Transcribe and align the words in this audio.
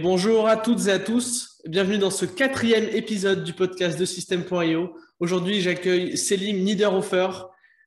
Bonjour 0.00 0.46
à 0.46 0.56
toutes 0.56 0.86
et 0.86 0.92
à 0.92 1.00
tous, 1.00 1.60
bienvenue 1.66 1.98
dans 1.98 2.12
ce 2.12 2.24
quatrième 2.24 2.84
épisode 2.92 3.42
du 3.42 3.52
podcast 3.52 3.98
de 3.98 4.04
System.io. 4.04 4.94
Aujourd'hui, 5.18 5.60
j'accueille 5.60 6.16
Selim 6.16 6.62
Niederhofer, 6.62 7.28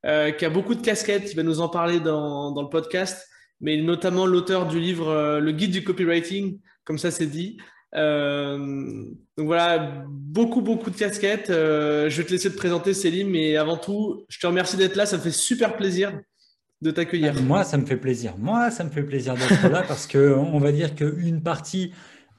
euh, 0.06 0.32
qui 0.32 0.44
a 0.44 0.50
beaucoup 0.50 0.76
de 0.76 0.82
casquettes, 0.82 1.32
il 1.32 1.38
va 1.38 1.44
nous 1.44 1.62
en 1.62 1.70
parler 1.70 2.02
dans, 2.02 2.54
le 2.62 2.68
podcast, 2.68 3.29
mais 3.62 3.78
notamment 3.78 4.26
l'auteur 4.26 4.68
du 4.68 4.82
livre 4.82 5.08
euh, 5.08 5.39
Le 5.39 5.54
guide 5.54 5.71
du 5.71 5.86
copywriting, 5.86 6.60
comme 6.84 6.97
ça 6.97 7.12
c'est 7.12 7.28
dit. 7.28 7.58
Euh, 7.96 8.57
donc 9.38 9.46
voilà, 9.46 10.04
beaucoup, 10.09 10.59
beaucoup 10.59 10.89
de 10.89 10.98
casquettes. 10.98 11.48
je 11.48 12.14
vais 12.14 12.25
te 12.25 12.32
laisser 12.32 12.52
te 12.52 12.57
présenter, 12.57 12.93
Selim, 12.93 13.30
mais 13.30 13.55
avant 13.55 13.78
tout, 13.78 14.25
je 14.28 14.38
te 14.38 14.48
remercie 14.48 14.75
d'être 14.75 14.98
là, 14.98 15.05
ça 15.05 15.16
me 15.16 15.21
fait 15.21 15.32
super 15.32 15.78
plaisir 15.78 16.12
de 16.82 16.91
t'accueillir. 16.91 17.41
Moi, 17.43 17.63
ça 17.63 17.77
me 17.77 17.86
fait 17.86 17.97
plaisir. 17.97 18.34
Moi, 18.38 18.71
ça 18.71 18.84
me 18.84 18.89
fait 18.89 19.04
plaisir 19.04 19.36
d'être 19.36 19.70
là 19.70 19.84
parce 19.88 20.07
que 20.07 20.34
on 20.36 20.59
va 20.59 20.71
dire 20.71 20.96
qu'une 20.96 21.41
partie 21.41 21.93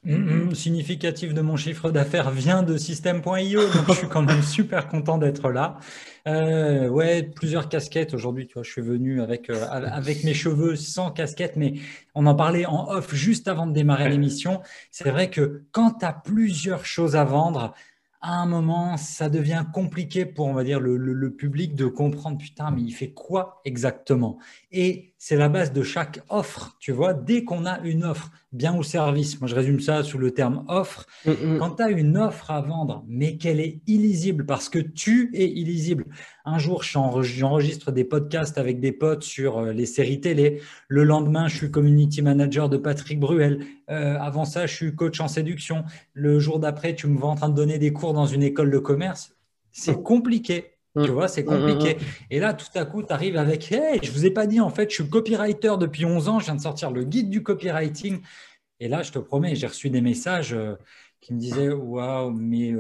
mm, 0.05 0.15
mm, 0.15 0.55
significative 0.55 1.33
de 1.33 1.41
mon 1.41 1.57
chiffre 1.57 1.91
d'affaires 1.91 2.31
vient 2.31 2.65
de 2.65 2.77
System.io, 2.77 3.61
donc 3.63 3.85
je 3.89 3.93
suis 3.93 4.09
quand 4.09 4.23
même 4.23 4.43
super 4.43 4.89
content 4.89 5.19
d'être 5.19 5.51
là. 5.51 5.79
Euh, 6.27 6.89
ouais, 6.89 7.23
plusieurs 7.23 7.69
casquettes 7.69 8.15
aujourd'hui. 8.15 8.49
Tu 8.49 8.55
vois, 8.55 8.65
je 8.65 8.71
suis 8.71 8.83
venu 8.83 9.23
avec 9.23 9.49
euh, 9.49 9.65
avec 9.71 10.25
mes 10.25 10.35
cheveux 10.35 10.75
sans 10.75 11.13
casquette, 11.13 11.55
mais 11.57 11.75
on 12.15 12.27
en 12.27 12.35
parlait 12.35 12.67
en 12.67 12.89
off 12.91 13.15
juste 13.15 13.47
avant 13.47 13.67
de 13.67 13.73
démarrer 13.73 14.09
l'émission. 14.09 14.61
C'est 14.91 15.09
vrai 15.11 15.31
que 15.31 15.63
quand 15.71 15.99
tu 16.01 16.05
as 16.05 16.13
plusieurs 16.13 16.85
choses 16.85 17.15
à 17.15 17.25
vendre, 17.25 17.75
à 18.23 18.41
un 18.41 18.47
moment, 18.47 18.97
ça 18.97 19.29
devient 19.29 19.65
compliqué 19.75 20.25
pour, 20.25 20.47
on 20.47 20.55
va 20.55 20.63
dire, 20.63 20.79
le, 20.79 21.35
public 21.35 21.75
de 21.75 21.87
comprendre, 21.87 22.39
putain, 22.39 22.71
mais 22.71 22.83
il 22.83 22.93
fait 22.93 23.13
quoi 23.13 23.61
exactement? 23.65 24.39
Et 24.71 25.12
c'est 25.25 25.37
la 25.37 25.49
base 25.49 25.73
de 25.73 25.85
chaque 25.85 26.21
offre, 26.31 26.77
tu 26.81 26.91
vois, 26.91 27.15
dès 27.15 27.45
qu'on 27.45 27.65
a 27.65 27.79
une 27.83 28.03
offre, 28.03 28.33
bien 28.51 28.77
ou 28.77 28.83
service, 28.83 29.41
moi 29.41 29.49
je 29.49 29.55
résume 29.55 29.79
ça 29.79 30.03
sous 30.03 30.19
le 30.19 30.33
terme 30.33 30.65
offre, 30.67 31.07
mm, 31.25 31.31
mm. 31.31 31.59
quand 31.61 31.77
tu 31.77 31.83
as 31.85 31.91
une 31.91 32.19
offre 32.19 32.51
à 32.51 32.61
vendre, 32.61 33.05
mais 33.07 33.37
qu'elle 33.37 33.61
est 33.61 33.83
illisible 33.87 34.45
parce 34.47 34.69
que 34.69 34.81
tu 34.81 35.31
es 35.33 35.49
illisible. 35.49 36.07
Un 36.45 36.59
jour, 36.59 36.83
j'enregistre 36.83 37.93
des 37.93 38.03
podcasts 38.03 38.59
avec 38.59 38.81
des 38.81 38.91
potes 38.91 39.23
sur 39.23 39.59
euh, 39.59 39.73
les 39.73 39.87
séries 39.87 40.21
télé. 40.21 40.61
Le 40.89 41.05
lendemain, 41.05 41.47
je 41.47 41.57
suis 41.57 41.71
community 41.71 42.21
manager 42.21 42.69
de 42.69 42.77
Patrick 42.77 43.21
Bruel. 43.21 43.65
Euh, 43.91 44.19
avant 44.19 44.45
ça, 44.45 44.67
je 44.67 44.75
suis 44.75 44.93
coach 44.97 45.21
en 45.21 45.29
séduction. 45.29 45.85
Le 46.15 46.41
jour 46.41 46.59
d'après, 46.59 46.97
tu 46.97 47.07
me 47.07 47.17
vois 47.17 47.31
en 47.31 47.37
train 47.37 47.49
de 47.49 47.55
donner 47.55 47.79
des 47.79 47.93
cours 47.93 48.13
dans 48.13 48.27
une 48.27 48.43
école 48.43 48.73
de 48.73 48.79
commerce. 48.79 49.37
C'est 49.71 49.99
mm. 49.99 50.03
compliqué. 50.03 50.73
Tu 51.01 51.11
vois, 51.11 51.29
c'est 51.29 51.45
compliqué. 51.45 51.99
Et 52.31 52.39
là, 52.39 52.55
tout 52.55 52.67
à 52.75 52.85
coup, 52.85 53.03
tu 53.03 53.13
arrives 53.13 53.37
avec 53.37 53.73
Hey, 53.73 53.99
je 54.03 54.13
vous 54.13 54.25
ai 54.27 54.31
pas 54.31 54.47
dit, 54.47 54.61
en 54.61 54.71
fait, 54.71 54.89
je 54.91 54.95
suis 55.03 55.09
copywriter 55.09 55.73
depuis 55.79 56.05
11 56.05 56.29
ans, 56.29 56.39
je 56.39 56.45
viens 56.47 56.55
de 56.55 56.61
sortir 56.61 56.91
le 56.93 57.05
guide 57.05 57.29
du 57.31 57.43
copywriting. 57.43 58.21
Et 58.81 58.89
là, 58.89 59.03
je 59.03 59.13
te 59.13 59.19
promets, 59.19 59.55
j'ai 59.57 59.67
reçu 59.67 59.91
des 59.91 60.01
messages 60.01 60.55
euh, 60.55 60.77
qui 61.21 61.35
me 61.35 61.39
disaient 61.39 61.71
Waouh, 61.71 62.31
mais 62.33 62.73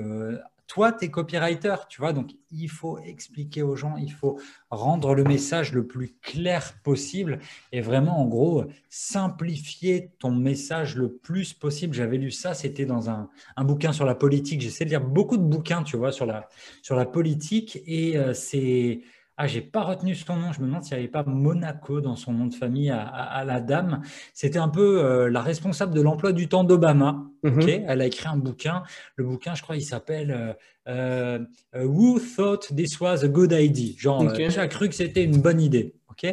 toi, 0.72 0.90
tu 0.90 1.04
es 1.04 1.10
copywriter, 1.10 1.74
tu 1.90 2.00
vois, 2.00 2.14
donc 2.14 2.30
il 2.50 2.70
faut 2.70 2.98
expliquer 3.00 3.60
aux 3.60 3.76
gens, 3.76 3.98
il 3.98 4.10
faut 4.10 4.40
rendre 4.70 5.14
le 5.14 5.22
message 5.22 5.74
le 5.74 5.86
plus 5.86 6.16
clair 6.22 6.72
possible 6.82 7.40
et 7.72 7.82
vraiment, 7.82 8.22
en 8.22 8.26
gros, 8.26 8.64
simplifier 8.88 10.12
ton 10.18 10.30
message 10.30 10.96
le 10.96 11.12
plus 11.12 11.52
possible. 11.52 11.92
J'avais 11.92 12.16
lu 12.16 12.30
ça, 12.30 12.54
c'était 12.54 12.86
dans 12.86 13.10
un, 13.10 13.28
bouquin 13.58 13.92
sur 13.92 14.06
la 14.06 14.14
politique. 14.14 14.62
J'essaie 14.62 14.86
de 14.86 14.88
lire 14.88 15.02
beaucoup 15.02 15.36
de 15.36 15.42
bouquins, 15.42 15.82
tu 15.82 15.98
vois, 15.98 16.10
sur 16.10 16.24
la, 16.24 16.48
sur 16.80 16.96
la 16.96 17.04
politique 17.04 17.78
et 17.84 18.16
euh, 18.16 18.32
c'est 18.32 19.02
ah, 19.42 19.48
j'ai 19.48 19.60
pas 19.60 19.82
retenu 19.82 20.14
son 20.14 20.36
nom. 20.36 20.52
Je 20.52 20.60
me 20.60 20.66
demande 20.66 20.84
s'il 20.84 20.96
n'y 20.96 21.02
avait 21.02 21.10
pas 21.10 21.24
Monaco 21.24 22.00
dans 22.00 22.14
son 22.14 22.32
nom 22.32 22.46
de 22.46 22.54
famille 22.54 22.90
à, 22.90 23.42
la 23.44 23.60
dame. 23.60 24.00
C'était 24.34 24.60
un 24.60 24.68
peu 24.68 25.04
euh, 25.04 25.28
la 25.28 25.42
responsable 25.42 25.92
de 25.94 26.00
l'emploi 26.00 26.30
du 26.30 26.48
temps 26.48 26.62
d'Obama. 26.62 27.24
Mhm. 27.42 27.84
Elle 27.88 28.00
a 28.02 28.06
écrit 28.06 28.28
un 28.28 28.36
bouquin. 28.36 28.84
Le 29.16 29.24
bouquin, 29.24 29.56
je 29.56 29.62
crois, 29.62 29.74
il 29.74 29.82
s'appelle 29.82 30.56
euh, 30.86 31.40
euh, 31.74 31.84
Who 31.84 32.20
Thought 32.20 32.72
This 32.76 33.00
Was 33.00 33.24
a 33.24 33.26
Good 33.28 33.50
Idea? 33.50 33.94
Genre, 33.98 34.32
qui 34.32 34.44
a 34.44 34.68
cru 34.68 34.88
que 34.88 34.94
c'était 34.94 35.24
une 35.24 35.42
bonne 35.42 35.60
idée. 35.60 35.96
Ok 36.08 36.24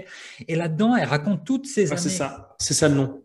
Et 0.47 0.56
là-dedans, 0.56 0.96
elle 0.96 1.08
raconte 1.08 1.44
toutes 1.44 1.66
ces 1.66 1.91
ah, 1.91 1.94
années. 1.94 2.02
C'est 2.02 2.09
ça. 2.09 2.56
C'est 2.59 2.76
ça 2.76 2.90
le 2.90 2.94
nom. 2.94 3.24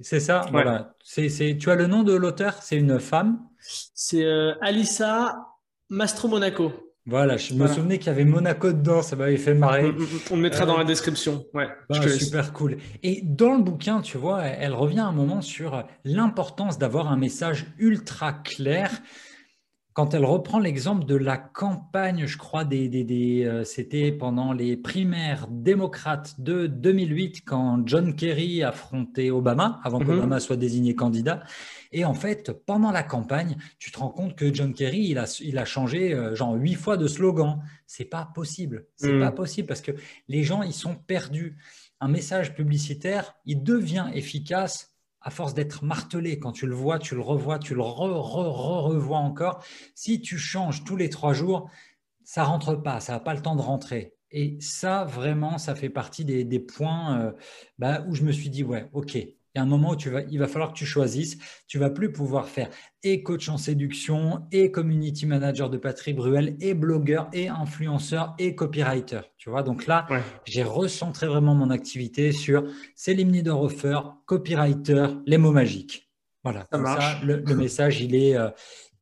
C'est 0.00 0.20
ça. 0.20 0.46
Voilà. 0.50 0.94
C'est, 1.04 1.58
tu 1.60 1.70
as 1.70 1.74
le 1.74 1.88
nom 1.88 2.04
de 2.04 2.14
l'auteur? 2.14 2.62
C'est 2.62 2.76
une 2.76 2.98
femme. 2.98 3.38
C'est 3.58 4.24
Alissa 4.62 5.46
Mastro 5.90 6.26
Monaco. 6.26 6.72
Voilà, 7.10 7.36
je 7.36 7.54
me 7.54 7.66
souvenais 7.66 7.98
qu'il 7.98 8.06
y 8.06 8.10
avait 8.10 8.24
Monaco 8.24 8.70
dedans, 8.70 9.02
ça 9.02 9.16
m'avait 9.16 9.36
fait 9.36 9.52
marrer. 9.52 9.90
Mm, 9.90 9.96
mm, 9.96 10.02
mm. 10.02 10.20
On 10.30 10.36
le 10.36 10.42
mettra 10.42 10.64
dans 10.64 10.76
la 10.76 10.84
euh, 10.84 10.86
description. 10.86 11.44
Ouais, 11.52 11.66
bah, 11.88 12.08
super 12.08 12.52
cool. 12.52 12.76
Et 13.02 13.20
dans 13.24 13.56
le 13.56 13.64
bouquin, 13.64 14.00
tu 14.00 14.16
vois, 14.16 14.44
elle 14.44 14.74
revient 14.74 15.00
un 15.00 15.10
moment 15.10 15.42
sur 15.42 15.84
l'importance 16.04 16.78
d'avoir 16.78 17.10
un 17.10 17.16
message 17.16 17.66
ultra 17.78 18.32
clair. 18.32 18.92
Quand 19.92 20.14
elle 20.14 20.24
reprend 20.24 20.60
l'exemple 20.60 21.04
de 21.04 21.16
la 21.16 21.36
campagne, 21.36 22.26
je 22.26 22.38
crois, 22.38 22.64
des, 22.64 22.88
des, 22.88 23.44
euh, 23.44 23.64
c'était 23.64 24.12
pendant 24.12 24.52
les 24.52 24.76
primaires 24.76 25.48
démocrates 25.50 26.40
de 26.40 26.68
2008, 26.68 27.42
quand 27.44 27.82
John 27.86 28.14
Kerry 28.14 28.62
affrontait 28.62 29.30
Obama, 29.30 29.80
avant 29.82 29.98
mm-hmm. 29.98 30.06
qu'Obama 30.06 30.38
soit 30.38 30.56
désigné 30.56 30.94
candidat. 30.94 31.42
Et 31.92 32.04
en 32.04 32.14
fait, 32.14 32.52
pendant 32.52 32.92
la 32.92 33.02
campagne, 33.02 33.56
tu 33.78 33.90
te 33.90 33.98
rends 33.98 34.10
compte 34.10 34.36
que 34.36 34.52
John 34.54 34.72
Kerry, 34.72 35.08
il 35.08 35.18
a, 35.18 35.24
il 35.40 35.58
a 35.58 35.64
changé 35.64 36.14
euh, 36.14 36.34
genre 36.34 36.54
huit 36.54 36.74
fois 36.74 36.96
de 36.96 37.08
slogan. 37.08 37.62
C'est 37.86 38.04
pas 38.04 38.30
possible. 38.34 38.86
C'est 38.96 39.12
mm. 39.12 39.20
pas 39.20 39.32
possible 39.32 39.66
parce 39.66 39.80
que 39.80 39.92
les 40.28 40.44
gens, 40.44 40.62
ils 40.62 40.72
sont 40.72 40.94
perdus. 40.94 41.56
Un 42.00 42.08
message 42.08 42.54
publicitaire, 42.54 43.34
il 43.44 43.62
devient 43.62 44.08
efficace 44.14 44.94
à 45.20 45.30
force 45.30 45.52
d'être 45.52 45.84
martelé. 45.84 46.38
Quand 46.38 46.52
tu 46.52 46.66
le 46.66 46.74
vois, 46.74 46.98
tu 46.98 47.14
le 47.14 47.20
revois, 47.20 47.58
tu 47.58 47.74
le 47.74 47.82
re, 47.82 48.20
re, 48.20 48.84
revois 48.84 49.18
encore. 49.18 49.62
Si 49.94 50.20
tu 50.20 50.38
changes 50.38 50.84
tous 50.84 50.96
les 50.96 51.10
trois 51.10 51.34
jours, 51.34 51.70
ça 52.24 52.44
rentre 52.44 52.76
pas, 52.76 53.00
ça 53.00 53.14
n'a 53.14 53.20
pas 53.20 53.34
le 53.34 53.42
temps 53.42 53.56
de 53.56 53.60
rentrer. 53.60 54.14
Et 54.30 54.58
ça, 54.60 55.04
vraiment, 55.04 55.58
ça 55.58 55.74
fait 55.74 55.90
partie 55.90 56.24
des, 56.24 56.60
points 56.60 57.20
euh, 57.20 57.32
bah, 57.78 58.04
où 58.06 58.14
je 58.14 58.22
me 58.22 58.30
suis 58.30 58.48
dit, 58.48 58.62
ouais, 58.62 58.88
ok, 58.92 59.18
il 59.54 59.58
y 59.58 59.60
a 59.60 59.62
un 59.62 59.66
moment 59.66 59.90
où 59.90 59.96
tu 59.96 60.10
vas, 60.10 60.22
il 60.30 60.38
va 60.38 60.46
falloir 60.46 60.72
que 60.72 60.78
tu 60.78 60.86
choisisses. 60.86 61.38
Tu 61.66 61.78
vas 61.78 61.90
plus 61.90 62.12
pouvoir 62.12 62.48
faire 62.48 62.70
et 63.02 63.22
coach 63.22 63.48
en 63.48 63.56
séduction, 63.56 64.46
et 64.52 64.70
community 64.70 65.26
manager 65.26 65.70
de 65.70 65.78
Patrick 65.78 66.16
Bruel, 66.16 66.56
et 66.60 66.74
blogueur, 66.74 67.28
et 67.32 67.48
influenceur, 67.48 68.34
et 68.38 68.54
copywriter. 68.54 69.20
Tu 69.38 69.48
vois, 69.48 69.62
donc 69.62 69.86
là, 69.86 70.06
j'ai 70.44 70.62
recentré 70.62 71.26
vraiment 71.26 71.54
mon 71.54 71.70
activité 71.70 72.32
sur 72.32 72.64
Céline 72.94 73.30
Niederhofer, 73.30 74.00
copywriter, 74.26 75.06
les 75.26 75.38
mots 75.38 75.52
magiques. 75.52 76.10
Voilà, 76.44 76.66
ça, 76.70 76.78
marche. 76.78 77.22
le, 77.22 77.42
message, 77.54 78.00
il 78.00 78.14
est, 78.14 78.36
euh, 78.36 78.50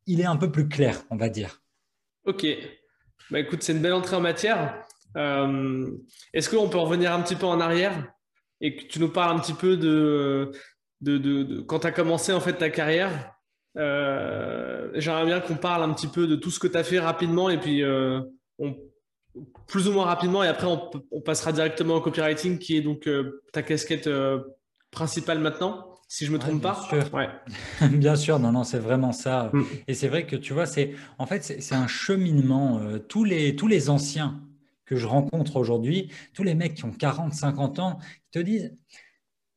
il 0.05 0.21
est 0.21 0.25
un 0.25 0.37
peu 0.37 0.51
plus 0.51 0.67
clair, 0.67 1.03
on 1.09 1.17
va 1.17 1.29
dire. 1.29 1.61
Ok. 2.25 2.45
Bah, 3.31 3.39
écoute, 3.39 3.63
c'est 3.63 3.73
une 3.73 3.81
belle 3.81 3.93
entrée 3.93 4.15
en 4.15 4.21
matière. 4.21 4.83
Euh, 5.17 5.89
est-ce 6.33 6.49
qu'on 6.49 6.69
peut 6.69 6.77
revenir 6.77 7.13
un 7.13 7.21
petit 7.21 7.35
peu 7.35 7.45
en 7.45 7.59
arrière? 7.59 8.11
Et 8.61 8.75
que 8.75 8.83
tu 8.83 8.99
nous 8.99 9.09
parles 9.09 9.35
un 9.35 9.39
petit 9.39 9.53
peu 9.53 9.77
de, 9.77 10.51
de, 11.01 11.17
de, 11.17 11.61
quand 11.61 11.79
tu 11.79 11.87
as 11.87 11.91
commencé 11.91 12.33
en 12.33 12.39
fait 12.39 12.53
ta 12.53 12.69
carrière. 12.69 13.33
Euh, 13.77 14.89
J'aimerais 14.95 15.25
bien 15.25 15.39
qu'on 15.39 15.55
parle 15.55 15.83
un 15.83 15.93
petit 15.93 16.07
peu 16.07 16.27
de 16.27 16.35
tout 16.35 16.49
ce 16.49 16.59
que 16.59 16.67
tu 16.67 16.75
as 16.75 16.83
fait 16.83 16.99
rapidement 16.99 17.49
et 17.49 17.59
puis 17.59 17.83
euh, 17.83 18.19
on, 18.57 18.75
plus 19.67 19.87
ou 19.87 19.93
moins 19.93 20.05
rapidement 20.05 20.43
et 20.43 20.47
après 20.47 20.65
on, 20.65 20.89
on, 21.11 21.21
passera 21.21 21.51
directement 21.51 21.95
au 21.95 22.01
copywriting 22.01 22.57
qui 22.57 22.75
est 22.75 22.81
donc 22.81 23.07
euh, 23.07 23.43
ta 23.53 23.61
casquette 23.61 24.09
principale 24.91 25.39
maintenant. 25.39 25.85
Si 26.11 26.25
je 26.25 26.31
me 26.31 26.39
trompe 26.39 26.63
pas. 26.63 26.81
Sûr. 26.89 27.13
Ouais. 27.13 27.29
bien 27.91 28.15
sûr, 28.15 28.39
non, 28.39 28.51
non, 28.51 28.63
c'est 28.63 28.79
vraiment 28.79 29.11
ça. 29.11 29.51
Mm. 29.53 29.63
Et 29.87 29.93
c'est 29.93 30.07
vrai 30.07 30.25
que 30.25 30.35
tu 30.35 30.53
vois, 30.53 30.65
c'est 30.65 30.95
en 31.19 31.27
fait 31.27 31.43
c'est 31.43 31.75
un 31.75 31.85
cheminement. 31.85 32.81
tous 33.07 33.23
les 33.23 33.55
tous 33.55 33.67
les 33.67 33.91
anciens 33.91 34.41
que 34.89 34.95
je 34.95 35.05
rencontre 35.05 35.57
aujourd'hui, 35.57 36.11
tous 36.33 36.41
les 36.41 36.55
mecs 36.55 36.73
qui 36.73 36.83
ont 36.83 36.91
40, 36.91 37.31
50 37.31 37.77
ans, 37.77 37.99
te 38.31 38.39
disent, 38.39 38.75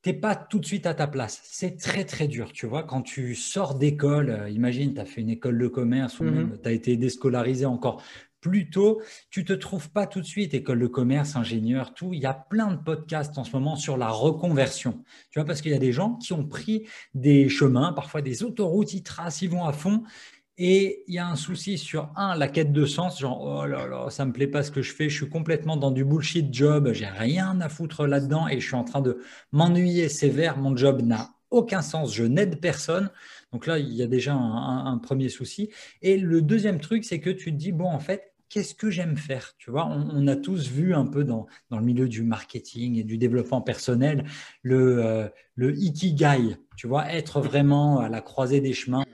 t'es 0.03 0.13
pas 0.13 0.37
tout 0.37 0.59
de 0.59 0.67
suite 0.67 0.85
à 0.85 0.93
ta 0.93 1.07
place. 1.07 1.41
C'est 1.45 1.79
très, 1.79 2.05
très 2.05 2.29
dur, 2.29 2.53
tu 2.53 2.67
vois. 2.67 2.83
Quand 2.83 3.01
tu 3.01 3.35
sors 3.35 3.77
d'école, 3.77 4.29
euh, 4.29 4.51
imagine, 4.51 4.93
tu 4.93 5.01
as 5.01 5.07
fait 5.07 5.23
une 5.23 5.31
école 5.31 5.59
de 5.59 5.69
commerce 5.69 6.21
ou 6.21 6.25
mhm. 6.25 6.59
tu 6.63 6.69
as 6.69 6.73
été 6.73 6.99
déscolarisé 6.99 7.65
encore 7.65 8.03
plus 8.43 8.69
tôt, 8.69 9.01
tu 9.31 9.45
te 9.47 9.55
trouves 9.55 9.89
pas 9.89 10.07
tout 10.07 10.21
de 10.21 10.27
suite 10.27 10.53
école 10.53 10.81
de 10.81 10.87
commerce, 10.87 11.35
ingénieur, 11.35 11.95
tout. 11.95 12.13
Il 12.13 12.21
y 12.21 12.27
a 12.27 12.35
plein 12.35 12.73
de 12.73 12.77
podcasts 12.77 13.39
en 13.39 13.45
ce 13.45 13.53
moment 13.53 13.77
sur 13.77 13.97
la 13.97 14.09
reconversion. 14.09 15.03
Tu 15.31 15.39
vois, 15.39 15.47
parce 15.47 15.63
qu'il 15.63 15.71
y 15.71 15.77
a 15.77 15.79
des 15.79 15.93
gens 15.93 16.17
qui 16.17 16.35
ont 16.35 16.45
pris 16.45 16.87
des 17.15 17.49
chemins, 17.49 17.95
parfois 17.95 18.21
des 18.21 18.43
autoroutes, 18.43 18.93
ils 18.93 19.03
tracent, 19.03 19.41
ils 19.41 19.49
vont 19.49 19.65
à 19.65 19.73
fond. 19.73 20.03
Et 20.59 21.05
il 21.09 21.15
y 21.15 21.19
a 21.19 21.27
un 21.27 21.37
souci 21.37 21.79
sur, 21.79 22.11
un, 22.15 22.37
la 22.37 22.47
quête 22.47 22.73
de 22.73 22.85
sens, 22.85 23.19
genre, 23.19 23.41
oh 23.43 23.67
là 23.67 23.87
là, 23.87 24.11
ça 24.11 24.27
me 24.27 24.33
plaît 24.33 24.47
pas 24.47 24.63
ce 24.63 24.71
que 24.71 24.83
je 24.83 24.93
fais, 24.93 25.09
je 25.09 25.17
suis 25.17 25.29
complètement 25.29 25.79
dans 25.79 25.91
du 25.91 26.05
bullshit 26.05 26.53
job, 26.53 26.93
j'ai 26.93 27.07
rien 27.07 27.59
à 27.63 27.71
foutre 27.71 28.07
là-dedans 28.07 28.49
et 28.49 28.61
je 28.61 28.67
suis 28.67 28.77
en 28.77 28.85
train 28.85 29.01
de 29.01 29.23
m'ennuyer 29.51 30.11
sévère, 30.11 30.59
mon 30.59 30.77
job 30.77 31.01
n'a 31.01 31.31
aucun 31.51 31.81
sens, 31.81 32.15
je 32.15 32.25
n'aide 32.25 32.61
personne. 32.61 33.11
Donc 33.53 33.67
là, 33.67 33.79
il 33.79 33.93
y 33.95 34.03
a 34.03 34.07
déjà 34.07 34.35
un, 34.35 34.99
premier 34.99 35.29
souci. 35.29 35.71
Et 36.01 36.17
le 36.17 36.43
deuxième 36.43 36.81
truc, 36.81 37.05
c'est 37.05 37.21
que 37.21 37.31
tu 37.31 37.53
te 37.53 37.57
dis, 37.57 37.73
bon, 37.73 37.87
en 37.87 37.99
fait, 37.99 38.33
qu'est-ce 38.49 38.75
que 38.75 38.91
j'aime 38.91 39.17
faire 39.17 39.55
Tu 39.59 39.71
vois, 39.71 39.87
on, 39.87 40.27
a 40.27 40.37
tous 40.37 40.69
vu 40.69 40.95
un 40.95 41.07
peu 41.07 41.25
dans, 41.25 41.47
dans, 41.71 41.79
le 41.79 41.85
milieu 41.85 42.09
du 42.09 42.23
marketing 42.23 42.99
et 42.99 43.05
du 43.05 43.19
développement 43.19 43.61
personnel 43.61 44.25
le, 44.63 45.05
euh, 45.05 45.29
le 45.57 45.77
ikigai, 45.77 46.57
tu 46.77 46.87
vois, 46.87 47.11
être 47.13 47.41
vraiment 47.41 48.01
à 48.01 48.09
la 48.09 48.21
croisée 48.21 48.61
des 48.61 48.73
chemins 48.73 49.05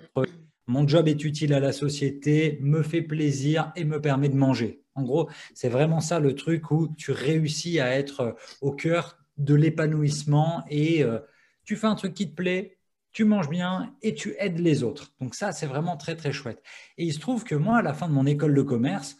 mon 0.68 0.86
job 0.86 1.08
est 1.08 1.24
utile 1.24 1.54
à 1.54 1.60
la 1.60 1.72
société, 1.72 2.58
me 2.60 2.82
fait 2.82 3.02
plaisir 3.02 3.72
et 3.74 3.84
me 3.84 4.00
permet 4.00 4.28
de 4.28 4.36
manger. 4.36 4.82
En 4.94 5.02
gros, 5.02 5.28
c'est 5.54 5.68
vraiment 5.68 6.00
ça 6.00 6.20
le 6.20 6.34
truc 6.34 6.70
où 6.70 6.88
tu 6.96 7.10
réussis 7.10 7.80
à 7.80 7.98
être 7.98 8.36
au 8.60 8.72
cœur 8.72 9.18
de 9.38 9.54
l'épanouissement 9.54 10.64
et 10.68 11.02
euh, 11.02 11.20
tu 11.64 11.76
fais 11.76 11.86
un 11.86 11.94
truc 11.94 12.14
qui 12.14 12.28
te 12.28 12.34
plaît, 12.34 12.78
tu 13.12 13.24
manges 13.24 13.48
bien 13.48 13.94
et 14.02 14.14
tu 14.14 14.34
aides 14.38 14.58
les 14.58 14.82
autres. 14.82 15.14
Donc 15.20 15.34
ça, 15.34 15.52
c'est 15.52 15.66
vraiment 15.66 15.96
très, 15.96 16.16
très 16.16 16.32
chouette. 16.32 16.62
Et 16.98 17.04
il 17.04 17.12
se 17.12 17.20
trouve 17.20 17.44
que 17.44 17.54
moi, 17.54 17.78
à 17.78 17.82
la 17.82 17.94
fin 17.94 18.08
de 18.08 18.12
mon 18.12 18.26
école 18.26 18.54
de 18.54 18.62
commerce, 18.62 19.16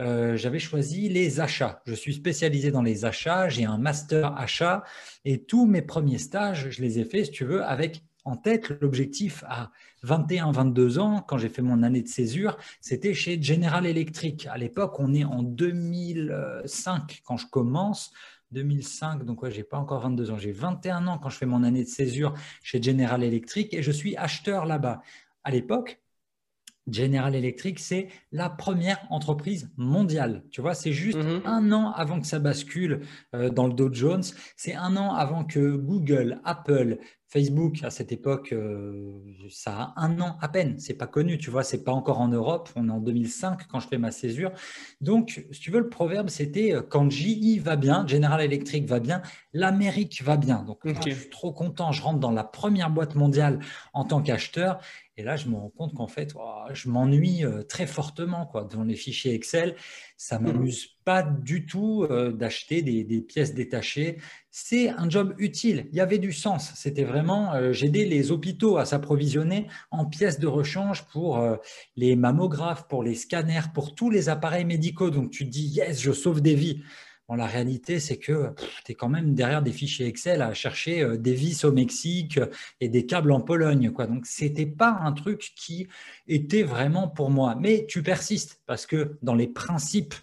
euh, 0.00 0.36
j'avais 0.36 0.58
choisi 0.58 1.08
les 1.08 1.40
achats. 1.40 1.82
Je 1.86 1.94
suis 1.94 2.14
spécialisé 2.14 2.70
dans 2.70 2.82
les 2.82 3.04
achats, 3.04 3.48
j'ai 3.48 3.64
un 3.64 3.78
master 3.78 4.36
achat 4.36 4.84
et 5.24 5.44
tous 5.44 5.66
mes 5.66 5.82
premiers 5.82 6.18
stages, 6.18 6.70
je 6.70 6.82
les 6.82 6.98
ai 6.98 7.04
faits, 7.04 7.26
si 7.26 7.30
tu 7.30 7.44
veux, 7.44 7.62
avec 7.64 8.02
en 8.24 8.36
tête 8.36 8.70
l'objectif 8.80 9.44
à 9.46 9.70
21-22 10.04 10.98
ans, 10.98 11.24
quand 11.26 11.38
j'ai 11.38 11.48
fait 11.48 11.62
mon 11.62 11.82
année 11.82 12.02
de 12.02 12.08
césure, 12.08 12.56
c'était 12.80 13.14
chez 13.14 13.40
General 13.40 13.84
Electric. 13.86 14.46
À 14.46 14.58
l'époque, 14.58 14.98
on 14.98 15.14
est 15.14 15.24
en 15.24 15.42
2005 15.42 17.22
quand 17.24 17.36
je 17.36 17.46
commence. 17.46 18.12
2005, 18.52 19.24
donc 19.24 19.42
ouais, 19.42 19.50
j'ai 19.50 19.62
pas 19.62 19.78
encore 19.78 20.00
22 20.00 20.32
ans, 20.32 20.38
j'ai 20.38 20.50
21 20.50 21.06
ans 21.06 21.18
quand 21.18 21.28
je 21.28 21.36
fais 21.36 21.46
mon 21.46 21.62
année 21.62 21.84
de 21.84 21.88
césure 21.88 22.34
chez 22.64 22.82
General 22.82 23.22
Electric 23.22 23.72
et 23.74 23.82
je 23.82 23.92
suis 23.92 24.16
acheteur 24.16 24.66
là-bas. 24.66 25.02
À 25.44 25.52
l'époque, 25.52 26.00
General 26.90 27.34
Electric, 27.34 27.78
c'est 27.78 28.08
la 28.32 28.50
première 28.50 29.00
entreprise 29.10 29.70
mondiale. 29.76 30.42
Tu 30.50 30.60
vois, 30.60 30.74
c'est 30.74 30.92
juste 30.92 31.18
mhm. 31.18 31.42
un 31.44 31.72
an 31.72 31.92
avant 31.92 32.20
que 32.20 32.26
ça 32.26 32.38
bascule 32.38 33.02
euh, 33.34 33.50
dans 33.50 33.66
le 33.66 33.74
Dow 33.74 33.92
Jones. 33.92 34.24
C'est 34.56 34.74
un 34.74 34.96
an 34.96 35.14
avant 35.14 35.44
que 35.44 35.76
Google, 35.76 36.40
Apple, 36.44 36.98
Facebook, 37.30 37.84
à 37.84 37.90
cette 37.90 38.10
époque, 38.10 38.52
euh, 38.52 39.12
ça 39.50 39.94
a 39.96 40.04
un 40.04 40.20
an 40.20 40.36
à 40.40 40.48
peine. 40.48 40.80
C'est 40.80 40.94
pas 40.94 41.06
connu, 41.06 41.38
tu 41.38 41.48
vois, 41.48 41.62
c'est 41.62 41.84
pas 41.84 41.92
encore 41.92 42.20
en 42.20 42.26
Europe. 42.26 42.68
On 42.74 42.88
est 42.88 42.92
en 42.92 42.98
2005 42.98 43.68
quand 43.68 43.78
je 43.78 43.86
fais 43.86 43.98
ma 43.98 44.10
césure. 44.10 44.50
Donc, 45.00 45.46
si 45.52 45.60
tu 45.60 45.70
veux, 45.70 45.78
le 45.78 45.88
proverbe, 45.88 46.28
c'était 46.28 46.74
euh, 46.74 46.82
quand 46.82 47.08
GE 47.08 47.60
va 47.60 47.76
bien, 47.76 48.04
General 48.04 48.40
Electric 48.40 48.84
va 48.86 48.98
bien, 48.98 49.22
l'Amérique 49.52 50.22
va 50.22 50.36
bien. 50.36 50.64
Donc, 50.64 50.80
je 50.84 51.10
suis 51.10 51.30
trop 51.30 51.52
content. 51.52 51.92
Je 51.92 52.02
rentre 52.02 52.18
dans 52.18 52.32
la 52.32 52.42
première 52.42 52.90
boîte 52.90 53.14
mondiale 53.14 53.60
en 53.92 54.04
tant 54.04 54.20
qu'acheteur. 54.22 54.80
Et 55.20 55.22
là, 55.22 55.36
je 55.36 55.48
me 55.48 55.54
rends 55.56 55.68
compte 55.68 55.92
qu'en 55.92 56.06
fait, 56.06 56.32
je 56.72 56.88
m'ennuie 56.88 57.44
euh, 57.44 57.62
très 57.62 57.86
fortement 57.86 58.46
quoi, 58.46 58.64
dans 58.64 58.84
les 58.84 58.94
fichiers 58.94 59.34
Excel. 59.34 59.76
Ça 60.16 60.38
ne 60.38 60.46
mhm. 60.46 60.52
m'amuse 60.54 60.96
pas 61.04 61.22
du 61.22 61.66
tout 61.66 62.06
euh, 62.10 62.32
d'acheter 62.32 62.80
des, 62.80 63.20
pièces 63.20 63.52
détachées. 63.52 64.16
C'est 64.50 64.88
un 64.88 65.08
job 65.08 65.34
utile. 65.38 65.86
Il 65.92 65.96
y 65.96 66.00
avait 66.00 66.18
du 66.18 66.32
sens. 66.32 66.72
C'était 66.74 67.04
vraiment, 67.04 67.54
euh, 67.54 67.72
j'aidais 67.72 68.04
les 68.04 68.32
hôpitaux 68.32 68.78
à 68.78 68.84
s'approvisionner 68.84 69.68
en 69.90 70.04
pièces 70.06 70.38
de 70.38 70.46
rechange 70.46 71.04
pour 71.06 71.40
les 71.96 72.16
mammographes, 72.16 72.88
pour 72.88 73.02
les 73.02 73.14
scanners, 73.14 73.70
pour 73.72 73.94
tous 73.94 74.10
les 74.10 74.28
appareils 74.28 74.64
médicaux. 74.64 75.10
Donc, 75.10 75.30
tu 75.30 75.44
te 75.46 75.50
dis, 75.50 75.66
yes, 75.66 76.00
je 76.00 76.12
sauve 76.12 76.40
des 76.40 76.54
vies 76.54 76.82
la 77.36 77.46
réalité, 77.46 78.00
c'est 78.00 78.16
que 78.16 78.54
tu 78.84 78.92
es 78.92 78.94
quand 78.94 79.08
même 79.08 79.34
derrière 79.34 79.62
des 79.62 79.72
fichiers 79.72 80.06
Excel 80.06 80.42
à 80.42 80.54
chercher 80.54 81.02
euh, 81.02 81.16
des 81.16 81.34
vis 81.34 81.64
au 81.64 81.72
Mexique 81.72 82.38
euh, 82.38 82.46
et 82.80 82.88
des 82.88 83.06
câbles 83.06 83.32
en 83.32 83.40
Pologne. 83.40 83.90
Quoi. 83.90 84.06
Donc, 84.06 84.26
ce 84.26 84.44
n'était 84.44 84.66
pas 84.66 84.98
un 85.02 85.12
truc 85.12 85.52
qui 85.56 85.88
était 86.26 86.62
vraiment 86.62 87.08
pour 87.08 87.30
moi. 87.30 87.56
Mais 87.58 87.86
tu 87.88 88.02
persistes 88.02 88.60
parce 88.66 88.86
que 88.86 89.18
dans 89.22 89.34
les 89.34 89.48
principes 89.48 90.14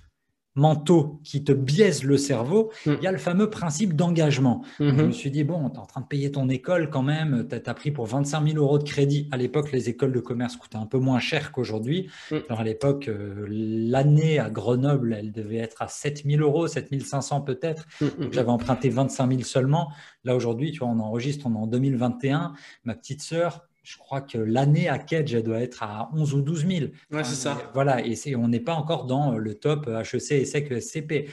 mentaux 0.57 1.19
qui 1.23 1.43
te 1.43 1.51
biaisent 1.51 2.03
le 2.03 2.17
cerveau, 2.17 2.71
mm. 2.85 2.93
il 2.97 3.03
y 3.03 3.07
a 3.07 3.11
le 3.11 3.17
fameux 3.17 3.49
principe 3.49 3.95
d'engagement. 3.95 4.63
Mm-hmm. 4.79 4.97
Je 4.97 5.03
me 5.03 5.11
suis 5.11 5.31
dit, 5.31 5.43
bon, 5.43 5.69
tu 5.69 5.75
es 5.75 5.79
en 5.79 5.85
train 5.85 6.01
de 6.01 6.07
payer 6.07 6.31
ton 6.31 6.49
école 6.49 6.89
quand 6.89 7.03
même, 7.03 7.47
tu 7.47 7.55
as, 7.55 7.73
pris 7.73 7.91
pour 7.91 8.07
25 8.07 8.45
000 8.45 8.57
euros 8.57 8.79
de 8.79 8.83
crédit. 8.83 9.29
À 9.31 9.37
l'époque, 9.37 9.71
les 9.71 9.87
écoles 9.87 10.11
de 10.11 10.19
commerce 10.19 10.57
coûtaient 10.57 10.77
un 10.77 10.87
peu 10.87 10.97
moins 10.97 11.19
cher 11.19 11.51
qu'aujourd'hui. 11.51 12.09
Mm. 12.31 12.35
Alors 12.49 12.61
à 12.61 12.63
l'époque, 12.63 13.07
euh, 13.07 13.45
l'année 13.47 14.39
à 14.39 14.49
Grenoble, 14.49 15.15
elle 15.17 15.31
devait 15.31 15.57
être 15.57 15.81
à 15.81 15.87
7 15.87 16.23
000 16.25 16.41
euros, 16.41 16.67
7 16.67 17.01
500 17.01 17.41
peut-être. 17.41 17.85
Mm, 18.01 18.05
j'avais 18.31 18.49
emprunté 18.49 18.89
25 18.89 19.29
000 19.29 19.41
seulement. 19.43 19.91
Là, 20.23 20.35
aujourd'hui, 20.35 20.71
tu 20.71 20.79
vois, 20.79 20.89
on 20.89 20.99
enregistre, 20.99 21.45
on 21.45 21.53
est 21.53 21.57
en 21.57 21.67
2021. 21.67 22.53
Ma 22.83 22.95
petite 22.95 23.21
sœur, 23.21 23.67
je 23.87 23.97
crois 23.97 24.19
que 24.19 24.37
l'année 24.37 24.89
à 24.89 24.99
Kedge, 24.99 25.33
elle 25.33 25.43
doit 25.43 25.61
être 25.61 25.81
à 25.81 26.09
11 26.13 26.33
ou 26.33 26.41
12 26.41 26.67
000. 26.67 26.85
Ouais, 27.09 27.23
c'est 27.23 27.35
ça. 27.35 27.71
Voilà, 27.73 28.05
et 28.05 28.35
on 28.35 28.49
n'est 28.49 28.59
pas 28.59 28.73
encore 28.73 29.05
dans 29.05 29.37
le 29.37 29.53
top 29.53 29.87
HEC, 29.87 30.31
ESSEC, 30.31 30.81
SCP. 30.81 31.29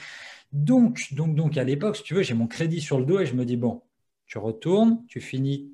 Donc, 0.53 1.13
donc, 1.13 1.35
donc 1.35 1.57
à 1.57 1.65
l'époque, 1.65 1.97
si 1.97 2.03
tu 2.03 2.13
veux, 2.13 2.23
j'ai 2.23 2.33
mon 2.33 2.47
crédit 2.47 2.79
sur 2.79 2.97
le 2.97 3.05
dos 3.05 3.19
et 3.19 3.25
je 3.25 3.33
me 3.33 3.43
dis, 3.43 3.57
bon, 3.57 3.81
tu 4.25 4.37
retournes, 4.37 5.03
tu 5.09 5.19
finis 5.19 5.69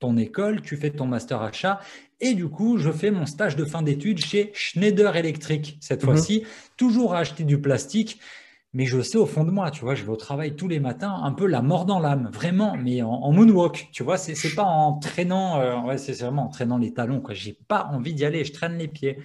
ton 0.00 0.18
école, 0.18 0.60
tu 0.60 0.76
fais 0.76 0.90
ton 0.90 1.06
master 1.06 1.40
achat. 1.40 1.80
Et 2.20 2.34
du 2.34 2.48
coup, 2.48 2.76
je 2.76 2.92
fais 2.92 3.10
mon 3.10 3.24
stage 3.24 3.56
de 3.56 3.64
fin 3.64 3.80
d'études 3.80 4.18
chez 4.18 4.50
Schneider 4.52 5.16
Electric, 5.16 5.78
cette 5.80 6.02
mhm. 6.02 6.10
fois-ci, 6.10 6.44
toujours 6.76 7.14
à 7.14 7.20
acheter 7.20 7.44
du 7.44 7.58
plastique 7.58 8.20
mais 8.72 8.84
je 8.84 9.00
sais 9.00 9.18
au 9.18 9.26
fond 9.26 9.44
de 9.44 9.50
moi, 9.50 9.70
tu 9.70 9.80
vois, 9.80 9.94
je 9.94 10.04
vais 10.04 10.10
au 10.10 10.16
travail 10.16 10.54
tous 10.56 10.68
les 10.68 10.80
matins, 10.80 11.20
un 11.22 11.32
peu 11.32 11.46
la 11.46 11.62
mort 11.62 11.86
dans 11.86 11.98
l'âme, 11.98 12.30
vraiment, 12.32 12.76
mais 12.76 13.02
en, 13.02 13.32
moonwalk, 13.32 13.88
tu 13.92 14.02
vois, 14.02 14.18
c'est, 14.18 14.54
pas 14.54 14.64
en 14.64 14.98
traînant, 14.98 15.60
euh, 15.60 15.96
c'est 15.96 16.12
vraiment 16.20 16.44
en 16.44 16.48
traînant 16.48 16.78
les 16.78 16.92
talons, 16.92 17.20
quoi. 17.20 17.34
J'ai 17.34 17.58
pas 17.68 17.88
envie 17.92 18.14
d'y 18.14 18.24
aller, 18.24 18.44
je 18.44 18.52
traîne 18.52 18.76
les 18.76 18.88
pieds. 18.88 19.18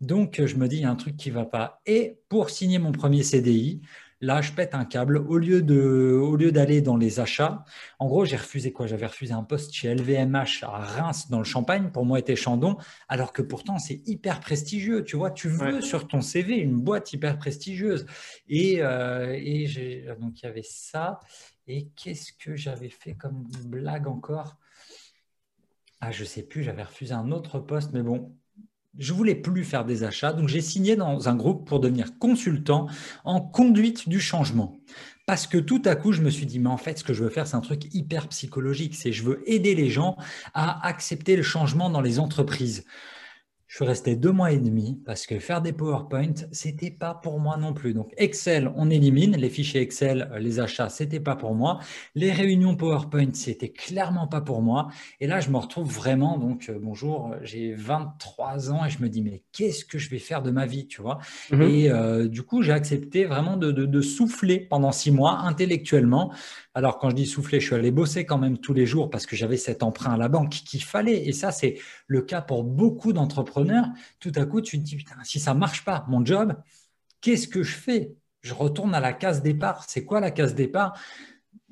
Donc, 0.00 0.40
je 0.44 0.56
me 0.56 0.68
dis, 0.68 0.76
il 0.76 0.82
y 0.82 0.84
a 0.84 0.90
un 0.90 0.96
truc 0.96 1.16
qui 1.16 1.30
va 1.30 1.44
pas. 1.46 1.80
Et 1.86 2.18
pour 2.28 2.50
signer 2.50 2.78
mon 2.78 2.92
premier 2.92 3.22
CDI, 3.22 3.80
Là, 4.22 4.40
je 4.40 4.52
pète 4.52 4.74
un 4.74 4.86
câble. 4.86 5.18
Au 5.18 5.36
lieu, 5.36 5.60
de, 5.60 6.18
au 6.18 6.36
lieu 6.36 6.50
d'aller 6.50 6.80
dans 6.80 6.96
les 6.96 7.20
achats, 7.20 7.64
en 7.98 8.06
gros, 8.06 8.24
j'ai 8.24 8.36
refusé 8.36 8.72
quoi? 8.72 8.86
J'avais 8.86 9.06
refusé 9.06 9.34
un 9.34 9.42
poste 9.42 9.72
chez 9.74 9.94
LVMH 9.94 10.62
à 10.62 10.78
Reims, 10.78 11.28
dans 11.28 11.38
le 11.38 11.44
Champagne. 11.44 11.90
Pour 11.92 12.06
moi, 12.06 12.18
était 12.18 12.36
Chandon, 12.36 12.78
alors 13.08 13.32
que 13.32 13.42
pourtant, 13.42 13.78
c'est 13.78 14.00
hyper 14.06 14.40
prestigieux. 14.40 15.04
Tu 15.04 15.16
vois, 15.16 15.30
tu 15.30 15.48
veux 15.48 15.82
sur 15.82 16.08
ton 16.08 16.22
CV 16.22 16.56
une 16.56 16.80
boîte 16.80 17.12
hyper 17.12 17.38
prestigieuse. 17.38 18.06
Et, 18.48 18.82
euh, 18.82 19.38
et 19.38 19.66
j'ai, 19.66 20.06
donc, 20.18 20.40
il 20.40 20.46
y 20.46 20.48
avait 20.48 20.62
ça. 20.64 21.20
Et 21.66 21.88
qu'est-ce 21.96 22.32
que 22.32 22.56
j'avais 22.56 22.90
fait 22.90 23.14
comme 23.14 23.46
blague 23.66 24.06
encore? 24.06 24.56
Ah, 26.00 26.12
je 26.12 26.24
sais 26.24 26.42
plus, 26.42 26.62
j'avais 26.62 26.84
refusé 26.84 27.12
un 27.12 27.32
autre 27.32 27.58
poste, 27.58 27.92
mais 27.92 28.02
bon, 28.02 28.36
je 28.98 29.12
voulais 29.12 29.34
plus 29.34 29.64
faire 29.64 29.84
des 29.84 30.04
achats, 30.04 30.32
donc 30.32 30.48
j'ai 30.48 30.60
signé 30.60 30.96
dans 30.96 31.28
un 31.28 31.34
groupe 31.34 31.66
pour 31.66 31.80
devenir 31.80 32.18
consultant 32.18 32.86
en 33.24 33.40
conduite 33.40 34.08
du 34.08 34.20
changement. 34.20 34.78
Parce 35.26 35.48
que 35.48 35.58
tout 35.58 35.82
à 35.84 35.96
coup, 35.96 36.12
je 36.12 36.22
me 36.22 36.30
suis 36.30 36.46
dit, 36.46 36.60
mais 36.60 36.70
en 36.70 36.76
fait, 36.76 36.98
ce 36.98 37.04
que 37.04 37.12
je 37.12 37.24
veux 37.24 37.30
faire, 37.30 37.48
c'est 37.48 37.56
un 37.56 37.60
truc 37.60 37.92
hyper 37.92 38.28
psychologique, 38.28 38.94
c'est 38.94 39.12
je 39.12 39.24
veux 39.24 39.42
aider 39.50 39.74
les 39.74 39.90
gens 39.90 40.16
à 40.54 40.86
accepter 40.86 41.34
le 41.34 41.42
changement 41.42 41.90
dans 41.90 42.00
les 42.00 42.20
entreprises. 42.20 42.84
Je 43.66 43.76
suis 43.76 43.84
resté 43.84 44.14
deux 44.14 44.30
mois 44.30 44.52
et 44.52 44.58
demi 44.58 45.00
parce 45.04 45.26
que 45.26 45.40
faire 45.40 45.60
des 45.60 45.72
PowerPoint, 45.72 46.34
c'était 46.52 46.90
pas 46.90 47.14
pour 47.14 47.40
moi 47.40 47.56
non 47.56 47.74
plus. 47.74 47.94
Donc 47.94 48.12
Excel, 48.16 48.70
on 48.76 48.90
élimine 48.90 49.36
les 49.36 49.50
fichiers 49.50 49.80
Excel, 49.80 50.30
euh, 50.32 50.38
les 50.38 50.60
achats, 50.60 50.88
c'était 50.88 51.18
pas 51.18 51.34
pour 51.34 51.54
moi. 51.54 51.80
Les 52.14 52.30
réunions 52.30 52.76
PowerPoint, 52.76 53.32
c'était 53.32 53.70
clairement 53.70 54.28
pas 54.28 54.40
pour 54.40 54.62
moi. 54.62 54.88
Et 55.20 55.26
là, 55.26 55.40
je 55.40 55.50
me 55.50 55.56
retrouve 55.56 55.92
vraiment. 55.92 56.38
Donc 56.38 56.68
euh, 56.68 56.78
bonjour, 56.80 57.34
j'ai 57.42 57.74
23 57.74 58.70
ans 58.70 58.84
et 58.84 58.90
je 58.90 59.02
me 59.02 59.08
dis 59.08 59.20
mais 59.20 59.42
qu'est-ce 59.52 59.84
que 59.84 59.98
je 59.98 60.10
vais 60.10 60.20
faire 60.20 60.42
de 60.42 60.52
ma 60.52 60.66
vie, 60.66 60.86
tu 60.86 61.02
vois? 61.02 61.18
Mhm. 61.50 61.62
Et 61.62 61.90
euh, 61.90 62.28
du 62.28 62.42
coup, 62.42 62.62
j'ai 62.62 62.72
accepté 62.72 63.24
vraiment 63.24 63.56
de, 63.56 63.72
de 63.72 64.00
souffler 64.00 64.60
pendant 64.60 64.92
six 64.92 65.10
mois 65.10 65.40
intellectuellement 65.40 66.32
alors, 66.76 66.98
quand 66.98 67.08
je 67.08 67.14
dis 67.14 67.24
souffler, 67.24 67.58
je 67.58 67.64
suis 67.68 67.74
allé 67.74 67.90
bosser 67.90 68.26
quand 68.26 68.36
même 68.36 68.58
tous 68.58 68.74
les 68.74 68.84
jours 68.84 69.08
parce 69.08 69.24
que 69.24 69.34
j'avais 69.34 69.56
cet 69.56 69.82
emprunt 69.82 70.12
à 70.12 70.18
la 70.18 70.28
banque 70.28 70.50
qu'il 70.50 70.82
fallait. 70.82 71.26
Et 71.26 71.32
ça, 71.32 71.50
c'est 71.50 71.78
le 72.06 72.20
cas 72.20 72.42
pour 72.42 72.64
beaucoup 72.64 73.14
d'entrepreneurs. 73.14 73.55
Tout 74.20 74.32
à 74.34 74.44
coup, 74.44 74.60
tu 74.60 74.78
te 74.78 74.84
dis, 74.84 74.96
putain, 74.96 75.16
si 75.22 75.40
ça 75.40 75.54
ne 75.54 75.58
marche 75.58 75.84
pas, 75.84 76.04
mon 76.08 76.24
job, 76.24 76.54
qu'est-ce 77.20 77.48
que 77.48 77.62
je 77.62 77.74
fais? 77.74 78.14
Je 78.42 78.54
retourne 78.54 78.94
à 78.94 79.00
la 79.00 79.12
case 79.12 79.42
départ. 79.42 79.84
C'est 79.88 80.04
quoi 80.04 80.20
la 80.20 80.30
case 80.30 80.54
départ? 80.54 80.98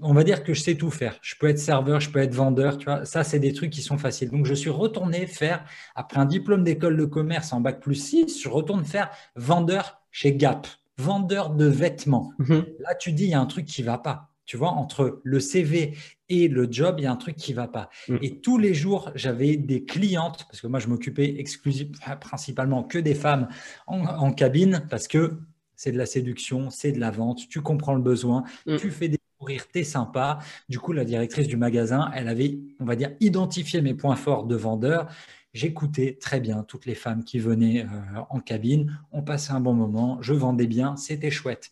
On 0.01 0.13
va 0.13 0.25
dire 0.25 0.43
que 0.43 0.55
je 0.55 0.61
sais 0.61 0.75
tout 0.75 0.91
faire. 0.91 1.19
Je 1.23 1.37
peux 1.39 1.49
être 1.49 1.59
serveur, 1.59 2.01
je 2.01 2.11
peux 2.11 2.19
être 2.19 2.35
vendeur, 2.35 2.79
tu 2.79 2.87
vois. 2.87 3.05
Ça, 3.05 3.23
c'est 3.23 3.39
des 3.39 3.53
trucs 3.53 3.71
qui 3.71 3.83
sont 3.83 3.97
faciles. 3.97 4.31
Donc, 4.31 4.45
je 4.45 4.55
suis 4.55 4.71
retourné 4.71 5.27
faire, 5.27 5.65
après 5.95 6.19
un 6.19 6.25
diplôme 6.25 6.65
d'école 6.65 6.97
de 6.97 7.05
commerce 7.05 7.53
en 7.53 7.61
bac 7.61 7.81
plus 7.81 7.95
6, 7.95 8.43
je 8.43 8.49
retourne 8.49 8.85
faire 8.85 9.11
vendeur 9.37 10.01
chez 10.11 10.35
Gap, 10.35 10.67
vendeur 10.99 11.51
de 11.51 11.67
vêtements. 11.67 12.33
Mhm. 12.39 12.67
Là, 12.81 12.95
tu 12.97 13.13
dis, 13.13 13.25
il 13.25 13.31
y 13.31 13.35
a 13.35 13.41
un 13.41 13.47
truc 13.47 13.67
qui 13.67 13.83
ne 13.83 13.87
va 13.87 13.99
pas. 13.99 14.34
Tu 14.47 14.57
vois, 14.57 14.71
entre 14.71 15.21
le 15.23 15.41
CV 15.41 15.97
et 16.29 16.49
le 16.49 16.69
job, 16.71 16.97
il 16.99 17.05
y 17.05 17.07
a 17.07 17.13
un 17.13 17.17
truc 17.17 17.37
qui 17.37 17.53
ne 17.53 17.57
va 17.57 17.69
pas. 17.69 17.91
Mm. 18.09 18.17
Et 18.23 18.41
tous 18.41 18.59
les 18.59 18.75
jours, 18.75 19.11
j'avais 19.15 19.57
des 19.57 19.85
clientes, 19.85 20.45
parce 20.49 20.61
que 20.61 20.67
moi, 20.67 20.81
je 20.81 20.89
m'occupais 20.89 21.37
exclusivement, 21.39 21.97
principalement 22.21 22.83
que 22.83 22.99
des 22.99 23.15
femmes 23.15 23.49
en, 23.87 24.33
cabine, 24.33 24.87
parce 24.91 25.09
que 25.09 25.39
c'est 25.77 25.93
de 25.93 25.99
la 25.99 26.07
séduction, 26.07 26.71
c'est 26.71 26.93
de 26.93 27.01
la 27.01 27.11
vente, 27.11 27.49
tu 27.49 27.61
comprends 27.61 27.95
le 27.95 28.03
besoin, 28.03 28.45
mm. 28.67 28.77
tu 28.77 28.91
fais 28.91 29.09
découvrir, 29.09 29.67
tu 29.71 29.81
es 29.81 29.85
sympa. 29.85 30.39
Du 30.69 30.79
coup, 30.79 30.93
la 30.93 31.05
directrice 31.05 31.49
du 31.49 31.57
magasin, 31.57 32.11
elle 32.15 32.29
avait, 32.29 32.59
on 32.81 32.85
va 32.85 32.97
dire, 32.97 33.13
identifié 33.21 33.81
mes 33.81 33.95
points 33.95 34.17
forts 34.17 34.45
de 34.45 34.57
vendeur. 34.57 35.09
J'écoutais 35.53 36.19
très 36.21 36.41
bien 36.41 36.65
toutes 36.65 36.85
les 36.85 36.97
femmes 36.97 37.23
qui 37.23 37.39
venaient 37.39 37.85
euh, 37.85 38.21
en 38.29 38.41
cabine. 38.41 38.99
On 39.13 39.23
passait 39.23 39.53
un 39.53 39.61
bon 39.61 39.73
moment, 39.73 40.19
je 40.21 40.33
vendais 40.33 40.67
bien, 40.67 40.97
c'était 40.97 41.31
chouette. 41.31 41.71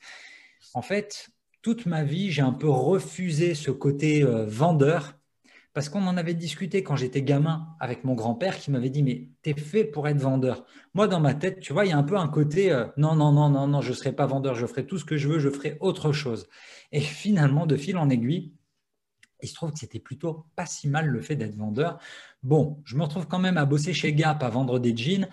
En 0.74 0.82
fait, 0.82 1.31
toute 1.62 1.86
ma 1.86 2.02
vie, 2.02 2.30
j'ai 2.30 2.42
un 2.42 2.52
peu 2.52 2.68
refusé 2.68 3.54
ce 3.54 3.70
côté 3.70 4.22
euh, 4.22 4.44
vendeur 4.46 5.14
parce 5.72 5.88
qu'on 5.88 6.06
en 6.06 6.16
avait 6.16 6.34
discuté 6.34 6.82
quand 6.82 6.96
j'étais 6.96 7.22
gamin 7.22 7.68
avec 7.80 8.04
mon 8.04 8.14
grand-père 8.14 8.58
qui 8.58 8.70
m'avait 8.70 8.90
dit 8.90 9.02
Mais 9.02 9.28
t'es 9.42 9.54
fait 9.54 9.84
pour 9.84 10.06
être 10.08 10.18
vendeur. 10.18 10.66
Moi, 10.92 11.08
dans 11.08 11.20
ma 11.20 11.34
tête, 11.34 11.60
tu 11.60 11.72
vois, 11.72 11.86
il 11.86 11.90
y 11.90 11.92
a 11.92 11.98
un 11.98 12.02
peu 12.02 12.18
un 12.18 12.28
côté 12.28 12.70
euh, 12.72 12.86
Non, 12.96 13.14
non, 13.14 13.32
non, 13.32 13.48
non, 13.48 13.66
non, 13.68 13.80
je 13.80 13.90
ne 13.90 13.94
serai 13.94 14.12
pas 14.12 14.26
vendeur, 14.26 14.54
je 14.54 14.66
ferai 14.66 14.86
tout 14.86 14.98
ce 14.98 15.04
que 15.04 15.16
je 15.16 15.28
veux, 15.28 15.38
je 15.38 15.48
ferai 15.48 15.78
autre 15.80 16.12
chose. 16.12 16.48
Et 16.90 17.00
finalement, 17.00 17.64
de 17.66 17.76
fil 17.76 17.96
en 17.96 18.10
aiguille, 18.10 18.52
il 19.42 19.48
se 19.48 19.54
trouve 19.54 19.72
que 19.72 19.78
c'était 19.78 19.98
plutôt 19.98 20.46
pas 20.56 20.66
si 20.66 20.88
mal 20.88 21.06
le 21.06 21.20
fait 21.20 21.36
d'être 21.36 21.56
vendeur. 21.56 21.98
Bon, 22.42 22.80
je 22.84 22.96
me 22.96 23.02
retrouve 23.02 23.26
quand 23.26 23.38
même 23.38 23.56
à 23.56 23.64
bosser 23.64 23.92
chez 23.92 24.12
Gap, 24.12 24.42
à 24.42 24.48
vendre 24.48 24.78
des 24.78 24.96
jeans. 24.96 25.28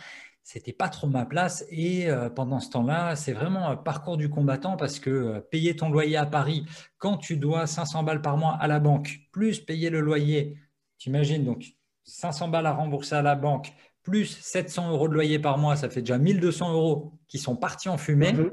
C'était 0.51 0.73
pas 0.73 0.89
trop 0.89 1.05
ma 1.05 1.25
place. 1.25 1.63
Et 1.69 2.09
euh, 2.09 2.27
pendant 2.27 2.59
ce 2.59 2.71
temps-là, 2.71 3.15
c'est 3.15 3.33
vraiment 3.33 3.69
un 3.69 3.75
parcours 3.75 4.17
du 4.17 4.29
combattant 4.29 4.77
parce 4.77 4.97
que 4.97 5.11
euh, 5.11 5.41
payer 5.41 5.75
ton 5.75 5.91
loyer 5.91 6.17
à 6.17 6.25
Paris 6.25 6.65
quand 6.97 7.17
tu 7.17 7.37
dois 7.37 7.67
500 7.67 8.01
balles 8.01 8.23
par 8.23 8.35
mois 8.35 8.57
à 8.59 8.65
la 8.65 8.79
banque, 8.79 9.19
plus 9.31 9.59
payer 9.59 9.91
le 9.91 9.99
loyer, 9.99 10.55
tu 10.97 11.09
imagines 11.09 11.45
donc 11.45 11.65
500 12.05 12.47
balles 12.47 12.65
à 12.65 12.71
rembourser 12.71 13.13
à 13.13 13.21
la 13.21 13.35
banque, 13.35 13.71
plus 14.01 14.25
700 14.25 14.89
euros 14.89 15.07
de 15.07 15.13
loyer 15.13 15.37
par 15.37 15.59
mois, 15.59 15.75
ça 15.75 15.87
fait 15.87 16.01
déjà 16.01 16.17
1200 16.17 16.73
euros 16.73 17.13
qui 17.27 17.37
sont 17.37 17.55
partis 17.55 17.89
en 17.89 17.99
fumée. 17.99 18.33
Mhm. 18.33 18.51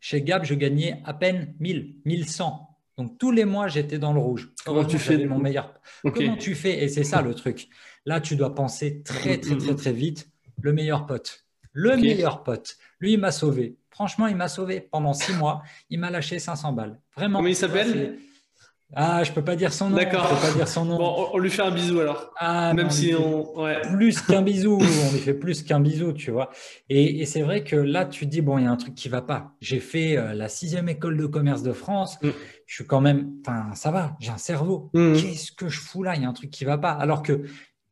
Chez 0.00 0.20
Gap, 0.20 0.44
je 0.44 0.52
gagnais 0.52 1.00
à 1.06 1.14
peine 1.14 1.54
1000, 1.60 1.94
1100. 2.04 2.68
Donc 2.98 3.16
tous 3.16 3.30
les 3.30 3.46
mois, 3.46 3.68
j'étais 3.68 3.98
dans 3.98 4.12
le 4.12 4.20
rouge. 4.20 4.52
Comment 4.66 4.84
tu 4.84 4.98
fais 4.98 5.24
mon 5.24 5.38
meilleur 5.38 5.72
Comment 6.02 6.36
tu 6.36 6.54
fais? 6.54 6.84
Et 6.84 6.88
c'est 6.88 7.04
ça 7.04 7.22
le 7.22 7.32
truc. 7.32 7.70
Là, 8.04 8.20
tu 8.20 8.36
dois 8.36 8.54
penser 8.54 9.02
très 9.02 9.38
très 9.38 9.56
très 9.56 9.74
très 9.74 9.92
vite. 9.94 10.28
Le 10.62 10.72
meilleur 10.72 11.06
pote. 11.06 11.44
Le 11.72 11.96
meilleur 11.96 12.42
pote. 12.42 12.76
Lui, 13.00 13.14
il 13.14 13.18
m'a 13.18 13.32
sauvé. 13.32 13.76
Franchement, 13.90 14.26
il 14.26 14.36
m'a 14.36 14.48
sauvé 14.48 14.80
pendant 14.80 15.12
six 15.12 15.34
mois. 15.34 15.62
Il 15.90 15.98
m'a 15.98 16.10
lâché 16.10 16.38
500 16.38 16.72
balles. 16.72 17.00
Vraiment. 17.16 17.38
Comment 17.38 17.48
il 17.48 17.56
s'appelle? 17.56 18.18
Ah, 18.94 19.24
je 19.24 19.32
peux 19.32 19.42
pas 19.42 19.56
dire 19.56 19.72
son 19.72 19.88
nom. 19.88 19.96
D'accord. 19.96 20.28
Je 20.28 20.34
peux 20.34 20.52
pas 20.52 20.54
dire 20.54 20.68
son 20.68 20.84
nom. 20.84 20.98
Bon, 20.98 21.28
on 21.32 21.38
lui 21.38 21.50
fait 21.50 21.62
un 21.62 21.70
bisou 21.70 22.00
alors. 22.00 22.30
Ah, 22.36 22.74
même 22.74 22.90
si 22.90 23.14
on, 23.14 23.58
ouais. 23.62 23.80
plus 23.80 24.20
qu'un 24.20 24.42
bisou, 24.42 24.78
on 24.80 25.12
lui 25.12 25.18
fait 25.18 25.32
plus 25.32 25.62
qu'un 25.62 25.80
bisou, 25.80 26.12
tu 26.12 26.30
vois. 26.30 26.50
Et, 26.90 27.24
c'est 27.24 27.40
vrai 27.40 27.64
que 27.64 27.76
là, 27.76 28.04
tu 28.04 28.26
dis 28.26 28.42
bon, 28.42 28.58
il 28.58 28.64
y 28.64 28.66
a 28.66 28.70
un 28.70 28.76
truc 28.76 28.94
qui 28.94 29.08
va 29.08 29.22
pas. 29.22 29.54
J'ai 29.60 29.80
fait 29.80 30.18
euh, 30.18 30.34
la 30.34 30.48
sixième 30.48 30.90
école 30.90 31.16
de 31.16 31.26
commerce 31.26 31.62
de 31.62 31.72
France. 31.72 32.20
Mm. 32.22 32.28
Je 32.66 32.74
suis 32.74 32.86
quand 32.86 33.00
même, 33.00 33.32
enfin, 33.46 33.74
ça 33.74 33.90
va. 33.90 34.14
J'ai 34.20 34.30
un 34.30 34.38
cerveau. 34.38 34.90
Mm. 34.92 35.14
Qu'est-ce 35.14 35.52
que 35.52 35.68
je 35.68 35.80
fous 35.80 36.02
là? 36.02 36.14
Il 36.14 36.22
y 36.22 36.26
a 36.26 36.28
un 36.28 36.34
truc 36.34 36.50
qui 36.50 36.66
va 36.66 36.76
pas. 36.76 36.92
Alors 36.92 37.22
que 37.22 37.44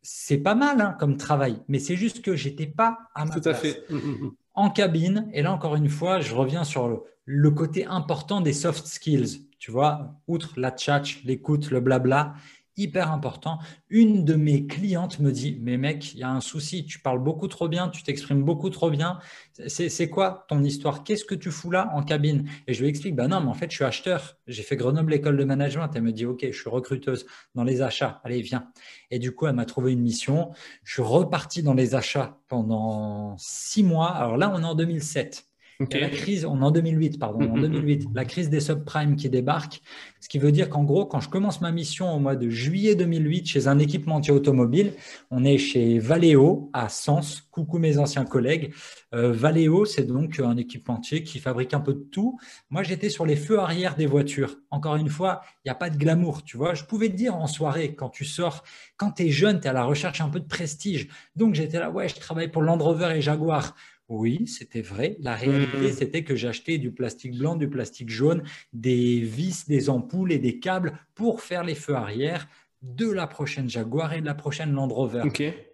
c'est 0.03 0.39
pas 0.39 0.55
mal 0.55 0.81
hein, 0.81 0.97
comme 0.99 1.17
travail, 1.17 1.61
mais 1.69 1.79
c'est 1.79 1.97
juste 1.97 2.23
que 2.23 2.35
j'étais 2.35 2.67
pas 2.67 2.99
à 3.15 3.25
ma 3.25 3.35
Tout 3.35 3.41
place. 3.41 3.57
à 3.57 3.61
fait. 3.61 3.85
Mm, 3.91 4.29
en 4.55 4.71
cabine, 4.71 5.29
et 5.33 5.43
là 5.43 5.53
encore 5.53 5.77
une 5.77 5.89
fois, 5.89 6.21
je 6.21 6.35
reviens 6.35 6.65
sur 6.65 7.03
le 7.25 7.51
côté 7.51 7.87
important 7.87 8.41
des 8.41 8.53
soft 8.53 8.87
skills 8.87 9.51
tu 9.61 9.71
vois, 9.71 10.15
outre 10.27 10.55
la 10.57 10.71
tchatch, 10.71 11.23
l'écoute, 11.25 11.71
le 11.71 11.81
blabla, 11.81 12.35
hyper 12.77 13.13
important. 13.13 13.59
Une 13.89 14.25
de 14.25 14.35
mes 14.35 14.67
clientes 14.67 15.19
me 15.19 15.33
dit, 15.33 15.59
mais 15.61 15.77
mec, 15.77 16.15
il 16.15 16.21
y 16.21 16.23
a 16.23 16.31
un 16.31 16.41
souci, 16.41 16.85
tu 16.85 17.01
parles 17.01 17.23
beaucoup 17.23 17.49
trop 17.49 17.69
bien, 17.69 17.89
tu 17.89 18.03
t'exprimes 18.03 18.43
beaucoup 18.43 18.71
trop 18.71 18.91
bien. 18.91 19.19
C'est 19.67 20.09
quoi 20.09 20.47
ton 20.49 20.63
histoire? 20.63 21.05
Qu'est-ce 21.05 21.25
que 21.25 21.35
tu 21.35 21.51
fous 21.51 21.71
là 21.71 21.91
en 21.95 22.03
cabine? 22.03 22.49
Et 22.67 22.75
je 22.75 22.83
lui 22.83 22.89
explique, 22.89 23.15
bah 23.15 23.29
non, 23.29 23.41
mais 23.41 23.49
en 23.49 23.55
fait, 23.55 23.71
je 23.71 23.77
suis 23.77 23.85
acheteur. 23.85 24.39
J'ai 24.47 24.63
fait 24.63 24.77
Grenoble 24.77 25.13
école 25.13 25.37
de 25.37 25.45
management. 25.45 25.91
Elle 25.95 26.03
me 26.03 26.13
dit, 26.13 26.27
ok, 26.27 26.47
je 26.51 26.59
suis 26.59 26.71
recruteuse 26.71 27.27
dans 27.55 27.65
les 27.65 27.83
achats. 27.83 28.21
Allez, 28.25 28.41
viens. 28.41 28.71
Et 29.11 29.19
du 29.19 29.35
coup, 29.35 29.47
elle 29.47 29.55
m'a 29.55 29.67
trouvé 29.67 29.93
une 29.93 30.01
mission. 30.01 30.51
Je 30.85 30.95
suis 30.95 31.03
reparti 31.03 31.63
dans 31.63 31.75
les 31.75 31.95
achats 31.95 32.39
pendant 32.49 33.37
six 33.39 33.83
mois. 33.83 34.11
Alors 34.11 34.37
là, 34.37 34.53
on 34.55 34.63
est 34.63 34.67
en 34.67 34.75
2007 34.75 35.50
la 35.93 36.09
crise, 36.09 36.45
on 36.45 36.61
est 36.61 36.65
en 36.65 36.71
2008, 36.71 37.19
pardon, 37.19 37.51
en 37.51 37.59
2008, 37.59 38.09
la 38.15 38.25
crise 38.25 38.51
des 38.51 38.61
subprimes 38.61 39.17
qui 39.17 39.31
débarque, 39.31 39.81
ce 40.21 40.29
qui 40.29 40.39
veut 40.39 40.53
dire 40.53 40.69
qu'en 40.69 40.85
gros, 40.85 41.07
quand 41.07 41.21
je 41.21 41.31
commence 41.31 41.63
ma 41.63 41.73
mission 41.73 42.15
au 42.15 42.19
mois 42.19 42.37
de 42.37 42.51
juillet 42.51 42.95
2008 42.95 43.47
chez 43.47 43.69
un 43.69 43.79
équipementier 43.79 44.33
automobile, 44.33 44.93
on 45.31 45.45
est 45.45 45.57
chez 45.57 45.99
Valeo 45.99 46.71
à 46.73 46.89
Sens. 46.89 47.43
Coucou 47.51 47.79
mes 47.79 47.99
anciens 47.99 48.25
collègues. 48.25 48.73
Euh, 49.15 49.33
Valeo, 49.33 49.85
c'est 49.87 50.05
donc 50.05 50.39
un 50.39 50.57
équipementier 50.57 51.25
qui 51.25 51.39
fabrique 51.39 51.75
un 51.75 51.81
peu 51.81 51.95
de 51.95 52.01
tout. 52.01 52.39
Moi, 52.69 52.83
j'étais 52.83 53.09
sur 53.09 53.25
les 53.25 53.37
feux 53.37 53.59
arrière 53.59 53.97
des 53.97 54.07
voitures. 54.07 54.57
Encore 54.71 54.97
une 54.97 55.09
fois, 55.09 55.41
il 55.65 55.69
n'y 55.69 55.71
a 55.71 55.75
pas 55.75 55.91
de 55.91 55.97
glamour, 55.97 56.43
tu 56.45 56.57
vois. 56.57 56.75
Je 56.75 56.85
pouvais 56.85 57.09
te 57.09 57.17
dire 57.17 57.35
en 57.35 57.47
soirée, 57.47 57.95
quand 57.95 58.11
tu 58.11 58.25
sors, 58.25 58.63
quand 58.97 59.13
tu 59.13 59.25
es 59.25 59.31
jeune, 59.31 59.61
tu 59.61 59.67
es 59.67 59.71
à 59.71 59.73
la 59.73 59.85
recherche 59.85 60.21
un 60.21 60.29
peu 60.29 60.41
de 60.41 60.47
prestige. 60.47 61.09
Donc, 61.35 61.55
j'étais 61.55 61.79
là, 61.79 61.91
ouais, 61.91 62.09
je 62.09 62.17
travaille 62.17 62.49
pour 62.49 62.63
Land 62.63 62.79
Rover 62.79 63.13
et 63.17 63.21
Jaguar. 63.23 63.75
Oui, 64.11 64.49
c'était 64.49 64.83
vrai. 64.83 65.17
La 65.21 65.37
réalité, 65.37 65.79
mmh. 65.79 65.93
c'était 65.93 66.25
que 66.25 66.35
j'achetais 66.35 66.79
du 66.79 66.91
plastique 66.91 67.39
blanc, 67.39 67.55
du 67.55 67.71
plastique 67.71 68.11
jaune, 68.11 68.43
des 68.73 69.21
vis, 69.21 69.69
des 69.69 69.89
ampoules 69.89 70.33
et 70.33 70.39
des 70.39 70.59
câbles 70.59 70.99
pour 71.15 71.43
faire 71.43 71.63
les 71.63 71.77
feux 71.77 71.95
arrière 71.95 72.49
de 72.83 73.09
la 73.09 73.29
prochaine 73.29 73.71
Jaguar 73.71 74.13
et 74.15 74.21
de 74.21 74.27
la 74.27 74.35
prochaine 74.35 74.73
Land 74.73 74.89
Rover. 74.89 75.23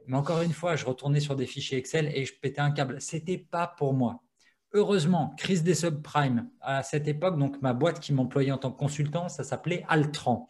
Mais 0.07 0.17
encore 0.17 0.43
une 0.43 0.53
fois, 0.53 0.77
je 0.77 0.85
retournais 0.85 1.21
sur 1.21 1.35
des 1.35 1.47
fichiers 1.47 1.79
Excel 1.79 2.13
et 2.15 2.27
je 2.27 2.35
pétais 2.39 2.61
un 2.61 2.73
câble. 2.73 3.01
C'était 3.01 3.39
pas 3.39 3.75
pour 3.79 3.95
moi. 3.95 4.23
Heureusement, 4.75 5.35
crise 5.39 5.63
des 5.63 5.75
subprimes. 5.75 6.51
À 6.61 6.83
cette 6.83 7.09
époque, 7.09 7.39
donc 7.39 7.63
ma 7.63 7.73
boîte 7.73 8.01
qui 8.01 8.13
m'employait 8.13 8.53
en 8.53 8.59
tant 8.59 8.71
que 8.71 8.79
consultant, 8.79 9.31
ça 9.31 9.45
s'appelait 9.45 9.83
Altran. 9.89 10.47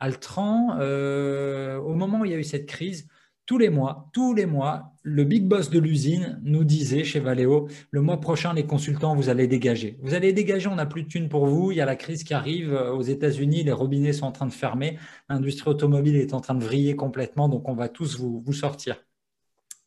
Altran, 0.00 0.78
euh, 0.80 1.76
au 1.76 1.94
moment 1.94 2.20
où 2.20 2.24
il 2.24 2.30
y 2.30 2.34
a 2.34 2.38
eu 2.38 2.44
cette 2.44 2.66
crise, 2.66 3.06
tous 3.48 3.56
les 3.56 3.70
mois, 3.70 4.10
tous 4.12 4.34
les 4.34 4.44
mois, 4.44 4.92
le 5.02 5.24
big 5.24 5.44
boss 5.44 5.70
de 5.70 5.78
l'usine 5.78 6.38
nous 6.42 6.64
disait 6.64 7.02
chez 7.02 7.18
Valeo, 7.18 7.66
le 7.90 8.02
mois 8.02 8.20
prochain, 8.20 8.52
les 8.52 8.66
consultants, 8.66 9.16
vous 9.16 9.30
allez 9.30 9.46
dégager. 9.46 9.96
Vous 10.02 10.12
allez 10.12 10.34
dégager, 10.34 10.68
on 10.68 10.74
n'a 10.74 10.84
plus 10.84 11.04
de 11.04 11.08
thunes 11.08 11.30
pour 11.30 11.46
vous, 11.46 11.72
il 11.72 11.78
y 11.78 11.80
a 11.80 11.86
la 11.86 11.96
crise 11.96 12.24
qui 12.24 12.34
arrive 12.34 12.74
euh, 12.74 12.92
aux 12.92 13.00
États-Unis, 13.00 13.64
les 13.64 13.72
robinets 13.72 14.12
sont 14.12 14.26
en 14.26 14.32
train 14.32 14.44
de 14.44 14.52
fermer, 14.52 14.98
l'industrie 15.30 15.70
automobile 15.70 16.16
est 16.16 16.34
en 16.34 16.42
train 16.42 16.54
de 16.54 16.62
vriller 16.62 16.94
complètement, 16.94 17.48
donc 17.48 17.66
on 17.70 17.74
va 17.74 17.88
tous 17.88 18.18
vous, 18.18 18.42
vous 18.44 18.52
sortir. 18.52 19.02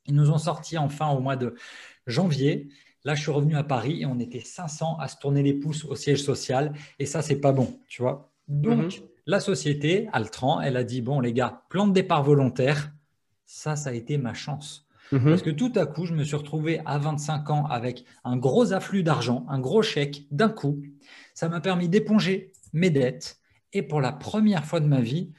Ils 0.08 0.16
nous 0.16 0.32
ont 0.32 0.40
sorti 0.40 0.80
enfin 0.80 1.12
au 1.12 1.20
mois 1.20 1.36
de 1.36 1.54
janvier. 2.08 2.68
Là, 3.04 3.14
je 3.14 3.22
suis 3.22 3.32
revenu 3.32 3.56
à 3.56 3.64
Paris 3.64 4.02
et 4.02 4.08
on 4.08 4.18
était 4.18 4.40
500 4.40 4.98
à 4.98 5.08
se 5.08 5.18
tourner 5.18 5.44
les 5.44 5.54
pouces 5.54 5.86
au 5.86 5.94
siège 5.94 6.24
social. 6.24 6.74
Et 6.98 7.06
ça, 7.06 7.22
c'est 7.22 7.40
pas 7.40 7.52
bon, 7.52 7.80
tu 7.88 8.02
vois. 8.02 8.34
Donc, 8.48 8.98
mhm. 8.98 9.08
la 9.28 9.40
société, 9.40 10.10
Altran, 10.14 10.62
elle 10.62 10.78
a 10.78 10.84
dit, 10.84 11.04
bon, 11.04 11.20
les 11.20 11.32
gars, 11.32 11.62
plan 11.70 11.86
de 11.86 11.94
départ 11.94 12.24
volontaire, 12.24 12.92
ça, 13.52 13.76
ça 13.76 13.90
a 13.90 13.94
été 13.94 14.18
ma 14.18 14.34
chance. 14.34 14.88
Mhm. 15.12 15.26
Parce 15.26 15.42
que 15.42 15.50
tout 15.50 15.74
à 15.76 15.86
coup, 15.86 16.06
je 16.06 16.14
me 16.14 16.24
suis 16.24 16.38
retrouvé 16.38 16.80
à 16.86 16.98
25 16.98 17.50
ans 17.50 17.66
avec 17.66 18.06
un 18.24 18.38
gros 18.38 18.72
afflux 18.72 19.04
d'argent, 19.04 19.46
un 19.50 19.60
gros 19.60 19.82
chèque 19.82 20.26
d'un 20.32 20.48
coup. 20.48 20.82
Ça 21.34 21.50
m'a 21.50 21.60
permis 21.60 21.90
d'éponger 21.90 22.54
mes 22.72 22.90
dettes 22.90 23.40
et 23.74 23.84
pour 23.84 24.00
la 24.00 24.14
première 24.14 24.64
fois 24.64 24.80
de 24.80 24.86
ma 24.88 25.02
vie, 25.02 25.34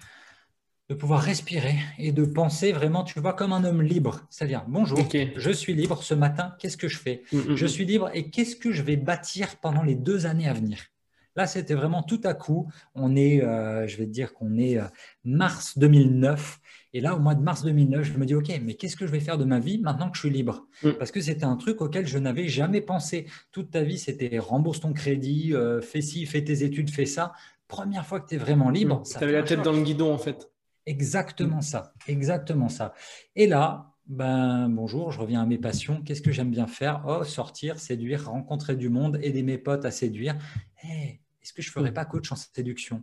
de 0.90 0.94
pouvoir 0.94 1.22
respirer 1.22 1.76
et 1.98 2.12
de 2.12 2.26
penser 2.26 2.72
vraiment, 2.72 3.02
tu 3.02 3.18
vois, 3.18 3.32
comme 3.32 3.54
un 3.54 3.64
homme 3.64 3.80
libre. 3.80 4.26
C'est-à-dire, 4.28 4.66
bonjour, 4.68 4.98
je 5.36 5.50
suis 5.50 5.72
libre 5.72 6.02
ce 6.02 6.12
matin, 6.12 6.54
qu'est-ce 6.58 6.76
que 6.76 6.88
je 6.88 6.98
fais? 6.98 7.22
Mhm. 7.32 7.56
Je 7.56 7.66
suis 7.66 7.86
libre 7.86 8.10
et 8.12 8.28
qu'est-ce 8.28 8.56
que 8.56 8.72
je 8.72 8.82
vais 8.82 8.96
bâtir 8.96 9.56
pendant 9.56 9.82
les 9.82 9.94
deux 9.94 10.26
années 10.26 10.48
à 10.48 10.52
venir? 10.52 10.92
Là, 11.34 11.46
c'était 11.46 11.74
vraiment 11.74 12.02
tout 12.02 12.20
à 12.24 12.34
coup. 12.34 12.70
On 12.94 13.16
est, 13.16 13.42
euh, 13.42 13.86
je 13.86 13.96
vais 13.96 14.04
te 14.04 14.10
dire 14.10 14.34
qu'on 14.34 14.58
est 14.58 14.76
euh, 14.78 14.84
mars 15.24 15.78
2009 15.78 16.60
et 16.94 17.00
là, 17.00 17.16
au 17.16 17.18
mois 17.18 17.34
de 17.34 17.40
mars 17.40 17.62
2009, 17.62 18.04
je 18.04 18.18
me 18.18 18.26
dis, 18.26 18.34
OK, 18.34 18.52
mais 18.62 18.74
qu'est-ce 18.74 18.96
que 18.96 19.06
je 19.06 19.12
vais 19.12 19.20
faire 19.20 19.38
de 19.38 19.44
ma 19.44 19.58
vie 19.58 19.78
maintenant 19.78 20.10
que 20.10 20.16
je 20.16 20.22
suis 20.22 20.30
libre? 20.30 20.66
Mm. 20.82 20.90
Parce 20.92 21.10
que 21.10 21.20
c'était 21.20 21.44
un 21.44 21.56
truc 21.56 21.80
auquel 21.80 22.06
je 22.06 22.18
n'avais 22.18 22.48
jamais 22.48 22.82
pensé. 22.82 23.26
Toute 23.50 23.70
ta 23.70 23.82
vie, 23.82 23.98
c'était 23.98 24.38
rembourse 24.38 24.80
ton 24.80 24.92
crédit, 24.92 25.54
euh, 25.54 25.80
fais 25.80 26.02
ci, 26.02 26.26
fais 26.26 26.44
tes 26.44 26.64
études, 26.64 26.90
fais 26.90 27.06
ça. 27.06 27.32
Première 27.66 28.04
fois 28.04 28.20
que 28.20 28.28
tu 28.28 28.34
es 28.34 28.38
vraiment 28.38 28.68
libre. 28.68 29.00
Mm. 29.00 29.18
Tu 29.18 29.24
avais 29.24 29.32
la 29.32 29.42
tête 29.42 29.62
dans 29.62 29.72
le 29.72 29.82
guidon, 29.82 30.12
en 30.12 30.18
fait. 30.18 30.50
Exactement 30.84 31.58
mm. 31.58 31.62
ça, 31.62 31.94
exactement 32.06 32.68
ça. 32.68 32.92
Et 33.36 33.46
là, 33.46 33.94
ben, 34.06 34.68
bonjour, 34.68 35.12
je 35.12 35.20
reviens 35.20 35.40
à 35.40 35.46
mes 35.46 35.58
passions. 35.58 36.02
Qu'est-ce 36.02 36.20
que 36.20 36.32
j'aime 36.32 36.50
bien 36.50 36.66
faire? 36.66 37.04
Oh, 37.06 37.24
sortir, 37.24 37.78
séduire, 37.78 38.28
rencontrer 38.28 38.76
du 38.76 38.90
monde, 38.90 39.18
aider 39.22 39.42
mes 39.42 39.56
potes 39.56 39.86
à 39.86 39.90
séduire. 39.90 40.36
Eh, 40.84 41.20
est-ce 41.42 41.54
que 41.54 41.62
je 41.62 41.70
ne 41.70 41.72
ferais 41.72 41.94
pas 41.94 42.04
coach 42.04 42.30
en 42.32 42.36
séduction? 42.36 43.02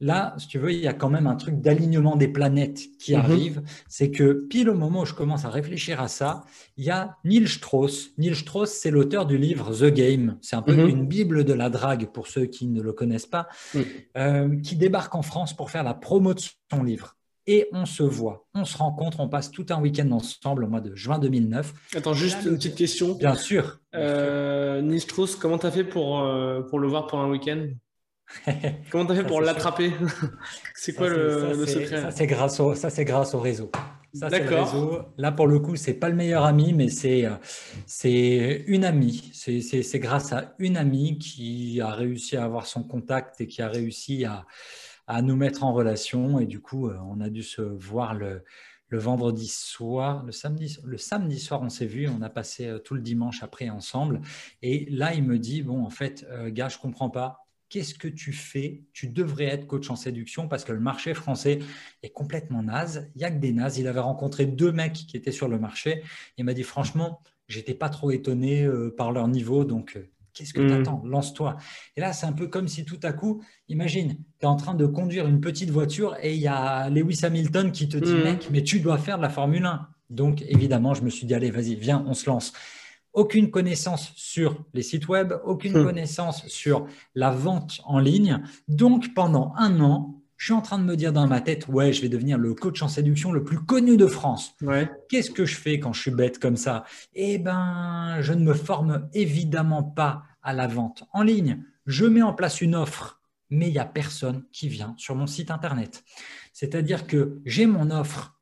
Là, 0.00 0.34
si 0.38 0.46
tu 0.46 0.58
veux, 0.58 0.72
il 0.72 0.78
y 0.78 0.86
a 0.86 0.92
quand 0.92 1.10
même 1.10 1.26
un 1.26 1.34
truc 1.34 1.60
d'alignement 1.60 2.14
des 2.14 2.28
planètes 2.28 2.80
qui 2.98 3.14
mhm. 3.14 3.20
arrive. 3.20 3.62
C'est 3.88 4.10
que 4.10 4.46
pile 4.48 4.70
au 4.70 4.74
moment 4.74 5.00
où 5.00 5.06
je 5.06 5.14
commence 5.14 5.44
à 5.44 5.50
réfléchir 5.50 6.00
à 6.00 6.08
ça, 6.08 6.44
il 6.76 6.84
y 6.84 6.90
a 6.90 7.16
Neil 7.24 7.48
Strauss. 7.48 8.10
Neil 8.16 8.36
Strauss, 8.36 8.70
c'est 8.70 8.90
l'auteur 8.90 9.26
du 9.26 9.38
livre 9.38 9.74
The 9.74 9.92
Game. 9.92 10.38
C'est 10.40 10.56
un 10.56 10.62
peu 10.62 10.74
mhm. 10.74 10.88
une 10.88 11.06
bible 11.06 11.44
de 11.44 11.52
la 11.52 11.68
drague 11.68 12.06
pour 12.12 12.28
ceux 12.28 12.46
qui 12.46 12.68
ne 12.68 12.80
le 12.80 12.92
connaissent 12.92 13.26
pas, 13.26 13.48
euh, 14.16 14.56
qui 14.60 14.76
débarque 14.76 15.14
en 15.14 15.22
France 15.22 15.54
pour 15.54 15.70
faire 15.70 15.82
la 15.82 15.94
promo 15.94 16.34
de 16.34 16.40
son 16.70 16.82
livre. 16.82 17.16
Et 17.50 17.66
on 17.72 17.86
se 17.86 18.02
voit, 18.02 18.46
on 18.54 18.66
se 18.66 18.76
rencontre, 18.76 19.20
on 19.20 19.28
passe 19.30 19.50
tout 19.50 19.64
un 19.70 19.80
week-end 19.80 20.10
ensemble 20.10 20.64
au 20.64 20.68
mois 20.68 20.82
de 20.82 20.94
juin 20.94 21.18
2009. 21.18 21.72
Attends, 21.96 22.12
juste 22.12 22.44
une 22.44 22.56
petite 22.56 22.74
question. 22.74 23.14
Bien 23.14 23.34
sûr. 23.34 23.80
Euh, 23.94 24.82
Neil 24.82 25.00
Strauss, 25.00 25.34
comment 25.34 25.56
tu 25.56 25.64
as 25.64 25.70
fait 25.70 25.84
pour, 25.84 26.20
euh, 26.20 26.60
pour 26.60 26.78
le 26.78 26.88
voir 26.88 27.06
pour 27.06 27.20
un 27.20 27.30
week-end? 27.30 27.68
Comment 28.90 29.06
tu 29.06 29.12
as 29.12 29.16
fait 29.16 29.26
pour 29.26 29.40
l'attraper? 29.40 29.92
C'est 30.74 30.94
quoi 30.94 31.08
le, 31.08 31.66
secret? 31.66 32.02
Ça, 32.02 32.10
c'est 32.10 32.26
grâce, 32.26 32.60
au, 32.60 32.74
grâce 33.04 33.34
au 33.34 33.40
réseau. 33.40 33.70
Ça, 34.12 34.30
c'est 34.30 34.44
le 34.44 34.54
réseau. 34.54 35.02
Là, 35.16 35.32
pour 35.32 35.46
le 35.46 35.58
coup, 35.58 35.76
c'est 35.76 35.94
pas 35.94 36.08
le 36.08 36.14
meilleur 36.14 36.44
ami, 36.44 36.72
mais 36.72 36.88
c'est 36.88 37.28
c'est 37.86 38.64
une 38.66 38.84
amie. 38.84 39.30
C'est 39.32 39.98
grâce 39.98 40.32
à 40.32 40.54
une 40.58 40.76
amie 40.76 41.18
qui 41.18 41.80
a 41.80 41.90
réussi 41.90 42.36
à 42.36 42.44
avoir 42.44 42.66
son 42.66 42.82
contact 42.82 43.40
et 43.40 43.46
qui 43.46 43.62
a 43.62 43.68
réussi 43.68 44.24
à, 44.24 44.46
à 45.06 45.22
nous 45.22 45.36
mettre 45.36 45.64
en 45.64 45.72
relation. 45.72 46.38
Et 46.38 46.46
du 46.46 46.60
coup, 46.60 46.90
on 46.90 47.20
a 47.20 47.28
dû 47.28 47.42
se 47.42 47.62
voir 47.62 48.14
le, 48.14 48.42
le 48.88 48.98
vendredi 48.98 49.48
soir, 49.48 50.24
le 50.24 50.32
samedi, 50.32 50.78
le 50.84 50.98
samedi 50.98 51.38
soir, 51.38 51.62
on 51.62 51.68
s'est 51.68 51.86
vu, 51.86 52.08
on 52.08 52.22
a 52.22 52.30
passé 52.30 52.66
euh, 52.66 52.78
tout 52.78 52.94
le 52.94 53.00
dimanche 53.00 53.42
après 53.42 53.68
ensemble. 53.68 54.20
Et 54.62 54.86
là, 54.90 55.14
il 55.14 55.24
me 55.24 55.38
dit, 55.38 55.62
bon, 55.62 55.84
en 55.84 55.90
fait, 55.90 56.26
euh, 56.30 56.50
gars, 56.50 56.68
je 56.68 56.78
comprends 56.78 57.10
pas. 57.10 57.47
Qu'est-ce 57.68 57.94
que 57.94 58.08
tu 58.08 58.32
fais? 58.32 58.82
Tu 58.92 59.08
devrais 59.08 59.44
être 59.44 59.66
coach 59.66 59.90
en 59.90 59.96
séduction 59.96 60.48
parce 60.48 60.64
que 60.64 60.72
le 60.72 60.80
marché 60.80 61.12
français 61.14 61.58
est 62.02 62.10
complètement 62.10 62.62
naze. 62.62 63.10
Il 63.14 63.20
y 63.20 63.24
a 63.24 63.30
que 63.30 63.38
des 63.38 63.52
nazes. 63.52 63.78
Il 63.78 63.86
avait 63.86 64.00
rencontré 64.00 64.46
deux 64.46 64.72
mecs 64.72 64.94
qui 64.94 65.16
étaient 65.16 65.32
sur 65.32 65.48
le 65.48 65.58
marché. 65.58 66.02
Il 66.38 66.44
m'a 66.44 66.54
dit, 66.54 66.62
franchement, 66.62 67.22
j'étais 67.46 67.74
pas 67.74 67.90
trop 67.90 68.10
étonné 68.10 68.64
euh, 68.64 68.94
par 68.96 69.12
leur 69.12 69.28
niveau. 69.28 69.64
Donc, 69.64 69.98
Qu'est-ce 70.38 70.54
que 70.54 70.60
tu 70.60 70.72
hmm. 70.72 70.80
attends 70.82 71.02
Lance-toi. 71.04 71.56
Et 71.96 72.00
là, 72.00 72.12
c'est 72.12 72.26
un 72.26 72.32
peu 72.32 72.46
comme 72.46 72.68
si 72.68 72.84
tout 72.84 73.00
à 73.02 73.12
coup, 73.12 73.42
imagine, 73.68 74.14
tu 74.38 74.44
es 74.44 74.46
en 74.46 74.54
train 74.54 74.74
de 74.74 74.86
conduire 74.86 75.26
une 75.26 75.40
petite 75.40 75.70
voiture 75.70 76.16
et 76.22 76.34
il 76.34 76.40
y 76.40 76.46
a 76.46 76.88
Lewis 76.90 77.18
Hamilton 77.24 77.72
qui 77.72 77.88
te 77.88 77.96
dit, 77.96 78.12
hmm. 78.12 78.22
mec, 78.22 78.48
mais 78.52 78.62
tu 78.62 78.78
dois 78.78 78.98
faire 78.98 79.16
de 79.16 79.22
la 79.22 79.30
Formule 79.30 79.64
1. 79.64 79.88
Donc, 80.10 80.42
évidemment, 80.42 80.94
je 80.94 81.02
me 81.02 81.10
suis 81.10 81.26
dit, 81.26 81.34
allez, 81.34 81.50
vas-y, 81.50 81.74
viens, 81.74 82.04
on 82.06 82.14
se 82.14 82.30
lance. 82.30 82.52
Aucune 83.12 83.50
connaissance 83.50 84.12
sur 84.16 84.64
les 84.74 84.82
sites 84.82 85.08
web, 85.08 85.34
aucune 85.44 85.78
hmm. 85.78 85.84
connaissance 85.84 86.46
sur 86.46 86.86
la 87.14 87.30
vente 87.30 87.80
en 87.84 87.98
ligne. 87.98 88.42
Donc, 88.68 89.14
pendant 89.14 89.52
un 89.56 89.80
an, 89.80 90.18
je 90.38 90.44
suis 90.44 90.54
en 90.54 90.62
train 90.62 90.78
de 90.78 90.84
me 90.84 90.96
dire 90.96 91.12
dans 91.12 91.26
ma 91.26 91.40
tête, 91.40 91.66
ouais, 91.66 91.92
je 91.92 92.00
vais 92.00 92.08
devenir 92.08 92.38
le 92.38 92.54
coach 92.54 92.80
en 92.80 92.88
séduction 92.88 93.32
le 93.32 93.42
plus 93.42 93.58
connu 93.58 93.96
de 93.96 94.06
France. 94.06 94.54
Qu'est-ce 95.08 95.32
que 95.32 95.44
je 95.44 95.56
fais 95.56 95.80
quand 95.80 95.92
je 95.92 96.00
suis 96.00 96.10
bête 96.12 96.38
comme 96.38 96.56
ça? 96.56 96.84
Eh 97.12 97.38
ben, 97.38 98.18
je 98.20 98.32
ne 98.32 98.44
me 98.44 98.54
forme 98.54 99.08
évidemment 99.14 99.82
pas 99.82 100.22
à 100.42 100.52
la 100.52 100.68
vente 100.68 101.02
en 101.12 101.22
ligne. 101.22 101.64
Je 101.86 102.06
mets 102.06 102.22
en 102.22 102.32
place 102.32 102.60
une 102.60 102.76
offre, 102.76 103.20
mais 103.50 103.66
il 103.66 103.72
n'y 103.72 103.78
a 103.80 103.84
personne 103.84 104.44
qui 104.52 104.68
vient 104.68 104.94
sur 104.96 105.16
mon 105.16 105.26
site 105.26 105.50
internet. 105.50 106.04
C'est-à-dire 106.52 107.08
que 107.08 107.40
j'ai 107.44 107.66
mon 107.66 107.90
offre, 107.90 108.37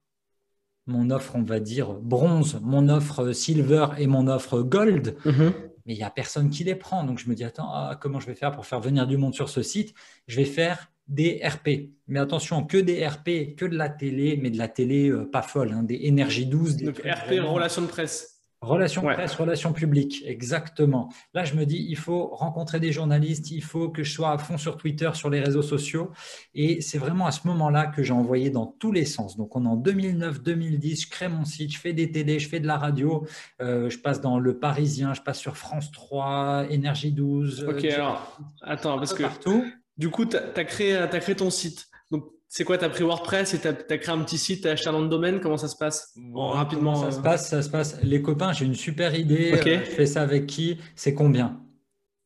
mon 0.86 1.10
offre, 1.10 1.34
on 1.34 1.42
va 1.42 1.60
dire 1.60 1.92
bronze, 1.94 2.60
mon 2.62 2.88
offre 2.88 3.32
silver 3.32 3.88
et 3.98 4.06
mon 4.06 4.28
offre 4.28 4.62
gold. 4.62 5.16
Mm-hmm. 5.24 5.52
mais 5.86 5.94
il 5.94 5.96
n'y 5.96 6.04
a 6.04 6.10
personne 6.10 6.50
qui 6.50 6.64
les 6.64 6.74
prend. 6.74 7.04
Donc 7.04 7.18
je 7.18 7.28
me 7.28 7.34
dis, 7.34 7.44
attends, 7.44 7.70
ah, 7.72 7.98
comment 8.00 8.20
je 8.20 8.26
vais 8.26 8.34
faire 8.34 8.52
pour 8.52 8.66
faire 8.66 8.80
venir 8.80 9.06
du 9.06 9.16
monde 9.16 9.34
sur 9.34 9.48
ce 9.48 9.62
site? 9.62 9.94
Je 10.28 10.36
vais 10.36 10.44
faire 10.44 10.90
des 11.08 11.40
RP. 11.44 11.90
Mais 12.08 12.18
attention, 12.18 12.64
que 12.64 12.76
des 12.76 13.06
RP, 13.06 13.56
que 13.56 13.64
de 13.64 13.76
la 13.76 13.88
télé, 13.88 14.38
mais 14.40 14.50
de 14.50 14.58
la 14.58 14.68
télé 14.68 15.08
euh, 15.08 15.28
pas 15.30 15.42
folle, 15.42 15.72
hein, 15.72 15.82
des 15.82 16.00
énergies 16.02 16.46
12. 16.46 16.78
Donc 16.78 16.98
RP, 16.98 17.40
relations 17.40 17.82
de 17.82 17.86
presse. 17.86 18.35
Relations 18.66 19.02
presse, 19.02 19.34
relations 19.34 19.72
publiques, 19.72 20.22
exactement. 20.26 21.08
Là, 21.34 21.44
je 21.44 21.54
me 21.54 21.64
dis, 21.64 21.86
il 21.88 21.96
faut 21.96 22.28
rencontrer 22.28 22.80
des 22.80 22.92
journalistes, 22.92 23.50
il 23.50 23.62
faut 23.62 23.88
que 23.88 24.02
je 24.02 24.12
sois 24.12 24.32
à 24.32 24.38
fond 24.38 24.58
sur 24.58 24.76
Twitter, 24.76 25.10
sur 25.14 25.30
les 25.30 25.40
réseaux 25.40 25.62
sociaux. 25.62 26.10
Et 26.54 26.80
c'est 26.80 26.98
vraiment 26.98 27.26
à 27.26 27.30
ce 27.30 27.46
moment-là 27.46 27.86
que 27.86 28.02
j'ai 28.02 28.12
envoyé 28.12 28.50
dans 28.50 28.66
tous 28.66 28.92
les 28.92 29.04
sens. 29.04 29.36
Donc, 29.36 29.54
on 29.56 29.64
est 29.64 29.68
en 29.68 29.76
2009-2010, 29.76 31.04
je 31.04 31.10
crée 31.10 31.28
mon 31.28 31.44
site, 31.44 31.72
je 31.72 31.78
fais 31.78 31.92
des 31.92 32.10
télés, 32.10 32.38
je 32.38 32.48
fais 32.48 32.60
de 32.60 32.66
la 32.66 32.76
radio, 32.76 33.26
euh, 33.62 33.88
je 33.88 33.98
passe 33.98 34.20
dans 34.20 34.38
Le 34.38 34.58
Parisien, 34.58 35.14
je 35.14 35.22
passe 35.22 35.38
sur 35.38 35.56
France 35.56 35.90
3, 35.92 36.66
Énergie 36.70 37.12
12. 37.12 37.66
Ok, 37.68 37.84
alors, 37.84 38.38
attends, 38.62 38.98
parce 38.98 39.14
que 39.14 39.22
partout. 39.22 39.64
Du 39.96 40.10
coup, 40.10 40.26
tu 40.26 40.36
as, 40.36 40.64
créé 40.64 41.36
ton 41.36 41.50
site. 41.50 41.88
C'est 42.56 42.64
quoi 42.64 42.78
Tu 42.78 42.86
as 42.86 42.88
pris 42.88 43.04
WordPress 43.04 43.52
et 43.52 43.58
tu 43.58 43.68
as, 43.68 43.74
créé 43.74 44.14
un 44.14 44.22
petit 44.22 44.38
site, 44.38 44.62
tu 44.62 44.68
as 44.68 44.70
acheté 44.70 44.88
un 44.88 44.92
nom 44.92 45.02
de 45.02 45.08
domaine? 45.08 45.40
Comment 45.40 45.58
ça 45.58 45.68
se 45.68 45.76
passe? 45.76 46.14
Rapidement. 46.34 46.94
ça 46.94 47.10
se 47.10 47.20
passe? 47.20 47.50
Ça 47.50 47.60
se 47.60 47.68
passe. 47.68 47.98
Les 48.02 48.22
copains, 48.22 48.54
j'ai 48.54 48.64
une 48.64 48.74
super 48.74 49.14
idée. 49.14 49.52
Euh, 49.52 49.80
je 49.84 49.90
fais 49.90 50.06
ça 50.06 50.22
avec 50.22 50.46
qui 50.46 50.78
C'est 50.94 51.12
combien? 51.12 51.60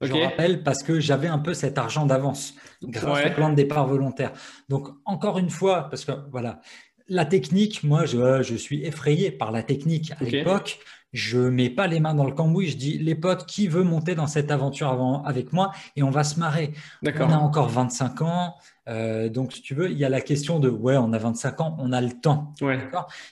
Je 0.00 0.12
rappelle 0.12 0.62
parce 0.62 0.84
que 0.84 1.00
j'avais 1.00 1.26
un 1.26 1.40
peu 1.40 1.52
cet 1.52 1.78
argent 1.78 2.06
d'avance 2.06 2.54
grâce 2.80 3.26
au 3.26 3.30
plan 3.30 3.50
de 3.50 3.56
départ 3.56 3.88
volontaire. 3.88 4.30
Donc, 4.68 4.86
encore 5.04 5.36
une 5.36 5.50
fois, 5.50 5.88
parce 5.90 6.04
que 6.04 6.12
voilà, 6.30 6.60
la 7.08 7.24
technique, 7.24 7.82
moi, 7.82 8.04
je, 8.04 8.44
je 8.44 8.54
suis 8.54 8.84
effrayé 8.84 9.32
par 9.32 9.50
la 9.50 9.64
technique 9.64 10.12
à 10.12 10.22
l'époque 10.22 10.78
je 11.12 11.38
mets 11.38 11.70
pas 11.70 11.86
les 11.86 12.00
mains 12.00 12.14
dans 12.14 12.24
le 12.24 12.32
cambouis, 12.32 12.68
je 12.68 12.76
dis 12.76 12.98
les 12.98 13.14
potes, 13.14 13.46
qui 13.46 13.68
veut 13.68 13.82
monter 13.82 14.14
dans 14.14 14.26
cette 14.26 14.50
aventure 14.50 14.88
avant, 14.88 15.22
avec 15.24 15.52
moi? 15.52 15.72
Et 15.96 16.02
on 16.02 16.10
va 16.10 16.24
se 16.24 16.38
marrer. 16.38 16.72
On 17.04 17.30
a 17.30 17.36
encore 17.36 17.68
25 17.68 18.22
ans, 18.22 18.54
euh, 18.88 19.28
donc 19.28 19.52
si 19.52 19.62
tu 19.62 19.74
veux, 19.74 19.90
il 19.90 19.98
y 19.98 20.04
a 20.04 20.08
la 20.08 20.20
question 20.20 20.58
de 20.58 20.68
ouais, 20.68 20.96
on 20.96 21.12
a 21.12 21.18
25 21.18 21.60
ans, 21.60 21.76
on 21.78 21.92
a 21.92 22.00
le 22.00 22.12
temps. 22.12 22.52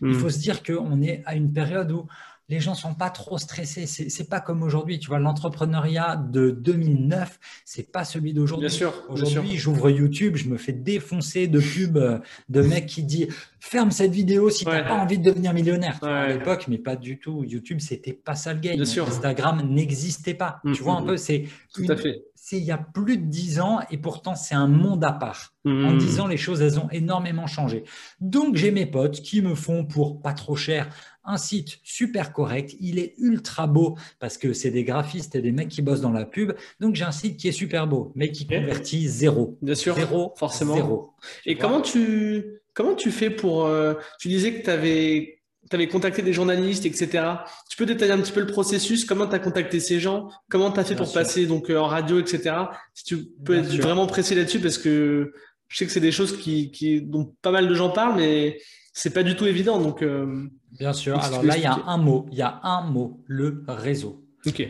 Il 0.01 0.09
hmm. 0.09 0.15
faut 0.15 0.31
se 0.31 0.39
dire 0.39 0.63
qu'on 0.63 1.03
est 1.03 1.23
à 1.27 1.35
une 1.35 1.53
période 1.53 1.91
où 1.91 2.07
les 2.49 2.61
gens 2.61 2.75
sont 2.75 2.95
pas 2.95 3.11
trop 3.11 3.37
stressés. 3.39 3.87
C'est 3.87 4.29
pas 4.29 4.41
comme 4.41 4.63
aujourd'hui. 4.63 4.99
Tu 4.99 5.09
vois, 5.09 5.19
l'entrepreneuriat 5.19 6.17
de 6.17 6.51
2009, 6.51 7.39
c'est 7.65 7.93
pas 7.93 8.05
celui 8.05 8.33
d'aujourd'hui. 8.33 8.69
Bien 8.69 8.77
sûr. 8.77 8.95
Aujourd'hui, 9.09 9.57
j'ouvre 9.59 9.91
YouTube, 9.91 10.37
je 10.37 10.49
me 10.49 10.57
fais 10.57 10.73
défoncer 10.73 11.47
de 11.47 11.61
pubs 11.61 11.97
euh, 11.97 12.19
de 12.49 12.63
mecs 12.63 12.87
qui 12.87 13.03
disent 13.03 13.29
ferme 13.61 13.91
cette 13.91 14.13
vidéo 14.13 14.51
si 14.51 14.65
tu 14.65 14.71
n'as 14.71 14.83
pas 14.83 14.95
envie 14.95 15.19
de 15.19 15.25
devenir 15.25 15.53
millionnaire. 15.53 16.03
À 16.03 16.29
l'époque, 16.29 16.67
mais 16.69 16.79
pas 16.79 16.97
du 16.97 17.19
tout. 17.19 17.45
YouTube, 17.45 17.81
c'était 17.81 18.13
pas 18.13 18.35
ça 18.35 18.55
le 18.55 18.61
game. 18.61 18.77
Bien 18.77 18.85
sûr. 18.85 19.07
Instagram 19.07 19.63
n'existait 19.69 20.35
pas. 20.35 20.61
tu 20.75 20.83
vois 20.83 20.95
un 20.95 21.03
mm, 21.03 21.07
peu, 21.07 21.17
c'est 21.17 21.45
tout 21.75 21.85
à 21.89 21.97
fait. 21.97 22.23
C'est 22.41 22.59
il 22.59 22.65
y 22.65 22.71
a 22.71 22.79
plus 22.79 23.19
de 23.19 23.25
dix 23.25 23.61
ans 23.61 23.81
et 23.91 23.99
pourtant 23.99 24.35
c'est 24.35 24.55
un 24.55 24.69
monde 24.69 25.05
à 25.05 25.13
part. 25.13 25.55
En 25.65 25.93
mm. 25.93 25.99
dix 25.99 26.21
ans, 26.21 26.27
les 26.27 26.37
choses 26.37 26.63
elles 26.63 26.79
ont 26.79 26.89
énormément 26.91 27.47
changé. 27.47 27.85
Donc 28.21 28.57
j'ai 28.57 28.71
mes 28.71 28.87
potes 28.87 29.21
qui 29.21 29.43
me 29.43 29.55
font 29.55 29.85
pour 29.85 30.23
pas 30.23 30.33
trop 30.33 30.57
cher 30.57 30.89
un 31.29 31.37
site 31.37 31.79
super 31.85 32.33
correct. 32.33 32.75
Il 32.81 32.99
est 32.99 33.15
ultra 33.19 33.67
beau 33.67 33.97
parce 34.19 34.39
que 34.39 34.53
c'est 34.53 34.71
des 34.71 34.83
graphistes 34.83 35.35
et 35.35 35.43
des 35.43 35.53
mecs 35.53 35.69
qui 35.69 35.83
bossent 35.83 36.01
dans 36.01 36.11
la 36.11 36.25
pub. 36.25 36.53
Donc 36.81 36.95
j'ai 36.95 37.05
un 37.05 37.13
site 37.13 37.37
qui 37.37 37.49
est 37.49 37.53
super 37.53 37.87
beau, 37.87 38.13
mais 38.15 38.33
qui 38.33 38.47
convertit 38.47 39.07
zéro. 39.07 39.59
Bien 39.61 39.75
sûr. 39.75 39.95
Zéro, 39.95 40.33
forcément. 40.37 40.75
Zéro. 40.75 41.11
Et 41.45 41.57
comment 41.57 41.83
tu, 41.83 42.61
comment 42.73 42.95
tu 42.95 43.11
fais 43.11 43.31
pour. 43.31 43.67
euh, 43.67 43.95
tu 44.19 44.29
disais 44.29 44.55
que 44.55 44.65
tu 44.65 44.71
avais. 44.71 45.38
Avais 45.77 45.89
contacté 45.89 46.23
des 46.23 46.33
journalistes, 46.33 46.87
etc. 46.87 47.25
Tu 47.69 47.77
peux 47.77 47.87
détailler 47.87 48.13
un 48.13 48.21
petit 48.21 48.33
peu 48.33 48.41
le 48.41 48.47
processus 48.47 49.05
Comment 49.05 49.27
tu 49.27 49.35
as 49.35 49.39
contacté 49.39 49.81
ces 49.81 50.01
gens 50.01 50.31
Comment 50.49 50.71
tu 50.71 50.81
as 50.81 50.85
fait 50.85 50.97
pour 50.97 51.13
passer 51.13 51.47
donc, 51.47 51.71
euh, 51.71 51.79
en 51.79 51.87
radio, 51.87 52.19
etc. 52.19 52.55
Si 52.95 53.05
tu 53.05 53.29
peux 53.45 53.59
être 53.59 53.75
vraiment 53.81 54.07
précis 54.07 54.35
là-dessus, 54.35 54.61
parce 54.61 54.79
que 54.79 55.33
je 55.69 55.77
sais 55.77 55.87
que 55.87 55.93
c'est 55.93 56.01
des 56.01 56.13
choses 56.13 56.39
qui, 56.39 56.71
qui, 56.71 57.03
dont 57.03 57.35
pas 57.43 57.51
mal 57.51 57.69
de 57.69 57.75
gens 57.75 57.91
parlent, 57.91 58.17
mais 58.17 58.59
c'est 58.93 59.13
pas 59.13 59.23
du 59.23 59.37
tout 59.37 59.47
évident. 59.47 59.81
Donc, 59.81 60.03
euh, 60.03 60.49
Bien 60.79 60.93
sûr. 60.93 61.19
Alors 61.19 61.43
là, 61.43 61.57
il 61.57 61.63
y 61.63 61.67
a 61.67 61.79
un 61.87 61.99
mot, 61.99 62.27
il 62.31 62.39
y 62.39 62.43
a 62.43 62.61
un 62.63 62.83
mot, 62.83 63.23
le 63.27 63.65
réseau. 63.69 64.25
Ok. 64.47 64.61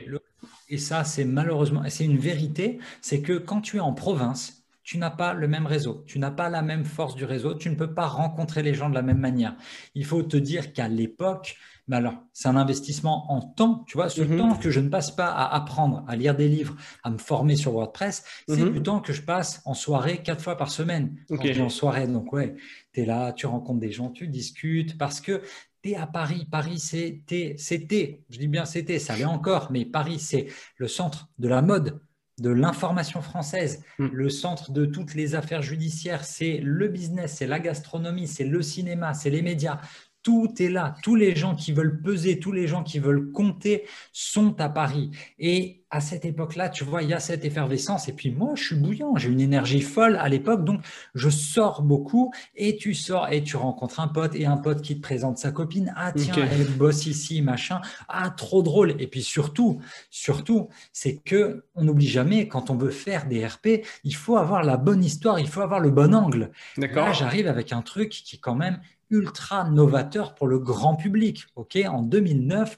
et 0.70 0.78
ça, 0.78 1.04
c'est 1.04 1.24
malheureusement, 1.24 1.82
c'est 1.88 2.04
une 2.04 2.18
vérité, 2.18 2.78
c'est 3.00 3.20
que 3.20 3.34
quand 3.34 3.60
tu 3.60 3.76
es 3.76 3.80
en 3.80 3.92
province, 3.92 4.57
tu 4.88 4.96
n'as 4.96 5.10
pas 5.10 5.34
le 5.34 5.48
même 5.48 5.66
réseau, 5.66 6.02
tu 6.06 6.18
n'as 6.18 6.30
pas 6.30 6.48
la 6.48 6.62
même 6.62 6.86
force 6.86 7.14
du 7.14 7.26
réseau, 7.26 7.52
tu 7.52 7.68
ne 7.68 7.74
peux 7.74 7.92
pas 7.92 8.06
rencontrer 8.06 8.62
les 8.62 8.72
gens 8.72 8.88
de 8.88 8.94
la 8.94 9.02
même 9.02 9.18
manière. 9.18 9.54
Il 9.94 10.06
faut 10.06 10.22
te 10.22 10.38
dire 10.38 10.72
qu'à 10.72 10.88
l'époque, 10.88 11.56
mais 11.88 11.96
alors, 11.96 12.14
c'est 12.32 12.48
un 12.48 12.56
investissement 12.56 13.30
en 13.30 13.42
temps, 13.42 13.84
tu 13.86 13.98
vois, 13.98 14.08
ce 14.08 14.22
mhm. 14.22 14.38
temps 14.38 14.54
que 14.56 14.70
je 14.70 14.80
ne 14.80 14.88
passe 14.88 15.10
pas 15.10 15.26
à 15.26 15.54
apprendre, 15.54 16.06
à 16.08 16.16
lire 16.16 16.34
des 16.34 16.48
livres, 16.48 16.74
à 17.02 17.10
me 17.10 17.18
former 17.18 17.54
sur 17.54 17.74
WordPress, 17.74 18.24
c'est 18.48 18.56
mhm. 18.56 18.72
du 18.72 18.82
temps 18.82 19.00
que 19.00 19.12
je 19.12 19.20
passe 19.20 19.60
en 19.66 19.74
soirée 19.74 20.22
quatre 20.22 20.42
fois 20.42 20.56
par 20.56 20.70
semaine. 20.70 21.18
en 21.60 21.68
soirée, 21.68 22.06
donc 22.06 22.32
ouais, 22.32 22.56
tu 22.94 23.02
es 23.02 23.04
là, 23.04 23.34
tu 23.34 23.44
rencontres 23.44 23.80
des 23.80 23.92
gens, 23.92 24.08
tu 24.08 24.26
discutes, 24.26 24.96
parce 24.96 25.20
que 25.20 25.42
tu 25.82 25.90
es 25.90 25.96
à 25.96 26.06
Paris. 26.06 26.48
Paris, 26.50 26.78
c'était, 26.78 27.56
je 27.58 28.38
dis 28.38 28.48
bien 28.48 28.64
c'était, 28.64 28.98
ça 28.98 29.16
l'est 29.16 29.26
encore, 29.26 29.70
mais 29.70 29.84
Paris, 29.84 30.18
c'est 30.18 30.46
le 30.78 30.88
centre 30.88 31.28
de 31.38 31.48
la 31.48 31.60
mode, 31.60 32.00
de 32.38 32.50
l'information 32.50 33.22
française, 33.22 33.82
mm. 33.98 34.08
le 34.12 34.28
centre 34.28 34.72
de 34.72 34.86
toutes 34.86 35.14
les 35.14 35.34
affaires 35.34 35.62
judiciaires, 35.62 36.24
c'est 36.24 36.58
le 36.58 36.88
business, 36.88 37.36
c'est 37.38 37.46
la 37.46 37.60
gastronomie, 37.60 38.28
c'est 38.28 38.44
le 38.44 38.62
cinéma, 38.62 39.14
c'est 39.14 39.30
les 39.30 39.42
médias. 39.42 39.80
Tout 40.22 40.52
est 40.58 40.68
là. 40.68 40.94
Tous 41.02 41.14
les 41.14 41.34
gens 41.34 41.54
qui 41.54 41.72
veulent 41.72 42.00
peser, 42.02 42.38
tous 42.38 42.52
les 42.52 42.66
gens 42.66 42.82
qui 42.82 42.98
veulent 42.98 43.30
compter 43.32 43.86
sont 44.12 44.60
à 44.60 44.68
Paris. 44.68 45.10
Et 45.38 45.77
à 45.90 46.00
cette 46.00 46.24
époque-là, 46.24 46.68
tu 46.68 46.84
vois, 46.84 47.02
il 47.02 47.08
y 47.08 47.14
a 47.14 47.20
cette 47.20 47.44
effervescence. 47.44 48.08
Et 48.08 48.12
puis 48.12 48.30
moi, 48.30 48.52
je 48.54 48.64
suis 48.64 48.76
bouillant, 48.76 49.16
j'ai 49.16 49.30
une 49.30 49.40
énergie 49.40 49.80
folle 49.80 50.16
à 50.16 50.28
l'époque, 50.28 50.64
donc 50.64 50.82
je 51.14 51.30
sors 51.30 51.82
beaucoup. 51.82 52.32
Et 52.54 52.76
tu 52.76 52.94
sors 52.94 53.28
et 53.32 53.42
tu 53.42 53.56
rencontres 53.56 54.00
un 54.00 54.08
pote 54.08 54.34
et 54.34 54.46
un 54.46 54.56
pote 54.56 54.82
qui 54.82 54.96
te 54.96 55.00
présente 55.00 55.38
sa 55.38 55.50
copine. 55.50 55.92
Ah 55.96 56.12
tiens, 56.12 56.34
elle 56.50 56.70
bosse 56.70 57.06
ici, 57.06 57.40
machin. 57.40 57.80
Ah 58.08 58.30
trop 58.30 58.62
drôle. 58.62 58.94
Et 59.00 59.06
puis 59.06 59.22
surtout, 59.22 59.80
surtout, 60.10 60.68
c'est 60.92 61.16
que 61.16 61.64
on 61.74 61.84
n'oublie 61.84 62.08
jamais 62.08 62.48
quand 62.48 62.70
on 62.70 62.76
veut 62.76 62.90
faire 62.90 63.26
des 63.26 63.46
RP, 63.46 63.84
il 64.04 64.14
faut 64.14 64.36
avoir 64.36 64.62
la 64.62 64.76
bonne 64.76 65.02
histoire, 65.02 65.40
il 65.40 65.48
faut 65.48 65.62
avoir 65.62 65.80
le 65.80 65.90
bon 65.90 66.14
angle. 66.14 66.50
D'accord. 66.76 67.06
Là, 67.06 67.12
j'arrive 67.12 67.46
avec 67.46 67.72
un 67.72 67.82
truc 67.82 68.10
qui 68.10 68.38
quand 68.38 68.54
même 68.54 68.80
ultra 69.10 69.68
novateur 69.70 70.34
pour 70.34 70.46
le 70.48 70.58
grand 70.58 70.94
public. 70.94 71.46
Ok, 71.56 71.78
en 71.88 72.02
2009, 72.02 72.76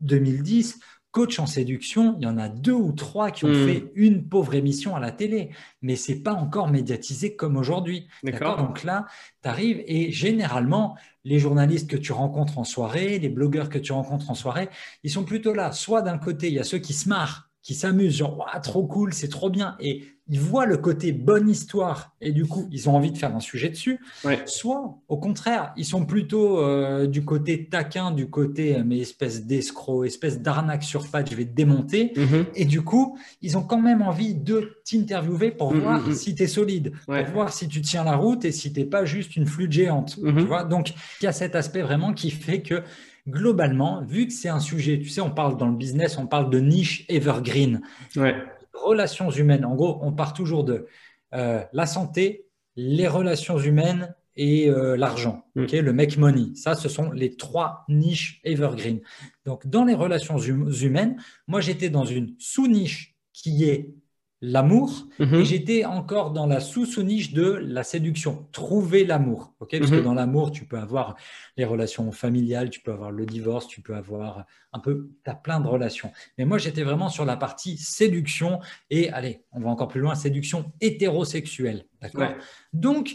2010, 0.00 0.78
coach 1.10 1.38
en 1.40 1.46
séduction, 1.46 2.16
il 2.18 2.24
y 2.24 2.26
en 2.26 2.38
a 2.38 2.48
deux 2.48 2.72
ou 2.72 2.92
trois 2.92 3.30
qui 3.30 3.44
ont 3.44 3.48
Hmm. 3.48 3.66
fait 3.66 3.90
une 3.96 4.28
pauvre 4.28 4.54
émission 4.54 4.94
à 4.94 5.00
la 5.00 5.10
télé, 5.10 5.50
mais 5.82 5.96
c'est 5.96 6.20
pas 6.22 6.32
encore 6.32 6.68
médiatisé 6.68 7.34
comme 7.34 7.56
aujourd'hui. 7.56 8.06
D'accord. 8.22 8.56
Donc 8.58 8.84
là, 8.84 9.06
tu 9.42 9.48
arrives 9.48 9.82
et 9.86 10.12
généralement, 10.12 10.96
les 11.24 11.38
journalistes 11.38 11.90
que 11.90 11.96
tu 11.96 12.12
rencontres 12.12 12.58
en 12.58 12.64
soirée, 12.64 13.18
les 13.18 13.28
blogueurs 13.28 13.68
que 13.68 13.78
tu 13.78 13.92
rencontres 13.92 14.30
en 14.30 14.34
soirée, 14.34 14.68
ils 15.02 15.10
sont 15.10 15.24
plutôt 15.24 15.52
là. 15.52 15.72
Soit 15.72 16.02
d'un 16.02 16.16
côté, 16.18 16.46
il 16.48 16.54
y 16.54 16.58
a 16.60 16.64
ceux 16.64 16.78
qui 16.78 16.92
se 16.92 17.08
marrent, 17.08 17.49
qui 17.62 17.74
s'amusent, 17.74 18.16
genre, 18.16 18.38
Ouah, 18.38 18.58
trop 18.60 18.86
cool, 18.86 19.12
c'est 19.12 19.28
trop 19.28 19.50
bien. 19.50 19.76
Et 19.80 20.04
ils 20.32 20.40
voient 20.40 20.64
le 20.64 20.76
côté 20.76 21.10
bonne 21.10 21.48
histoire 21.48 22.14
et 22.20 22.30
du 22.30 22.46
coup, 22.46 22.68
ils 22.70 22.88
ont 22.88 22.94
envie 22.94 23.10
de 23.10 23.18
faire 23.18 23.34
un 23.34 23.40
sujet 23.40 23.68
dessus. 23.68 23.98
Ouais. 24.24 24.38
Soit, 24.46 24.96
au 25.08 25.16
contraire, 25.18 25.72
ils 25.76 25.84
sont 25.84 26.06
plutôt 26.06 26.60
euh, 26.60 27.08
du 27.08 27.24
côté 27.24 27.66
taquin, 27.68 28.12
du 28.12 28.30
côté, 28.30 28.76
euh, 28.76 28.82
mais 28.86 28.98
espèce 28.98 29.44
d'escroc, 29.44 30.06
espèce 30.06 30.40
d'arnaque 30.40 30.84
sur 30.84 31.02
je 31.04 31.34
vais 31.34 31.44
te 31.44 31.52
démonter. 31.54 32.12
Mhm. 32.16 32.46
Et 32.54 32.64
du 32.64 32.82
coup, 32.82 33.18
ils 33.42 33.58
ont 33.58 33.62
quand 33.64 33.80
même 33.80 34.02
envie 34.02 34.34
de 34.36 34.76
t'interviewer 34.88 35.50
pour 35.50 35.74
Mm, 35.74 35.80
voir 35.80 36.08
mm. 36.08 36.14
si 36.14 36.34
tu 36.36 36.44
es 36.44 36.46
solide, 36.46 36.92
Ouais. 37.08 37.24
pour 37.24 37.34
voir 37.34 37.52
si 37.52 37.66
tu 37.66 37.80
tiens 37.82 38.04
la 38.04 38.14
route 38.16 38.44
et 38.44 38.52
si 38.52 38.72
tu 38.72 38.78
n'es 38.80 38.86
pas 38.86 39.04
juste 39.04 39.34
une 39.36 39.46
flûte 39.46 39.72
géante. 39.72 40.16
Mhm. 40.18 40.36
Tu 40.38 40.44
vois 40.44 40.62
Donc, 40.62 40.94
il 41.20 41.24
y 41.24 41.26
a 41.26 41.32
cet 41.32 41.56
aspect 41.56 41.82
vraiment 41.82 42.12
qui 42.12 42.30
fait 42.30 42.62
que 42.62 42.82
globalement, 43.30 44.02
vu 44.04 44.26
que 44.26 44.32
c'est 44.32 44.48
un 44.48 44.60
sujet, 44.60 44.98
tu 44.98 45.08
sais, 45.08 45.20
on 45.20 45.30
parle 45.30 45.56
dans 45.56 45.68
le 45.68 45.76
business, 45.76 46.18
on 46.18 46.26
parle 46.26 46.50
de 46.50 46.58
niche 46.60 47.04
evergreen, 47.08 47.80
Ouais. 48.16 48.34
relations 48.74 49.30
humaines. 49.30 49.64
En 49.64 49.74
gros, 49.74 49.98
on 50.02 50.12
part 50.12 50.32
toujours 50.34 50.64
de 50.64 50.86
euh, 51.34 51.62
la 51.72 51.86
santé, 51.86 52.46
les 52.76 53.08
relations 53.08 53.58
humaines 53.58 54.14
et 54.36 54.68
euh, 54.70 54.96
l'argent. 54.96 55.44
Mm. 55.54 55.62
ok 55.64 55.72
le 55.72 55.92
make 55.92 56.16
money. 56.16 56.54
Ça, 56.54 56.74
ce 56.74 56.88
sont 56.88 57.10
les 57.12 57.36
trois 57.36 57.84
niches 57.88 58.40
evergreen. 58.44 59.00
Donc, 59.44 59.66
dans 59.66 59.84
les 59.84 59.94
relations 59.94 60.36
hum- 60.36 60.72
humaines, 60.82 61.16
moi, 61.46 61.60
j'étais 61.60 61.90
dans 61.90 62.04
une 62.04 62.34
sous-niche 62.38 63.16
qui 63.32 63.64
est 63.64 63.94
l'amour 64.42 65.06
Mhm. 65.18 65.34
et 65.34 65.44
j'étais 65.44 65.84
encore 65.84 66.30
dans 66.32 66.46
la 66.46 66.60
sous-sous-niche 66.60 67.32
de 67.32 67.44
la 67.62 67.82
séduction, 67.82 68.46
trouver 68.52 69.04
l'amour. 69.04 69.52
ok? 69.60 69.78
Parce 69.78 69.90
que 69.90 69.96
Mhm. 69.96 70.02
dans 70.04 70.14
l'amour, 70.14 70.50
tu 70.50 70.64
peux 70.64 70.78
avoir 70.78 71.16
les 71.58 71.64
relations 71.66 72.10
familiales, 72.12 72.70
tu 72.70 72.80
peux 72.80 72.92
avoir 72.92 73.10
le 73.10 73.26
divorce, 73.26 73.66
tu 73.68 73.82
peux 73.82 73.94
avoir 73.94 74.46
un 74.72 74.78
peu, 74.78 75.10
tu 75.24 75.30
as 75.30 75.34
plein 75.34 75.60
de 75.60 75.66
relations. 75.68 76.10
Mais 76.38 76.44
moi, 76.46 76.56
j'étais 76.58 76.82
vraiment 76.82 77.08
sur 77.10 77.24
la 77.26 77.36
partie 77.36 77.76
séduction 77.76 78.60
et, 78.88 79.10
allez, 79.10 79.44
on 79.52 79.60
va 79.60 79.68
encore 79.70 79.88
plus 79.88 80.00
loin, 80.00 80.14
séduction 80.14 80.72
hétérosexuelle. 80.80 81.84
D'accord? 82.00 82.22
Ouais. 82.22 82.36
Donc, 82.72 83.14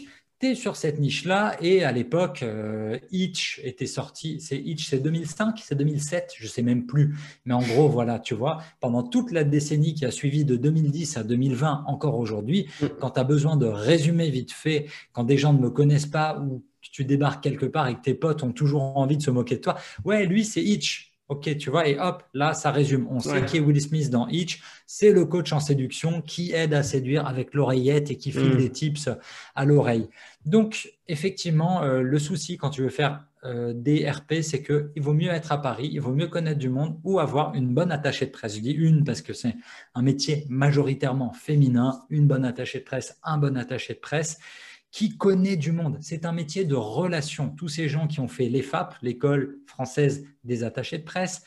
sur 0.54 0.76
cette 0.76 1.00
niche-là 1.00 1.56
et 1.60 1.84
à 1.84 1.92
l'époque, 1.92 2.42
euh, 2.42 2.98
Itch 3.10 3.60
était 3.64 3.86
sorti. 3.86 4.40
C'est 4.40 4.58
Itch, 4.58 4.88
c'est 4.88 4.98
2005, 4.98 5.60
c'est 5.64 5.74
2007, 5.74 6.34
je 6.38 6.46
sais 6.46 6.62
même 6.62 6.86
plus. 6.86 7.16
Mais 7.44 7.54
en 7.54 7.62
gros, 7.62 7.88
voilà, 7.88 8.18
tu 8.18 8.34
vois, 8.34 8.62
pendant 8.80 9.02
toute 9.02 9.32
la 9.32 9.44
décennie 9.44 9.94
qui 9.94 10.04
a 10.04 10.10
suivi 10.10 10.44
de 10.44 10.56
2010 10.56 11.16
à 11.16 11.24
2020, 11.24 11.84
encore 11.86 12.18
aujourd'hui, 12.18 12.66
Mm. 12.80 12.86
quand 13.00 13.10
tu 13.10 13.20
as 13.20 13.24
besoin 13.24 13.56
de 13.56 13.66
résumer 13.66 14.30
vite 14.30 14.52
fait, 14.52 14.86
quand 15.12 15.24
des 15.24 15.38
gens 15.38 15.52
ne 15.52 15.58
me 15.58 15.70
connaissent 15.70 16.06
pas 16.06 16.38
ou 16.40 16.64
tu 16.80 17.04
débarques 17.04 17.42
quelque 17.42 17.66
part 17.66 17.88
et 17.88 17.94
que 17.96 18.00
tes 18.00 18.14
potes 18.14 18.42
ont 18.42 18.52
toujours 18.52 18.96
envie 18.96 19.16
de 19.16 19.22
se 19.22 19.30
moquer 19.30 19.56
de 19.56 19.60
toi, 19.60 19.76
ouais, 20.04 20.24
lui, 20.24 20.44
c'est 20.44 20.62
Itch. 20.62 21.05
Ok, 21.28 21.56
tu 21.58 21.70
vois, 21.70 21.88
et 21.88 21.98
hop, 21.98 22.22
là, 22.34 22.54
ça 22.54 22.70
résume. 22.70 23.08
On 23.10 23.18
sait 23.18 23.30
Ouais. 23.40 23.44
qui 23.44 23.56
est 23.56 23.60
Will 23.60 23.80
Smith 23.80 24.10
dans 24.10 24.28
Itch. 24.28 24.62
C'est 24.86 25.10
le 25.10 25.24
coach 25.24 25.52
en 25.52 25.58
séduction 25.58 26.22
qui 26.22 26.52
aide 26.52 26.72
à 26.72 26.84
séduire 26.84 27.26
avec 27.26 27.52
l'oreillette 27.52 28.12
et 28.12 28.16
qui 28.16 28.30
file 28.30 28.54
Mm. 28.54 28.58
des 28.58 28.70
tips 28.70 29.08
à 29.56 29.64
l'oreille. 29.64 30.08
Donc, 30.44 30.92
effectivement, 31.08 31.82
euh, 31.82 32.00
le 32.00 32.18
souci 32.20 32.56
quand 32.58 32.70
tu 32.70 32.82
veux 32.82 32.90
faire 32.90 33.24
euh, 33.44 33.72
des 33.74 34.08
RP, 34.10 34.40
c'est 34.42 34.62
qu'il 34.62 35.00
vaut 35.02 35.12
mieux 35.14 35.30
être 35.30 35.52
à 35.52 35.58
Paris, 35.60 35.88
il 35.92 36.00
vaut 36.00 36.12
mieux 36.12 36.26
connaître 36.26 36.58
du 36.58 36.68
monde 36.68 36.98
ou 37.04 37.20
avoir 37.20 37.54
une 37.54 37.72
bonne 37.74 37.92
attachée 37.92 38.26
de 38.26 38.30
presse. 38.32 38.56
Je 38.56 38.60
dis 38.60 38.72
une 38.72 39.04
parce 39.04 39.22
que 39.22 39.32
c'est 39.32 39.54
un 39.94 40.02
métier 40.02 40.46
majoritairement 40.48 41.32
féminin, 41.32 42.02
une 42.10 42.26
bonne 42.26 42.44
attachée 42.44 42.80
de 42.80 42.84
presse, 42.84 43.18
un 43.22 43.38
bon 43.38 43.56
attaché 43.56 43.94
de 43.94 43.98
presse 44.00 44.38
qui 44.96 45.18
connaît 45.18 45.58
du 45.58 45.72
monde? 45.72 45.98
C'est 46.00 46.24
un 46.24 46.32
métier 46.32 46.64
de 46.64 46.74
relation. 46.74 47.50
Tous 47.50 47.68
ces 47.68 47.86
gens 47.86 48.06
qui 48.06 48.18
ont 48.20 48.28
fait 48.28 48.48
l'EFAP, 48.48 48.94
l'école 49.02 49.58
française 49.66 50.24
des 50.42 50.64
attachés 50.64 50.96
de 50.96 51.04
presse, 51.04 51.42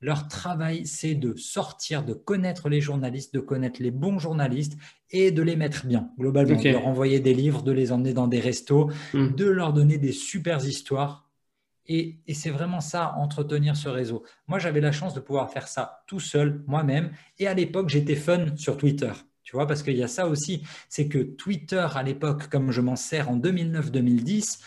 leur 0.00 0.28
travail, 0.28 0.86
c'est 0.86 1.16
de 1.16 1.34
sortir, 1.34 2.04
de 2.04 2.14
connaître 2.14 2.68
les 2.68 2.80
journalistes, 2.80 3.34
de 3.34 3.40
connaître 3.40 3.82
les 3.82 3.90
bons 3.90 4.20
journalistes 4.20 4.76
et 5.10 5.32
de 5.32 5.42
les 5.42 5.56
mettre 5.56 5.84
bien, 5.84 6.12
globalement. 6.16 6.56
De 6.56 6.68
leur 6.68 6.86
envoyer 6.86 7.18
des 7.18 7.34
livres, 7.34 7.64
de 7.64 7.72
les 7.72 7.90
emmener 7.90 8.14
dans 8.14 8.28
des 8.28 8.38
restos, 8.38 8.88
Mm. 9.14 9.34
de 9.34 9.46
leur 9.46 9.72
donner 9.72 9.98
des 9.98 10.12
super 10.12 10.64
histoires. 10.64 11.28
Et, 11.86 12.20
et 12.28 12.34
c'est 12.34 12.50
vraiment 12.50 12.80
ça, 12.80 13.14
entretenir 13.16 13.74
ce 13.74 13.88
réseau. 13.88 14.22
Moi, 14.46 14.60
j'avais 14.60 14.80
la 14.80 14.92
chance 14.92 15.12
de 15.12 15.18
pouvoir 15.18 15.50
faire 15.50 15.66
ça 15.66 16.04
tout 16.06 16.20
seul, 16.20 16.62
moi-même. 16.68 17.10
Et 17.40 17.48
à 17.48 17.54
l'époque, 17.54 17.88
j'étais 17.88 18.14
fun 18.14 18.56
sur 18.56 18.76
Twitter. 18.76 19.10
Tu 19.42 19.56
vois, 19.56 19.66
parce 19.66 19.82
qu'il 19.82 19.96
y 19.96 20.02
a 20.02 20.08
ça 20.08 20.28
aussi, 20.28 20.62
c'est 20.88 21.08
que 21.08 21.18
Twitter, 21.18 21.86
à 21.94 22.02
l'époque, 22.02 22.48
comme 22.48 22.70
je 22.70 22.80
m'en 22.80 22.96
sers 22.96 23.28
en 23.28 23.38
2009-2010, 23.38 24.60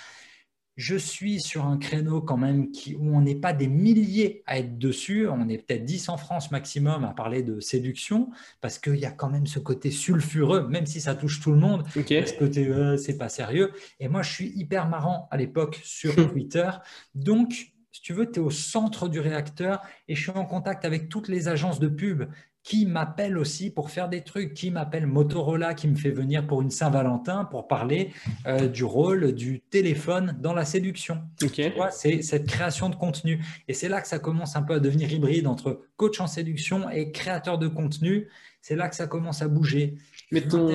je 0.78 0.98
suis 0.98 1.40
sur 1.40 1.66
un 1.66 1.78
créneau 1.78 2.22
quand 2.22 2.38
même 2.38 2.72
qui, 2.72 2.96
où 2.96 3.16
on 3.16 3.22
n'est 3.22 3.36
pas 3.36 3.54
des 3.54 3.68
milliers 3.68 4.44
à 4.46 4.60
être 4.60 4.78
dessus. 4.78 5.28
On 5.28 5.48
est 5.48 5.58
peut-être 5.58 5.86
10 5.86 6.10
en 6.10 6.18
France 6.18 6.52
maximum 6.52 7.06
à 7.06 7.14
parler 7.14 7.44
de 7.44 7.60
séduction, 7.62 8.30
parce 8.60 8.78
qu'il 8.78 8.98
y 8.98 9.06
a 9.06 9.12
quand 9.12 9.30
même 9.30 9.48
ce 9.48 9.60
côté 9.60 9.90
sulfureux, 9.90 10.68
même 10.68 10.86
si 10.86 11.00
ça 11.00 11.16
touche 11.16 11.40
tout 11.40 11.52
le 11.52 11.60
monde, 11.60 11.86
ce 11.94 12.38
côté 12.38 12.68
euh, 12.68 12.98
c'est 12.98 13.18
pas 13.18 13.30
sérieux. 13.30 13.72
Et 14.00 14.10
moi, 14.10 14.22
je 14.22 14.32
suis 14.32 14.52
hyper 14.56 14.90
marrant 14.90 15.30
à 15.32 15.38
l'époque 15.38 15.80
sur 15.84 16.14
Twitter. 16.32 16.70
Donc, 17.14 17.72
si 17.92 18.02
tu 18.02 18.12
veux, 18.12 18.30
tu 18.30 18.42
es 18.42 18.44
au 18.44 18.52
centre 18.52 19.08
du 19.08 19.22
réacteur 19.22 19.82
et 20.10 20.16
je 20.16 20.22
suis 20.22 20.38
en 20.38 20.46
contact 20.46 20.84
avec 20.84 21.08
toutes 21.08 21.30
les 21.30 21.48
agences 21.48 21.80
de 21.80 21.88
pub 21.88 22.26
qui 22.66 22.88
m'appellent 22.88 23.38
aussi 23.38 23.70
pour 23.70 23.92
faire 23.92 24.10
des 24.10 24.24
trucs, 24.24 24.56
qui 24.56 24.72
m'appellent 24.72 25.06
Motorola, 25.06 25.76
qui 25.76 25.88
me 25.88 25.96
fait 25.96 26.10
venir 26.10 26.48
pour 26.48 26.64
une 26.64 26.72
Saint-Valentin 26.72 27.46
pour 27.46 27.68
parler 27.68 28.12
euh, 28.48 28.68
du 28.68 28.84
rôle 28.84 29.34
du 29.34 29.62
téléphone 29.62 30.36
dans 30.42 30.54
la 30.54 30.66
séduction. 30.66 31.22
Ok. 31.44 31.52
Tu 31.54 31.70
vois, 31.70 31.92
c'est 31.92 32.24
cette 32.24 32.48
création 32.48 32.90
de 32.90 32.96
contenu. 32.96 33.40
Et 33.68 33.74
c'est 33.76 33.88
là 33.88 34.02
que 34.02 34.08
ça 34.08 34.18
commence 34.18 34.56
un 34.56 34.64
peu 34.64 34.74
à 34.74 34.80
devenir 34.80 35.14
hybride 35.14 35.46
entre 35.46 35.82
coach 35.96 36.20
en 36.20 36.26
séduction 36.26 36.90
et 36.90 37.12
créateur 37.12 37.60
de 37.60 37.68
contenu. 37.68 38.30
C'est 38.62 38.76
là 38.76 38.90
que 38.90 38.96
ça 38.96 39.06
commence 39.06 39.44
à 39.44 39.48
bouger. 39.48 39.94
Mais 40.32 40.42
ton- 40.42 40.68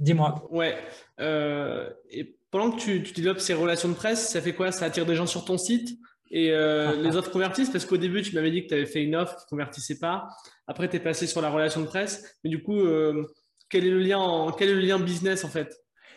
Dis-moi. 0.00 0.46
Ouais. 0.50 0.76
Euh, 1.18 1.88
et 2.10 2.36
pendant 2.50 2.72
que 2.72 2.78
tu, 2.78 3.02
tu 3.02 3.14
développes 3.14 3.40
ces 3.40 3.54
relations 3.54 3.88
de 3.88 3.94
presse, 3.94 4.28
ça 4.28 4.42
fait 4.42 4.52
quoi? 4.52 4.70
Ça 4.70 4.84
attire 4.84 5.06
des 5.06 5.14
gens 5.14 5.26
sur 5.26 5.46
ton 5.46 5.56
site? 5.56 5.98
Et 6.30 6.52
euh, 6.52 7.00
les 7.02 7.16
offres 7.16 7.30
convertissent 7.30 7.70
Parce 7.70 7.86
qu'au 7.86 7.96
début, 7.96 8.22
tu 8.22 8.34
m'avais 8.34 8.50
dit 8.50 8.62
que 8.62 8.68
tu 8.68 8.74
avais 8.74 8.86
fait 8.86 9.02
une 9.02 9.16
offre 9.16 9.36
qui 9.36 9.44
ne 9.44 9.48
convertissait 9.50 9.98
pas. 9.98 10.28
Après, 10.66 10.88
tu 10.88 10.96
es 10.96 11.00
passé 11.00 11.26
sur 11.26 11.40
la 11.40 11.50
relation 11.50 11.80
de 11.80 11.86
presse. 11.86 12.38
Mais 12.44 12.50
du 12.50 12.62
coup, 12.62 12.78
euh, 12.78 13.26
quel, 13.68 13.86
est 13.86 13.90
le 13.90 14.00
lien 14.00 14.18
en- 14.18 14.52
quel 14.52 14.70
est 14.70 14.74
le 14.74 14.80
lien 14.80 14.98
business 14.98 15.44
en 15.44 15.48
fait? 15.48 15.74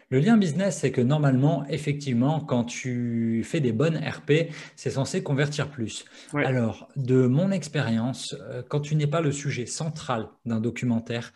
Le 0.10 0.20
lien 0.20 0.36
business, 0.36 0.80
c'est 0.80 0.92
que 0.92 1.00
normalement, 1.00 1.66
effectivement, 1.70 2.42
quand 2.42 2.66
tu 2.66 3.44
fais 3.46 3.62
des 3.62 3.72
bonnes 3.72 3.96
RP, 3.96 4.52
c'est 4.76 4.90
censé 4.90 5.24
convertir 5.24 5.70
plus. 5.72 6.04
Ouais. 6.34 6.44
Alors, 6.44 6.90
de 6.98 7.28
mon 7.28 7.50
expérience, 7.52 8.36
euh, 8.42 8.62
quand 8.68 8.82
tu 8.82 8.96
n'es 8.96 9.08
pas 9.08 9.22
le 9.22 9.32
sujet 9.32 9.66
central 9.66 10.28
d'un 10.46 10.60
documentaire, 10.60 11.32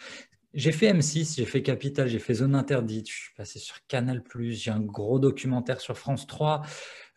j'ai 0.54 0.74
fait 0.74 0.88
M6, 0.88 1.36
j'ai 1.38 1.46
fait 1.46 1.62
Capital, 1.62 2.08
j'ai 2.08 2.20
fait 2.20 2.34
Zone 2.36 2.56
Interdite, 2.56 3.10
je 3.10 3.14
suis 3.14 3.34
passé 3.36 3.60
sur 3.60 3.76
Canal+, 3.88 4.22
j'ai 4.50 4.72
un 4.72 4.80
gros 4.80 5.20
documentaire 5.20 5.80
sur 5.82 5.98
France 5.98 6.28
3, 6.28 6.62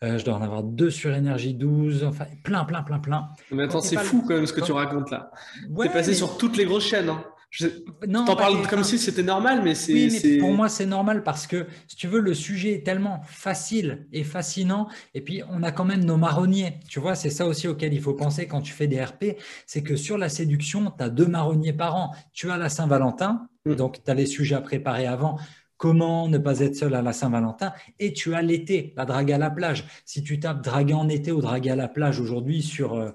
euh, 0.03 0.17
je 0.17 0.25
dois 0.25 0.35
en 0.35 0.41
avoir 0.41 0.63
deux 0.63 0.89
sur 0.89 1.13
Énergie 1.13 1.53
12, 1.53 2.03
enfin 2.03 2.25
plein, 2.43 2.63
plein, 2.65 2.83
plein, 2.83 2.99
plein. 2.99 3.27
Mais 3.51 3.63
attends, 3.63 3.81
t'es 3.81 3.89
c'est 3.89 3.97
fou 3.97 4.21
le- 4.21 4.27
quand 4.27 4.35
même 4.35 4.45
ce 4.47 4.53
que 4.53 4.61
tu 4.61 4.71
racontes 4.71 5.11
là. 5.11 5.31
Ouais, 5.69 5.85
tu 5.87 5.91
es 5.91 5.93
passé 5.93 6.11
mais- 6.11 6.15
sur 6.17 6.37
toutes 6.37 6.57
les 6.57 6.65
grosses 6.65 6.85
chaînes. 6.87 7.09
Hein. 7.09 7.23
Je 7.51 7.65
t'en 7.65 8.35
parles 8.35 8.57
TF1. 8.61 8.69
comme 8.69 8.83
si 8.83 8.99
c'était 8.99 9.23
normal, 9.23 9.61
mais 9.63 9.73
c'est. 9.73 9.91
Oui, 9.91 10.19
mais 10.23 10.37
pour 10.37 10.51
moi, 10.53 10.69
c'est 10.69 10.85
normal 10.85 11.23
parce 11.23 11.47
que, 11.47 11.65
si 11.87 11.95
tu 11.95 12.05
veux, 12.07 12.19
le 12.19 12.35
sujet 12.35 12.73
est 12.75 12.85
tellement 12.85 13.21
facile 13.25 14.05
et 14.13 14.23
fascinant. 14.23 14.87
Et 15.15 15.21
puis, 15.21 15.41
on 15.49 15.63
a 15.63 15.71
quand 15.71 15.83
même 15.85 16.05
nos 16.05 16.15
marronniers. 16.17 16.79
Tu 16.87 16.99
vois, 16.99 17.15
c'est 17.15 17.31
ça 17.31 17.47
aussi 17.47 17.67
auquel 17.67 17.91
il 17.95 18.01
faut 18.01 18.13
penser 18.13 18.45
quand 18.45 18.61
tu 18.61 18.71
fais 18.71 18.85
des 18.85 19.03
RP. 19.03 19.35
C'est 19.65 19.81
que 19.81 19.95
sur 19.95 20.19
la 20.19 20.29
séduction, 20.29 20.93
tu 20.95 21.03
as 21.03 21.09
deux 21.09 21.25
marronniers 21.25 21.73
par 21.73 21.95
an. 21.95 22.11
Tu 22.33 22.51
as 22.51 22.57
la 22.57 22.69
Saint-Valentin, 22.69 23.47
Mm. 23.65 23.73
donc 23.73 24.03
tu 24.03 24.11
as 24.11 24.13
les 24.13 24.27
sujets 24.27 24.53
à 24.55 24.61
préparer 24.61 25.07
avant. 25.07 25.39
Comment 25.79 26.27
ne 26.27 26.37
pas 26.37 26.59
être 26.59 26.75
seul 26.75 26.93
à 26.93 27.01
la 27.01 27.13
Saint-Valentin 27.13 27.71
Et 27.99 28.11
tu 28.11 28.35
as 28.35 28.41
l'été, 28.41 28.93
la 28.97 29.05
drague 29.05 29.31
à 29.31 29.37
la 29.37 29.49
plage. 29.49 29.85
Si 30.03 30.21
tu 30.21 30.37
tapes 30.37 30.61
draguer 30.61 30.93
en 30.93 31.07
été 31.07 31.31
ou 31.31 31.39
draguer 31.39 31.69
à 31.69 31.77
la 31.77 31.87
plage 31.87 32.19
aujourd'hui 32.19 32.61
sur, 32.61 32.95
euh, 32.95 33.11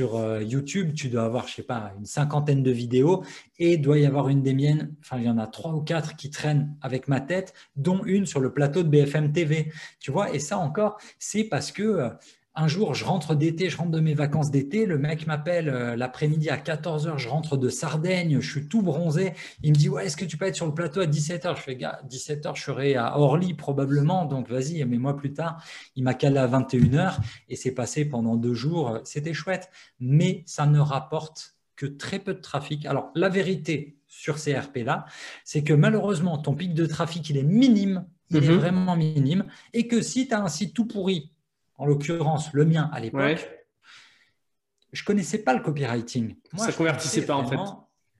euh, 0.00 0.42
YouTube, 0.42 0.92
tu 0.92 1.08
dois 1.08 1.22
avoir, 1.22 1.46
je 1.46 1.54
sais 1.54 1.62
pas, 1.62 1.92
une 1.96 2.06
cinquantaine 2.06 2.64
de 2.64 2.72
vidéos 2.72 3.22
et 3.60 3.76
doit 3.76 3.96
y 3.96 4.06
avoir 4.06 4.28
une 4.28 4.42
des 4.42 4.54
miennes, 4.54 4.92
enfin 4.98 5.18
il 5.18 5.24
y 5.24 5.30
en 5.30 5.38
a 5.38 5.46
trois 5.46 5.72
ou 5.72 5.82
quatre 5.82 6.16
qui 6.16 6.30
traînent 6.30 6.74
avec 6.82 7.06
ma 7.06 7.20
tête, 7.20 7.54
dont 7.76 8.02
une 8.04 8.26
sur 8.26 8.40
le 8.40 8.52
plateau 8.52 8.82
de 8.82 8.88
BFM 8.88 9.30
TV. 9.30 9.70
Tu 10.00 10.10
vois, 10.10 10.34
et 10.34 10.40
ça 10.40 10.58
encore, 10.58 10.98
c'est 11.20 11.44
parce 11.44 11.70
que 11.70 11.82
euh, 11.84 12.08
un 12.60 12.68
jour, 12.68 12.94
je 12.94 13.04
rentre 13.04 13.34
d'été, 13.34 13.70
je 13.70 13.76
rentre 13.76 13.90
de 13.90 14.00
mes 14.00 14.12
vacances 14.14 14.50
d'été, 14.50 14.84
le 14.84 14.98
mec 14.98 15.26
m'appelle 15.26 15.68
euh, 15.68 15.96
l'après-midi 15.96 16.50
à 16.50 16.58
14h, 16.58 17.16
je 17.16 17.28
rentre 17.28 17.56
de 17.56 17.68
Sardaigne, 17.70 18.38
je 18.40 18.50
suis 18.50 18.68
tout 18.68 18.82
bronzé, 18.82 19.32
il 19.62 19.70
me 19.70 19.76
dit, 19.76 19.88
ouais, 19.88 20.06
est-ce 20.06 20.16
que 20.16 20.26
tu 20.26 20.36
peux 20.36 20.44
être 20.44 20.56
sur 20.56 20.66
le 20.66 20.74
plateau 20.74 21.00
à 21.00 21.06
17h 21.06 21.56
Je 21.56 21.62
fais, 21.62 21.76
gars, 21.76 22.00
17h, 22.08 22.56
je 22.56 22.62
serai 22.62 22.96
à 22.96 23.18
Orly 23.18 23.54
probablement, 23.54 24.26
donc 24.26 24.48
vas-y, 24.50 24.84
mets-moi 24.84 25.16
plus 25.16 25.32
tard. 25.32 25.62
Il 25.96 26.04
m'a 26.04 26.14
calé 26.14 26.36
à 26.38 26.46
21h 26.46 27.16
et 27.48 27.56
c'est 27.56 27.72
passé 27.72 28.04
pendant 28.04 28.36
deux 28.36 28.54
jours, 28.54 28.98
c'était 29.04 29.34
chouette, 29.34 29.70
mais 29.98 30.42
ça 30.46 30.66
ne 30.66 30.78
rapporte 30.78 31.54
que 31.76 31.86
très 31.86 32.18
peu 32.18 32.34
de 32.34 32.40
trafic. 32.40 32.84
Alors, 32.84 33.10
la 33.14 33.30
vérité 33.30 33.96
sur 34.06 34.38
ces 34.38 34.58
RP-là, 34.58 35.06
c'est 35.44 35.62
que 35.64 35.72
malheureusement, 35.72 36.36
ton 36.36 36.54
pic 36.54 36.74
de 36.74 36.84
trafic, 36.84 37.30
il 37.30 37.38
est 37.38 37.42
minime, 37.42 38.04
il 38.28 38.36
est 38.36 38.48
Mhm. 38.48 38.56
vraiment 38.56 38.96
minime, 38.96 39.46
et 39.72 39.88
que 39.88 40.02
si 40.02 40.28
tu 40.28 40.34
as 40.34 40.42
un 40.42 40.48
site 40.48 40.74
tout 40.74 40.84
pourri, 40.86 41.32
en 41.80 41.86
l'occurrence 41.86 42.52
le 42.52 42.64
mien 42.66 42.88
à 42.92 43.00
l'époque, 43.00 43.20
Ouais. 43.20 43.64
je 44.92 45.02
connaissais 45.04 45.38
pas 45.38 45.54
le 45.54 45.60
copywriting. 45.60 46.36
Ça 46.56 46.72
convertissait 46.72 47.24
pas, 47.24 47.34
en 47.36 47.46
fait. 47.46 47.56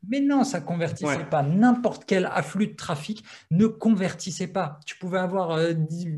Mais 0.09 0.21
non, 0.21 0.45
ça 0.45 0.63
convertissait 0.63 1.05
Ouais. 1.19 1.29
pas. 1.29 1.43
N'importe 1.43 2.05
quel 2.07 2.25
afflux 2.33 2.69
de 2.69 2.75
trafic 2.75 3.23
ne 3.51 3.67
convertissait 3.67 4.47
pas. 4.47 4.81
Tu 4.87 4.97
pouvais 4.97 5.19
avoir, 5.19 5.51
euh, 5.51 5.75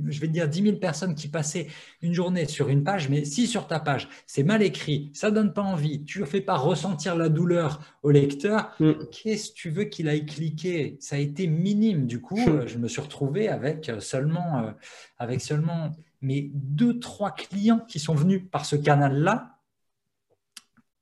je 0.07 0.21
vais 0.21 0.29
dire, 0.29 0.49
10 0.49 0.63
000 0.63 0.77
personnes 0.77 1.17
qui 1.17 1.27
passaient 1.27 1.67
une 2.01 2.13
journée 2.15 2.47
sur 2.47 2.69
une 2.69 2.85
page, 2.85 3.09
mais 3.09 3.25
si 3.25 3.49
sur 3.49 3.67
ta 3.67 3.81
page, 3.81 4.09
c'est 4.25 4.45
mal 4.45 4.63
écrit, 4.63 5.11
ça 5.15 5.33
donne 5.33 5.53
pas 5.53 5.63
envie, 5.63 6.05
tu 6.05 6.21
ne 6.21 6.25
fais 6.27 6.41
pas 6.41 6.55
ressentir 6.57 7.17
la 7.17 7.29
douleur 7.29 7.81
au 8.05 8.13
lecteur, 8.13 8.71
Mm. 8.79 8.93
qu'est-ce 9.11 9.49
que 9.51 9.55
tu 9.57 9.71
veux 9.71 9.85
qu'il 9.85 10.09
aille 10.09 10.27
cliquer? 10.27 10.97
Ça 11.01 11.17
a 11.17 11.19
été 11.19 11.49
minime. 11.49 12.07
Du 12.07 12.21
coup, 12.21 12.37
Mm. 12.39 12.45
euh, 12.63 12.67
je 12.69 12.79
me 12.79 12.87
suis 12.87 13.01
retrouvé 13.01 13.49
avec 13.49 13.89
euh, 13.89 13.99
seulement, 13.99 14.59
euh, 14.61 14.71
avec 15.19 15.41
seulement 15.41 15.91
mais 16.23 16.51
deux, 16.55 16.99
trois 16.99 17.33
clients 17.33 17.81
qui 17.89 17.99
sont 17.99 18.15
venus 18.15 18.43
par 18.51 18.65
ce 18.65 18.77
canal-là. 18.77 19.59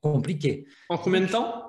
Compliqué. 0.01 0.67
En 0.89 0.97
combien 0.97 1.21
de 1.21 1.27
temps? 1.27 1.67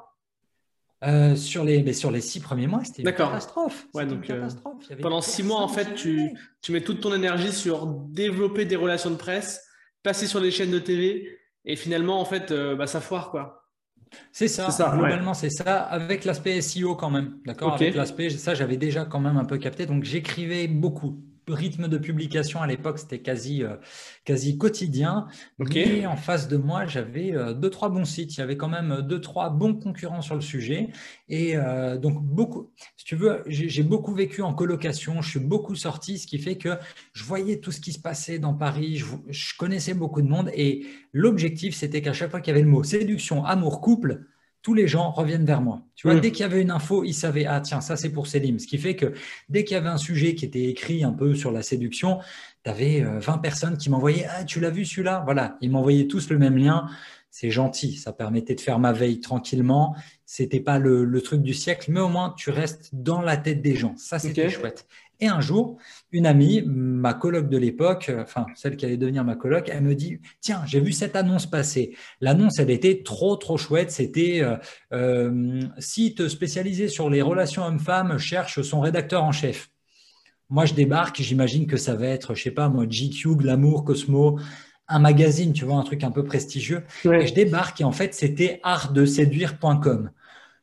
Euh, 1.04 1.36
sur, 1.36 1.64
les, 1.64 1.82
mais 1.82 1.94
sur 1.94 2.12
les 2.12 2.22
six 2.22 2.40
premiers 2.40 2.68
mois, 2.68 2.84
c'était 2.84 3.02
une 3.02 3.12
catastrophe. 3.12 3.88
Ouais, 3.94 4.04
C'était 4.04 4.16
donc, 4.16 4.30
une 4.30 4.36
euh, 4.36 4.38
catastrophe. 4.38 4.92
Pendant 5.02 5.22
six 5.22 5.42
mois, 5.42 5.60
en 5.60 5.68
fait, 5.68 5.96
tu, 5.96 6.38
mets 6.70 6.82
toute 6.82 7.02
ton 7.02 7.14
énergie 7.14 7.52
sur 7.52 7.88
développer 7.88 8.66
des 8.66 8.76
relations 8.76 9.10
de 9.10 9.16
presse, 9.16 9.66
passer 10.04 10.28
sur 10.28 10.40
les 10.40 10.52
chaînes 10.52 10.70
de 10.70 10.80
TV, 10.80 11.40
et 11.66 11.76
finalement, 11.76 12.22
en 12.22 12.26
fait, 12.26 12.52
euh, 12.52 12.76
bah, 12.76 12.86
ça 12.86 13.02
foire, 13.02 13.32
quoi. 13.32 13.68
C'est 14.32 14.48
ça, 14.48 14.68
globalement, 14.94 15.34
c'est 15.34 15.50
ça, 15.50 15.82
avec 15.82 16.24
l'aspect 16.24 16.62
SEO 16.62 16.96
quand 16.96 17.10
même. 17.10 17.40
D'accord? 17.46 17.74
Avec 17.74 17.96
l'aspect, 17.96 18.30
ça, 18.30 18.54
j'avais 18.54 18.78
déjà 18.78 19.06
quand 19.06 19.20
même 19.20 19.38
un 19.38 19.46
peu 19.46 19.58
capté. 19.58 19.88
Donc, 19.88 20.04
j'écrivais 20.04 20.68
beaucoup. 20.68 21.24
Rythme 21.48 21.88
de 21.88 21.98
publication 21.98 22.62
à 22.62 22.68
l'époque, 22.68 23.00
c'était 23.00 23.22
quasi, 23.22 23.64
euh, 23.64 23.76
quasi 24.26 24.58
quotidien. 24.58 25.28
Mais 25.60 26.06
en 26.06 26.16
face 26.16 26.48
de 26.48 26.58
moi, 26.58 26.86
j'avais 26.86 27.36
euh, 27.36 27.54
deux, 27.54 27.70
trois 27.70 27.90
bons 27.90 28.06
sites. 28.06 28.38
Il 28.38 28.40
y 28.40 28.44
avait 28.44 28.58
quand 28.58 28.70
même 28.70 29.02
deux, 29.02 29.20
trois 29.20 29.50
bons 29.50 29.74
concurrents 29.74 30.22
sur 30.22 30.36
le 30.36 30.42
sujet. 30.42 30.90
Et 31.30 31.58
euh, 31.58 31.98
donc, 31.98 32.24
beaucoup, 32.24 32.72
si 32.98 33.06
tu 33.06 33.16
veux, 33.16 33.44
j'ai 33.48 33.70
j'ai 33.70 33.84
beaucoup 33.84 34.14
vécu 34.14 34.42
en 34.42 34.54
colocation. 34.54 35.22
Je 35.22 35.30
suis 35.30 35.40
beaucoup 35.40 35.76
sorti, 35.76 36.20
ce 36.20 36.28
qui 36.28 36.38
fait 36.38 36.58
que 36.58 36.78
je 37.14 37.24
voyais 37.24 37.60
tout 37.60 37.72
ce 37.72 37.82
qui 37.82 37.92
se 37.92 38.00
passait 38.00 38.40
dans 38.40 38.54
Paris. 38.54 38.98
Je, 38.98 39.06
je 39.30 39.54
connaissais 39.58 39.94
beaucoup 39.94 40.22
de 40.22 40.28
monde. 40.28 40.52
Et 40.54 40.86
l'objectif, 41.14 41.76
c'était 41.76 42.02
qu'à 42.02 42.14
chaque 42.14 42.32
fois 42.32 42.42
qu'il 42.42 42.52
y 42.52 42.56
avait 42.56 42.64
le 42.64 42.70
mot 42.70 42.84
séduction, 42.84 43.46
amour, 43.46 43.82
couple, 43.82 44.26
tous 44.62 44.74
les 44.74 44.88
gens 44.88 45.12
reviennent 45.12 45.46
vers 45.46 45.62
moi. 45.62 45.82
Tu 45.96 46.08
vois, 46.08 46.16
Mm. 46.16 46.22
dès 46.22 46.32
qu'il 46.32 46.42
y 46.42 46.44
avait 46.44 46.62
une 46.62 46.72
info, 46.72 47.04
ils 47.04 47.14
savaient, 47.14 47.46
ah 47.46 47.62
tiens, 47.62 47.82
ça 47.82 47.96
c'est 47.98 48.10
pour 48.10 48.28
Célim. 48.28 48.60
Ce 48.60 48.68
qui 48.68 48.78
fait 48.78 48.96
que 48.96 49.14
dès 49.50 49.64
qu'il 49.64 49.74
y 49.76 49.78
avait 49.78 49.90
un 49.90 49.98
sujet 49.98 50.36
qui 50.36 50.46
était 50.46 50.66
écrit 50.66 51.04
un 51.04 51.14
peu 51.14 51.34
sur 51.36 51.52
la 51.52 51.64
séduction, 51.64 52.20
tu 52.64 52.70
avais 52.70 53.02
20 53.02 53.40
personnes 53.40 53.78
qui 53.78 53.90
m'envoyaient, 53.90 54.28
ah 54.30 54.44
tu 54.44 54.60
l'as 54.60 54.70
vu 54.70 54.86
celui-là? 54.86 55.24
Voilà, 55.26 55.58
ils 55.62 55.72
m'envoyaient 55.72 56.08
tous 56.08 56.30
le 56.30 56.38
même 56.38 56.58
lien. 56.58 56.88
C'est 57.32 57.50
gentil, 57.50 57.96
ça 57.96 58.12
permettait 58.12 58.56
de 58.56 58.62
faire 58.62 58.78
ma 58.78 58.92
veille 58.92 59.22
tranquillement. 59.22 59.96
C'était 60.26 60.60
pas 60.60 60.80
le, 60.80 61.06
le 61.06 61.22
truc 61.22 61.42
du 61.42 61.54
siècle, 61.54 61.90
mais 61.90 62.02
au 62.02 62.10
moins 62.10 62.36
tu 62.38 62.50
restes 62.50 62.90
dans 62.94 63.22
la 63.22 63.38
tête 63.38 63.62
des 63.62 63.76
gens. 63.76 63.96
Ça, 63.96 64.20
c'était 64.20 64.50
chouette. 64.50 64.86
Et 65.22 65.28
un 65.28 65.40
jour, 65.40 65.78
une 66.12 66.26
amie, 66.26 66.64
ma 66.66 67.14
coloc 67.14 67.48
de 67.48 67.58
l'époque, 67.58 68.12
enfin 68.20 68.48
celle 68.56 68.76
qui 68.76 68.86
allait 68.86 68.98
devenir 68.98 69.24
ma 69.24 69.36
coloc, 69.36 69.70
elle 69.72 69.84
me 69.84 69.94
dit 69.94 70.20
Tiens, 70.42 70.64
j'ai 70.66 70.80
vu 70.80 70.92
cette 70.92 71.16
annonce 71.16 71.46
passer. 71.46 71.96
L'annonce, 72.22 72.58
elle 72.58 72.72
était 72.72 73.04
trop, 73.04 73.36
trop 73.36 73.56
chouette. 73.56 73.92
C'était 73.92 74.42
euh, 74.42 74.58
euh, 74.94 75.62
site 75.78 76.28
spécialisé 76.28 76.88
sur 76.88 77.10
les 77.10 77.22
relations 77.22 77.64
hommes-femmes 77.64 78.18
cherche 78.18 78.62
son 78.64 78.82
rédacteur 78.82 79.24
en 79.24 79.32
chef. 79.32 79.70
Moi, 80.50 80.66
je 80.66 80.74
débarque, 80.74 81.22
j'imagine 81.22 81.66
que 81.66 81.78
ça 81.78 81.96
va 81.96 82.08
être, 82.08 82.34
je 82.36 82.44
sais 82.44 82.52
pas, 82.52 82.68
moi, 82.68 82.86
GQ, 82.86 83.38
Glamour, 83.38 83.86
Cosmo, 83.86 84.38
un 84.92 85.00
magazine, 85.00 85.54
tu 85.54 85.66
vois, 85.66 85.78
un 85.78 85.84
truc 85.84 86.04
un 86.04 86.12
peu 86.12 86.24
prestigieux. 86.24 86.84
Et 87.06 87.28
je 87.28 87.34
débarque 87.34 87.82
et 87.82 87.84
en 87.84 87.92
fait, 87.92 88.14
c'était 88.14 88.60
artdeséduire.com. 88.64 90.12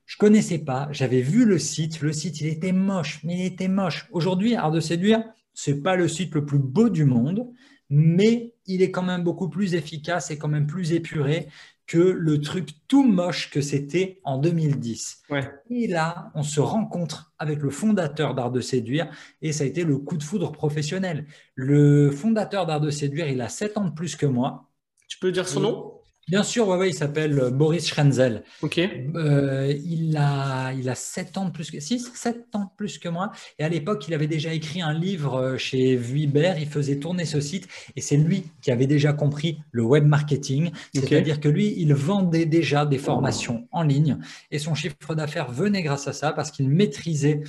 Je 0.07 0.17
connaissais 0.17 0.59
pas, 0.59 0.89
j'avais 0.91 1.21
vu 1.21 1.45
le 1.45 1.59
site. 1.59 2.01
Le 2.01 2.13
site, 2.13 2.41
il 2.41 2.47
était 2.47 2.73
moche, 2.73 3.21
mais 3.25 3.35
il 3.39 3.45
était 3.45 3.69
moche. 3.69 4.09
Aujourd'hui, 4.11 4.55
Art 4.55 4.71
de 4.71 4.81
séduire, 4.81 5.23
c'est 5.53 5.83
pas 5.83 5.97
le 5.97 6.09
site 6.09 6.35
le 6.35 6.47
plus 6.47 6.59
beau 6.59 6.89
du 6.89 7.05
monde, 7.05 7.47
mais 7.91 8.55
il 8.67 8.81
est 8.83 8.91
quand 8.91 9.03
même 9.03 9.23
beaucoup 9.23 9.49
plus 9.49 9.75
efficace 9.75 10.31
et 10.31 10.39
quand 10.39 10.49
même 10.49 10.67
plus 10.67 10.93
épuré 10.93 11.49
que 11.89 11.99
le 11.99 12.41
truc 12.41 12.69
tout 12.87 13.03
moche 13.03 13.51
que 13.51 13.63
c'était 13.63 14.21
en 14.23 14.39
2010. 14.39 15.23
Ouais. 15.31 15.51
Et 15.71 15.89
là, 15.89 16.31
on 16.35 16.43
se 16.43 16.61
rencontre 16.61 17.33
avec 17.39 17.61
le 17.61 17.71
fondateur 17.71 18.35
d'Art 18.35 18.53
de 18.53 18.61
séduire 18.61 19.11
et 19.41 19.53
ça 19.53 19.65
a 19.65 19.67
été 19.67 19.85
le 19.85 19.97
coup 19.97 20.19
de 20.19 20.23
foudre 20.23 20.53
professionnel. 20.53 21.27
Le 21.55 22.11
fondateur 22.11 22.67
d'Art 22.67 22.83
de 22.83 22.91
séduire, 22.91 23.27
il 23.29 23.41
a 23.41 23.49
7 23.49 23.79
ans 23.79 23.87
de 23.87 23.95
plus 23.95 24.17
que 24.17 24.27
moi. 24.27 24.69
Tu 25.09 25.19
peux 25.19 25.33
dire 25.33 25.49
son 25.49 25.61
nom? 25.61 25.98
Bien 26.29 26.43
sûr, 26.43 26.69
ouais, 26.69 26.77
ouais, 26.77 26.91
il 26.91 26.95
s'appelle 26.95 27.39
euh, 27.39 27.51
Boris 27.51 27.87
Schrenzel. 27.87 28.43
Ok. 28.61 28.79
Euh, 28.79 29.75
il, 29.85 30.15
a, 30.17 30.73
il 30.73 30.89
a 30.89 30.95
7 30.95 31.39
ans 31.39 31.47
de 31.47 31.51
plus 31.51 31.71
que 31.71 31.81
6, 31.81 32.11
7 32.15 32.55
ans 32.55 32.65
de 32.65 32.77
plus 32.77 32.99
que 32.99 33.09
moi. 33.09 33.33
Et 33.59 33.65
à 33.65 33.69
l'époque, 33.69 34.07
il 34.09 34.15
avait 34.15 34.27
déjà 34.27 34.53
écrit 34.53 34.83
un 34.83 34.93
livre 34.93 35.37
euh, 35.37 35.57
chez 35.57 35.97
Vuibert. 35.97 36.59
Il 36.59 36.69
faisait 36.69 36.99
tourner 36.99 37.25
ce 37.25 37.41
site. 37.41 37.67
Et 37.97 38.03
c'est 38.03 38.19
lui 38.19 38.45
qui 38.61 38.71
avait 38.71 38.87
déjà 38.87 39.15
compris 39.15 39.59
le 39.73 39.83
web 39.83 40.05
marketing. 40.05 40.71
C'est-à-dire 40.95 41.41
que 41.41 41.49
lui, 41.49 41.75
il 41.79 41.95
vendait 41.95 42.47
déjà 42.47 42.85
des 42.85 42.99
formations 42.99 43.67
en 43.73 43.83
ligne. 43.83 44.19
Et 44.51 44.59
son 44.59 44.75
chiffre 44.75 45.15
d'affaires 45.15 45.51
venait 45.51 45.83
grâce 45.83 46.09
à 46.09 46.13
ça 46.13 46.33
parce 46.33 46.51
qu'il 46.51 46.69
maîtrisait 46.69 47.43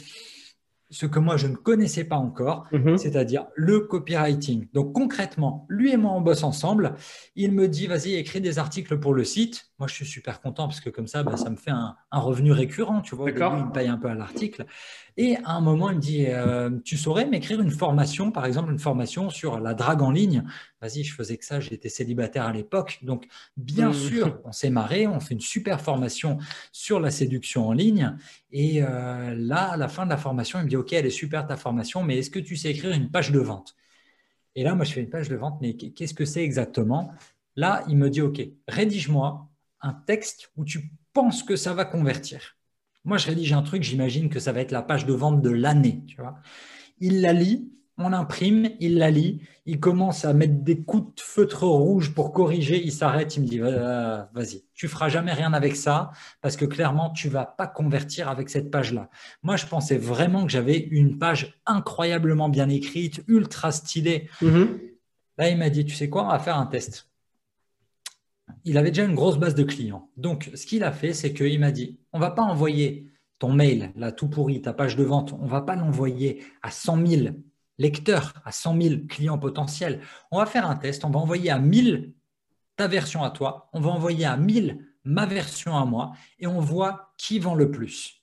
ce 0.90 1.06
que 1.06 1.20
moi, 1.20 1.38
je 1.38 1.48
ne 1.48 1.56
connaissais 1.56 2.04
pas 2.04 2.18
encore 2.18 2.66
Mhm. 2.72 2.98
c'est-à-dire 2.98 3.46
le 3.56 3.82
copywriting. 3.82 4.68
Donc 4.74 4.94
concrètement, 4.94 5.66
lui 5.70 5.92
et 5.94 5.98
moi, 5.98 6.12
on 6.14 6.22
bosse 6.22 6.44
ensemble. 6.44 6.96
Il 7.36 7.52
me 7.52 7.68
dit, 7.68 7.88
vas-y, 7.88 8.14
écris 8.16 8.42
des 8.42 8.58
articles 8.60 8.98
pour 9.00 9.14
le 9.14 9.24
site. 9.24 9.69
Moi, 9.80 9.88
je 9.88 9.94
suis 9.96 10.06
super 10.06 10.42
content 10.42 10.68
parce 10.68 10.82
que 10.82 10.90
comme 10.90 11.08
ça, 11.08 11.24
bah, 11.24 11.38
ça 11.38 11.50
me 11.50 11.56
fait 11.56 11.72
un, 11.72 11.96
un 12.12 12.20
revenu 12.20 12.52
récurrent. 12.52 13.02
Tu 13.02 13.16
vois, 13.16 13.28
au 13.28 13.32
D'accord. 13.32 13.54
début, 13.54 13.62
il 13.64 13.68
me 13.68 13.72
paye 13.72 13.88
un 13.88 13.98
peu 13.98 14.10
à 14.10 14.14
l'article. 14.14 14.66
Et 15.18 15.38
à 15.46 15.52
un 15.52 15.62
moment, 15.62 15.90
il 15.90 15.96
me 15.98 16.02
dit, 16.02 16.26
euh, 16.28 16.70
tu 16.84 16.98
saurais 16.98 17.26
m'écrire 17.26 17.62
une 17.62 17.72
formation, 17.72 18.32
par 18.32 18.46
exemple, 18.46 18.72
une 18.72 18.80
formation 18.80 19.30
sur 19.30 19.60
la 19.60 19.74
drague 19.74 20.02
en 20.02 20.12
ligne? 20.12 20.44
Vas-y, 20.82 21.04
je 21.04 21.14
faisais 21.16 21.38
que 21.38 21.46
ça, 21.46 21.60
j'étais 21.60 21.90
célibataire 21.90 22.46
à 22.46 22.54
l'époque. 22.54 23.00
Donc, 23.04 23.28
bien 23.58 23.88
Mhm. 23.88 23.94
sûr, 23.94 24.42
on 24.44 24.52
s'est 24.52 24.70
marré, 24.70 25.08
on 25.08 25.20
fait 25.20 25.34
une 25.34 25.40
super 25.42 25.82
formation 25.82 26.38
sur 26.72 27.00
la 27.00 27.12
séduction 27.12 27.68
en 27.68 27.74
ligne. 27.74 28.16
Et 28.52 28.84
euh, 28.84 29.34
là, 29.36 29.72
à 29.72 29.78
la 29.78 29.88
fin 29.88 30.06
de 30.06 30.10
la 30.10 30.18
formation, 30.18 30.60
il 30.60 30.66
me 30.66 30.70
dit, 30.70 30.76
OK, 30.78 30.94
elle 30.94 31.06
est 31.06 31.10
super 31.10 31.46
ta 31.48 31.58
formation, 31.58 32.04
mais 32.04 32.18
est-ce 32.18 32.30
que 32.30 32.40
tu 32.40 32.56
sais 32.56 32.72
écrire 32.72 32.92
une 32.94 33.10
page 33.12 33.32
de 33.32 33.40
vente? 33.40 33.76
Et 34.56 34.64
là, 34.64 34.76
moi, 34.76 34.86
je 34.86 34.94
fais 34.94 35.02
une 35.02 35.10
page 35.10 35.30
de 35.30 35.36
vente, 35.36 35.60
mais 35.62 35.76
qu'est-ce 35.76 36.14
que 36.14 36.26
c'est 36.26 36.44
exactement? 36.44 37.14
Là, 37.56 37.84
il 37.88 37.98
me 37.98 38.10
dit, 38.10 38.22
OK, 38.22 38.42
rédige-moi 38.68 39.49
un 39.82 39.94
texte 39.94 40.52
où 40.58 40.66
tu 40.66 40.92
penses 41.14 41.44
que 41.44 41.56
ça 41.56 41.74
va 41.74 41.86
convertir. 41.86 42.58
Moi, 43.06 43.18
je 43.18 43.28
rédige 43.28 43.54
un 43.54 43.62
truc, 43.62 43.84
j'imagine 43.84 44.30
que 44.30 44.40
ça 44.40 44.52
va 44.52 44.62
être 44.62 44.72
la 44.72 44.82
page 44.82 45.06
de 45.06 45.14
vente 45.14 45.42
de 45.42 45.50
l'année, 45.50 46.04
tu 46.08 46.18
vois. 46.18 46.36
Il 47.00 47.22
la 47.22 47.34
lit, 47.34 47.72
on 48.00 48.10
l'imprime, 48.10 48.72
il 48.80 48.98
la 48.98 49.12
lit, 49.12 49.42
il 49.66 49.80
commence 49.80 50.26
à 50.26 50.34
mettre 50.34 50.64
des 50.64 50.82
coups 50.82 51.16
de 51.16 51.22
feutre 51.22 51.64
rouge 51.64 52.14
pour 52.14 52.32
corriger, 52.32 52.82
il 52.82 52.92
s'arrête, 52.92 53.36
il 53.36 53.44
me 53.44 53.48
dit 53.48 53.60
Euh, 53.62 54.24
vas-y, 54.34 54.64
tu 54.74 54.88
feras 54.88 55.10
jamais 55.10 55.34
rien 55.34 55.54
avec 55.54 55.76
ça 55.76 56.12
parce 56.42 56.56
que 56.56 56.66
clairement 56.66 57.10
tu 57.12 57.30
vas 57.30 57.46
pas 57.46 57.68
convertir 57.68 58.30
avec 58.30 58.50
cette 58.50 58.72
page-là. 58.72 59.10
Moi, 59.44 59.58
je 59.58 59.66
pensais 59.66 59.98
vraiment 59.98 60.46
que 60.46 60.52
j'avais 60.52 60.78
une 60.78 61.18
page 61.18 61.60
incroyablement 61.66 62.50
bien 62.50 62.70
écrite, 62.70 63.22
ultra 63.28 63.72
stylée. 63.72 64.30
Mhm. 64.42 64.80
Là, 65.38 65.50
il 65.50 65.58
m'a 65.58 65.70
dit 65.70 65.86
tu 65.86 65.96
sais 65.96 66.10
quoi, 66.10 66.26
on 66.26 66.30
va 66.30 66.40
faire 66.40 66.58
un 66.58 66.66
test. 66.66 67.09
Il 68.66 68.78
avait 68.78 68.92
déjà 68.92 69.06
une 69.06 69.16
grosse 69.16 69.38
base 69.38 69.56
de 69.56 69.64
clients. 69.64 70.10
Donc, 70.18 70.52
ce 70.54 70.66
qu'il 70.66 70.84
a 70.84 70.92
fait, 70.92 71.14
c'est 71.14 71.34
qu'il 71.34 71.60
m'a 71.60 71.72
dit 71.72 72.00
on 72.14 72.20
va 72.20 72.32
pas 72.32 72.42
envoyer 72.42 73.12
ton 73.40 73.54
mail, 73.54 73.92
là 73.96 74.12
tout 74.12 74.28
pourri, 74.28 74.62
ta 74.62 74.74
page 74.74 74.96
de 74.96 75.04
vente, 75.04 75.34
on 75.40 75.46
va 75.46 75.62
pas 75.62 75.76
l'envoyer 75.76 76.44
à 76.62 76.72
100 76.72 77.06
000 77.06 77.36
lecteurs, 77.78 78.34
à 78.44 78.52
100 78.52 78.82
000 78.82 78.96
clients 79.08 79.38
potentiels. 79.38 80.02
On 80.32 80.40
va 80.40 80.46
faire 80.46 80.70
un 80.70 80.76
test, 80.76 81.06
on 81.06 81.10
va 81.10 81.20
envoyer 81.20 81.50
à 81.50 81.58
1000 81.58 82.14
ta 82.76 82.88
version 82.88 83.24
à 83.24 83.32
toi, 83.32 83.70
on 83.74 83.80
va 83.80 83.90
envoyer 83.90 84.26
à 84.26 84.38
1000 84.38 84.86
ma 85.06 85.26
version 85.26 85.76
à 85.76 85.86
moi 85.86 86.12
et 86.38 86.48
on 86.48 86.60
voit 86.60 87.14
qui 87.18 87.40
vend 87.40 87.56
le 87.56 87.72
plus. 87.72 88.20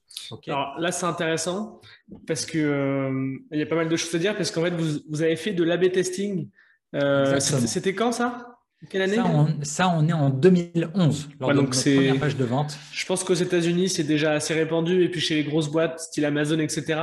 Alors 0.46 0.78
là, 0.78 0.92
c'est 0.92 1.06
intéressant 1.06 1.80
parce 2.26 2.46
que 2.46 2.58
euh, 2.58 3.38
il 3.50 3.58
y 3.58 3.62
a 3.62 3.66
pas 3.66 3.76
mal 3.76 3.88
de 3.88 3.96
choses 3.96 4.14
à 4.14 4.18
dire 4.18 4.36
parce 4.36 4.50
qu'en 4.50 4.62
fait, 4.62 4.70
vous, 4.70 5.00
vous 5.08 5.22
avez 5.22 5.36
fait 5.36 5.52
de 5.52 5.62
l'A-B 5.62 5.92
testing. 5.92 6.48
Euh, 6.94 7.38
c'était 7.40 7.94
quand 7.94 8.12
ça? 8.12 8.55
Quelle 8.90 9.02
année 9.02 9.16
ça 9.16 9.24
on, 9.26 9.48
ça, 9.64 9.88
on 9.96 10.06
est 10.08 10.12
en 10.12 10.28
2011, 10.30 11.28
lors 11.40 11.48
Ouais, 11.48 11.54
de 11.54 11.58
donc 11.60 11.68
notre 11.68 11.74
c'est- 11.78 11.94
première 11.94 12.18
page 12.20 12.36
de 12.36 12.44
vente. 12.44 12.78
Je 12.92 13.06
pense 13.06 13.24
qu'aux 13.24 13.34
États-Unis, 13.34 13.88
c'est 13.88 14.04
déjà 14.04 14.32
assez 14.32 14.54
répandu 14.54 15.02
et 15.02 15.08
puis 15.08 15.20
chez 15.20 15.34
les 15.36 15.44
grosses 15.44 15.70
boîtes, 15.70 15.98
style 16.00 16.24
Amazon, 16.24 16.58
etc. 16.58 17.00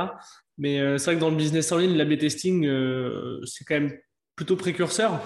Mais 0.56 0.78
euh, 0.80 0.98
c'est 0.98 1.06
vrai 1.06 1.14
que 1.16 1.20
dans 1.20 1.30
le 1.30 1.36
business 1.36 1.72
en 1.72 1.78
ligne, 1.78 1.96
l'A-B 1.96 2.16
testing, 2.18 2.64
euh, 2.66 3.40
c'est 3.44 3.64
quand 3.64 3.74
même 3.74 3.92
plutôt 4.36 4.56
précurseur. 4.56 5.20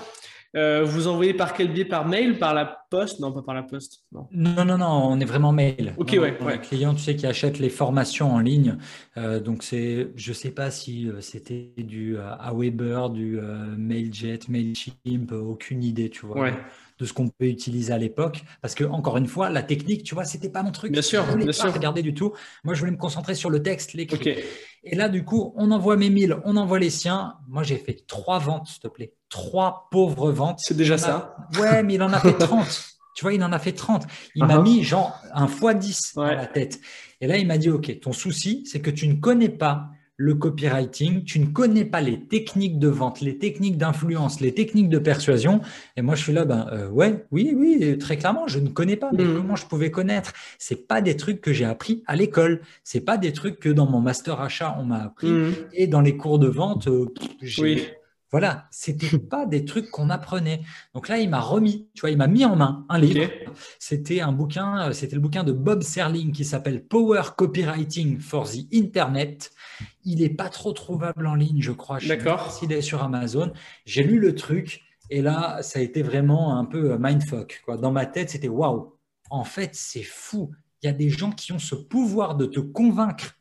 Euh, 0.59 0.83
vous 0.85 1.07
envoyez 1.07 1.35
par 1.35 1.55
quel 1.55 1.73
biais 1.73 1.85
Par 1.85 2.07
mail 2.07 2.39
Par 2.39 2.53
la 2.53 2.85
poste? 2.91 3.21
Non, 3.21 3.33
pas 3.33 3.43
par 3.43 3.55
la 3.55 3.63
poste. 3.63 4.05
Non, 4.13 4.27
non, 4.33 4.65
non, 4.65 4.79
non 4.79 5.09
on 5.11 5.21
est 5.21 5.25
vraiment 5.25 5.53
mail. 5.53 5.95
Ok, 5.97 6.11
ouais. 6.13 6.37
ouais. 6.43 6.61
client, 6.61 6.95
tu 6.95 7.03
sais, 7.03 7.15
qui 7.15 7.27
achète 7.27 7.59
les 7.59 7.71
formations 7.71 8.33
en 8.33 8.41
ligne. 8.41 8.77
Euh, 9.17 9.41
donc, 9.41 9.63
c'est, 9.63 10.09
je 10.17 10.31
ne 10.31 10.35
sais 10.35 10.51
pas 10.51 10.71
si 10.71 11.09
euh, 11.09 11.21
c'était 11.21 11.73
du 11.77 12.17
Aweber, 12.19 13.11
du 13.11 13.39
Mailjet, 13.77 14.41
Mailchimp, 14.49 15.33
aucune 15.33 15.85
idée, 15.85 16.11
tu 16.11 16.27
vois. 16.27 16.51
De 16.99 17.05
ce 17.05 17.13
qu'on 17.13 17.29
peut 17.29 17.47
utiliser 17.47 17.93
à 17.93 17.99
l'époque. 17.99 18.45
Parce 18.61 18.75
que, 18.75 18.85
encore 18.85 19.17
une 19.17 19.27
fois, 19.27 19.51
la 19.51 19.63
technique, 19.63 20.03
tu 20.03 20.15
vois, 20.15 20.25
c'était 20.25 20.51
pas 20.51 20.63
mon 20.63 20.73
truc. 20.73 20.93
Bien 20.93 21.03
sûr, 21.03 21.25
je 21.25 21.31
voulais 21.31 21.45
bien 21.45 21.53
pas 21.53 21.65
sûr. 21.65 21.73
regarder 21.73 22.03
du 22.03 22.15
tout. 22.15 22.33
Moi, 22.65 22.75
je 22.75 22.81
voulais 22.81 22.93
me 22.93 22.97
concentrer 22.97 23.35
sur 23.35 23.51
le 23.51 23.63
texte, 23.63 23.93
l'écrit. 23.93 24.39
Et 24.85 24.95
là, 24.95 25.09
du 25.09 25.25
coup, 25.25 25.53
on 25.57 25.71
envoie 25.71 25.97
mes 25.97 26.11
1000, 26.11 26.39
on 26.45 26.57
envoie 26.57 26.79
les 26.79 26.91
siens. 26.91 27.35
Moi, 27.49 27.63
j'ai 27.63 27.77
fait 27.77 28.05
trois 28.07 28.39
ventes, 28.39 28.69
s'il 28.69 28.81
te 28.81 28.89
plaît 28.89 29.13
trois 29.29 29.89
pauvres 29.91 30.31
ventes. 30.33 30.61
C'est 30.63 30.77
déjà 30.77 30.99
ça. 30.99 31.37
Ouais, 31.59 31.83
mais 31.83 31.95
il 31.95 32.03
en 32.03 32.13
a 32.13 32.21
fait 32.21 32.35
30. 32.35 32.67
tu 33.15 33.25
vois, 33.25 33.33
il 33.33 33.43
en 33.43 33.53
a 33.53 33.59
fait 33.59 33.73
30. 33.73 34.07
Il 34.35 34.45
m'a 34.45 34.57
uh-huh. 34.57 34.63
mis 34.63 34.83
genre 34.83 35.21
un 35.33 35.47
x 35.47 35.75
10 35.75 36.13
dans 36.17 36.25
la 36.25 36.47
tête. 36.47 36.81
Et 37.21 37.27
là, 37.27 37.37
il 37.37 37.47
m'a 37.47 37.59
dit, 37.59 37.71
OK, 37.71 38.01
ton 38.01 38.13
souci, 38.13 38.65
c'est 38.67 38.81
que 38.81 38.91
tu 38.91 39.09
ne 39.09 39.15
connais 39.15 39.49
pas 39.49 39.89
le 40.21 40.35
copywriting, 40.35 41.23
tu 41.23 41.39
ne 41.39 41.47
connais 41.47 41.85
pas 41.85 42.01
les 42.01 42.19
techniques 42.19 42.81
de 42.81 42.89
vente, 42.89 43.21
les 43.21 43.39
techniques 43.39 43.79
d'influence, 43.79 44.41
les 44.41 44.53
techniques 44.53 44.89
de 44.89 44.99
persuasion. 44.99 45.61
Et 45.97 46.03
moi, 46.03 46.17
je 46.17 46.25
suis 46.25 46.33
là, 46.33 46.45
ben 46.45 46.69
euh, 46.73 46.89
ouais, 46.89 47.25
oui, 47.31 47.55
oui, 47.57 47.97
très 47.99 48.17
clairement, 48.17 48.49
je 48.49 48.59
ne 48.59 48.69
connais 48.69 48.97
pas. 48.97 49.11
Mais 49.13 49.25
mmh. 49.25 49.37
comment 49.37 49.55
je 49.55 49.67
pouvais 49.67 49.93
connaître? 49.93 50.33
C'est 50.59 50.89
pas 50.89 51.01
des 51.01 51.17
trucs 51.17 51.41
que 51.41 51.53
j'ai 51.53 51.65
appris 51.65 52.03
à 52.09 52.17
l'école. 52.17 52.63
C'est 52.83 53.01
pas 53.01 53.17
des 53.17 53.33
trucs 53.33 53.61
que 53.61 53.69
dans 53.69 53.87
mon 53.87 54.01
master 54.01 54.41
achat 54.41 54.77
on 54.81 54.85
m'a 54.85 55.05
appris. 55.05 55.31
Mmh. 55.31 55.55
Et 55.73 55.87
dans 55.87 56.01
les 56.01 56.17
cours 56.17 56.41
de 56.41 56.49
vente, 56.49 56.89
euh, 56.89 57.07
j'ai 57.41 57.99
voilà, 58.31 58.69
c'était 58.71 59.19
pas 59.19 59.47
des 59.47 59.65
trucs 59.65 59.91
qu'on 59.91 60.11
apprenait. 60.11 60.61
Donc 60.95 61.09
là, 61.09 61.19
il 61.19 61.31
m'a 61.31 61.41
remis, 61.41 61.89
tu 61.95 62.03
vois, 62.03 62.11
il 62.11 62.19
m'a 62.19 62.27
mis 62.27 62.45
en 62.45 62.57
main 62.57 62.85
un 62.89 62.99
livre. 62.99 63.31
C'était 63.79 64.21
un 64.21 64.33
bouquin, 64.33 64.89
euh, 64.89 64.93
c'était 64.93 65.17
le 65.17 65.23
bouquin 65.23 65.45
de 65.45 65.53
Bob 65.53 65.83
Serling 65.83 66.33
qui 66.33 66.45
s'appelle 66.45 66.85
Power 66.85 67.23
Copywriting 67.37 68.21
for 68.21 68.49
the 68.49 68.67
Internet. 68.73 69.51
Il 70.05 70.23
est 70.23 70.31
pas 70.31 70.49
trop 70.49 70.73
trouvable 70.73 71.27
en 71.27 71.35
ligne, 71.35 71.61
je 71.61 71.73
crois. 71.73 71.99
D'accord. 72.01 72.53
S'il 72.53 72.73
est 72.73 72.83
sur 72.83 73.03
Amazon, 73.03 73.53
j'ai 73.85 74.03
lu 74.03 74.19
le 74.19 74.35
truc 74.35 74.83
et 75.11 75.23
là, 75.23 75.63
ça 75.63 75.79
a 75.79 75.83
été 75.83 76.03
vraiment 76.03 76.57
un 76.59 76.65
peu 76.65 76.93
euh, 76.93 76.99
mindfuck. 76.99 77.63
Quoi. 77.65 77.77
Dans 77.77 77.93
ma 77.93 78.07
tête, 78.07 78.31
c'était 78.31 78.49
waouh. 78.49 78.95
En 79.31 79.45
fait, 79.45 79.75
c'est 79.75 80.03
fou. 80.03 80.51
Il 80.83 80.87
y 80.87 80.89
a 80.89 80.93
des 80.93 81.11
gens 81.11 81.33
qui 81.33 81.53
ont 81.53 81.59
ce 81.59 81.75
pouvoir 81.75 82.35
de 82.37 82.47
te 82.47 82.61
convaincre 82.61 83.39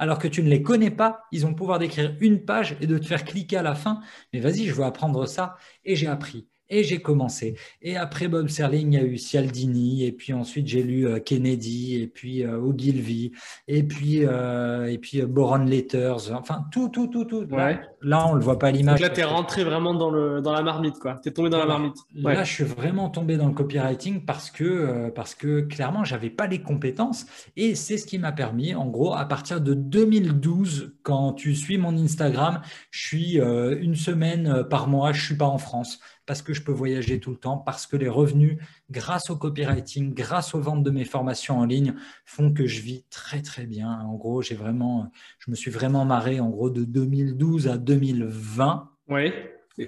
alors 0.00 0.18
que 0.18 0.28
tu 0.28 0.42
ne 0.42 0.48
les 0.48 0.62
connais 0.62 0.90
pas, 0.90 1.24
ils 1.30 1.44
ont 1.44 1.50
le 1.50 1.54
pouvoir 1.54 1.78
d'écrire 1.78 2.16
une 2.20 2.42
page 2.42 2.74
et 2.80 2.86
de 2.86 2.96
te 2.96 3.04
faire 3.04 3.22
cliquer 3.22 3.58
à 3.58 3.62
la 3.62 3.74
fin. 3.74 4.00
Mais 4.32 4.40
vas-y, 4.40 4.64
je 4.64 4.72
veux 4.72 4.82
apprendre 4.82 5.26
ça. 5.26 5.56
Et 5.84 5.94
j'ai 5.94 6.06
appris. 6.06 6.48
Et 6.70 6.84
j'ai 6.84 7.02
commencé. 7.02 7.56
Et 7.82 7.96
après 7.96 8.28
Bob 8.28 8.48
Serling, 8.48 8.92
il 8.92 8.94
y 8.94 9.02
a 9.02 9.04
eu 9.04 9.18
Cialdini. 9.18 10.04
Et 10.04 10.12
puis 10.12 10.32
ensuite, 10.32 10.68
j'ai 10.68 10.84
lu 10.84 11.06
euh, 11.06 11.18
Kennedy. 11.18 12.00
Et 12.00 12.06
puis 12.06 12.44
euh, 12.44 12.58
Ogilvy. 12.58 13.32
Et 13.66 13.82
puis, 13.82 14.24
euh, 14.24 14.86
et 14.86 14.98
puis 14.98 15.20
Boron 15.22 15.64
Letters. 15.64 16.32
Enfin, 16.32 16.64
tout, 16.70 16.88
tout, 16.88 17.08
tout, 17.08 17.24
tout. 17.24 17.44
Ouais. 17.50 17.80
Là, 18.02 18.26
on 18.26 18.32
ne 18.32 18.38
le 18.38 18.44
voit 18.44 18.58
pas 18.58 18.68
à 18.68 18.70
l'image. 18.70 19.00
Là, 19.00 19.10
tu 19.10 19.20
es 19.20 19.24
rentré 19.24 19.64
vraiment 19.64 19.94
dans, 19.94 20.10
le, 20.10 20.40
dans 20.40 20.52
la 20.52 20.62
marmite. 20.62 20.94
Tu 21.22 21.28
es 21.28 21.32
tombé 21.32 21.50
dans 21.50 21.58
la 21.58 21.66
marmite. 21.66 21.96
Là, 22.14 22.44
je 22.44 22.52
suis 22.52 22.64
vraiment 22.64 23.10
tombé 23.10 23.36
dans 23.36 23.46
le 23.46 23.54
copywriting 23.54 24.24
parce 24.24 24.50
que, 24.50 25.10
parce 25.10 25.34
que 25.34 25.60
clairement, 25.60 26.04
je 26.04 26.14
n'avais 26.14 26.30
pas 26.30 26.46
les 26.46 26.62
compétences. 26.62 27.26
Et 27.56 27.74
c'est 27.74 27.98
ce 27.98 28.06
qui 28.06 28.18
m'a 28.18 28.32
permis, 28.32 28.74
en 28.74 28.86
gros, 28.86 29.14
à 29.14 29.24
partir 29.26 29.60
de 29.60 29.74
2012, 29.74 30.94
quand 31.02 31.32
tu 31.34 31.54
suis 31.54 31.78
mon 31.78 31.96
Instagram, 31.96 32.60
je 32.90 33.06
suis 33.06 33.36
une 33.36 33.94
semaine 33.94 34.64
par 34.70 34.88
mois, 34.88 35.12
je 35.12 35.20
ne 35.20 35.24
suis 35.26 35.36
pas 35.36 35.46
en 35.46 35.58
France 35.58 36.00
parce 36.30 36.42
que 36.42 36.54
je 36.54 36.62
peux 36.62 36.70
voyager 36.70 37.18
tout 37.18 37.32
le 37.32 37.36
temps, 37.36 37.56
parce 37.56 37.88
que 37.88 37.96
les 37.96 38.08
revenus, 38.08 38.58
grâce 38.90 39.30
au 39.30 39.36
copywriting, 39.36 40.14
grâce 40.14 40.54
aux 40.54 40.60
ventes 40.60 40.82
de 40.82 40.90
mes 40.90 41.04
formations 41.04 41.58
en 41.58 41.64
ligne, 41.64 41.94
font 42.24 42.52
que 42.52 42.66
je 42.66 42.80
vis 42.80 43.04
très 43.10 43.42
très 43.42 43.66
bien. 43.66 44.00
En 44.06 44.14
gros, 44.14 44.42
j'ai 44.42 44.54
vraiment, 44.54 45.10
je 45.38 45.50
me 45.50 45.56
suis 45.56 45.70
vraiment 45.70 46.04
marré 46.04 46.40
en 46.40 46.50
gros 46.50 46.70
de 46.70 46.84
2012 46.84 47.68
à 47.68 47.78
2020. 47.78 48.90
Oui. 49.08 49.32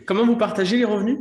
Comment 0.06 0.24
vous 0.24 0.36
partagez 0.36 0.76
les 0.76 0.84
revenus? 0.84 1.18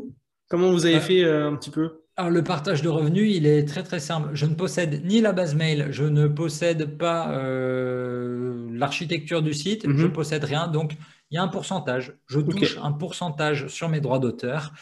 Comment 0.49 0.71
vous 0.71 0.85
avez 0.85 0.95
euh, 0.95 0.99
fait 0.99 1.23
euh, 1.23 1.49
un 1.49 1.55
petit 1.55 1.71
peu? 1.71 2.01
alors, 2.17 2.29
le 2.29 2.43
partage 2.43 2.81
de 2.81 2.89
revenus, 2.89 3.35
il 3.35 3.47
est 3.47 3.65
très 3.65 3.83
très 3.83 3.99
simple. 3.99 4.29
Je 4.33 4.45
ne 4.45 4.53
possède 4.53 5.03
ni 5.05 5.21
la 5.21 5.31
base 5.31 5.55
mail, 5.55 5.87
je 5.91 6.03
ne 6.03 6.27
possède 6.27 6.97
pas 6.97 7.31
euh, 7.31 8.67
l'architecture 8.71 9.41
du 9.41 9.53
site, 9.53 9.83
je 9.85 9.89
ne 9.89 10.03
mhm. 10.03 10.11
possède 10.11 10.43
rien. 10.43 10.67
Donc, 10.67 10.97
il 11.31 11.35
y 11.35 11.37
a 11.37 11.43
un 11.43 11.47
pourcentage. 11.47 12.13
Je 12.27 12.39
touche 12.39 12.77
un 12.83 12.91
pourcentage 12.91 13.67
sur 13.67 13.89
mes 13.89 14.01
droits 14.01 14.19
d'auteur. 14.19 14.73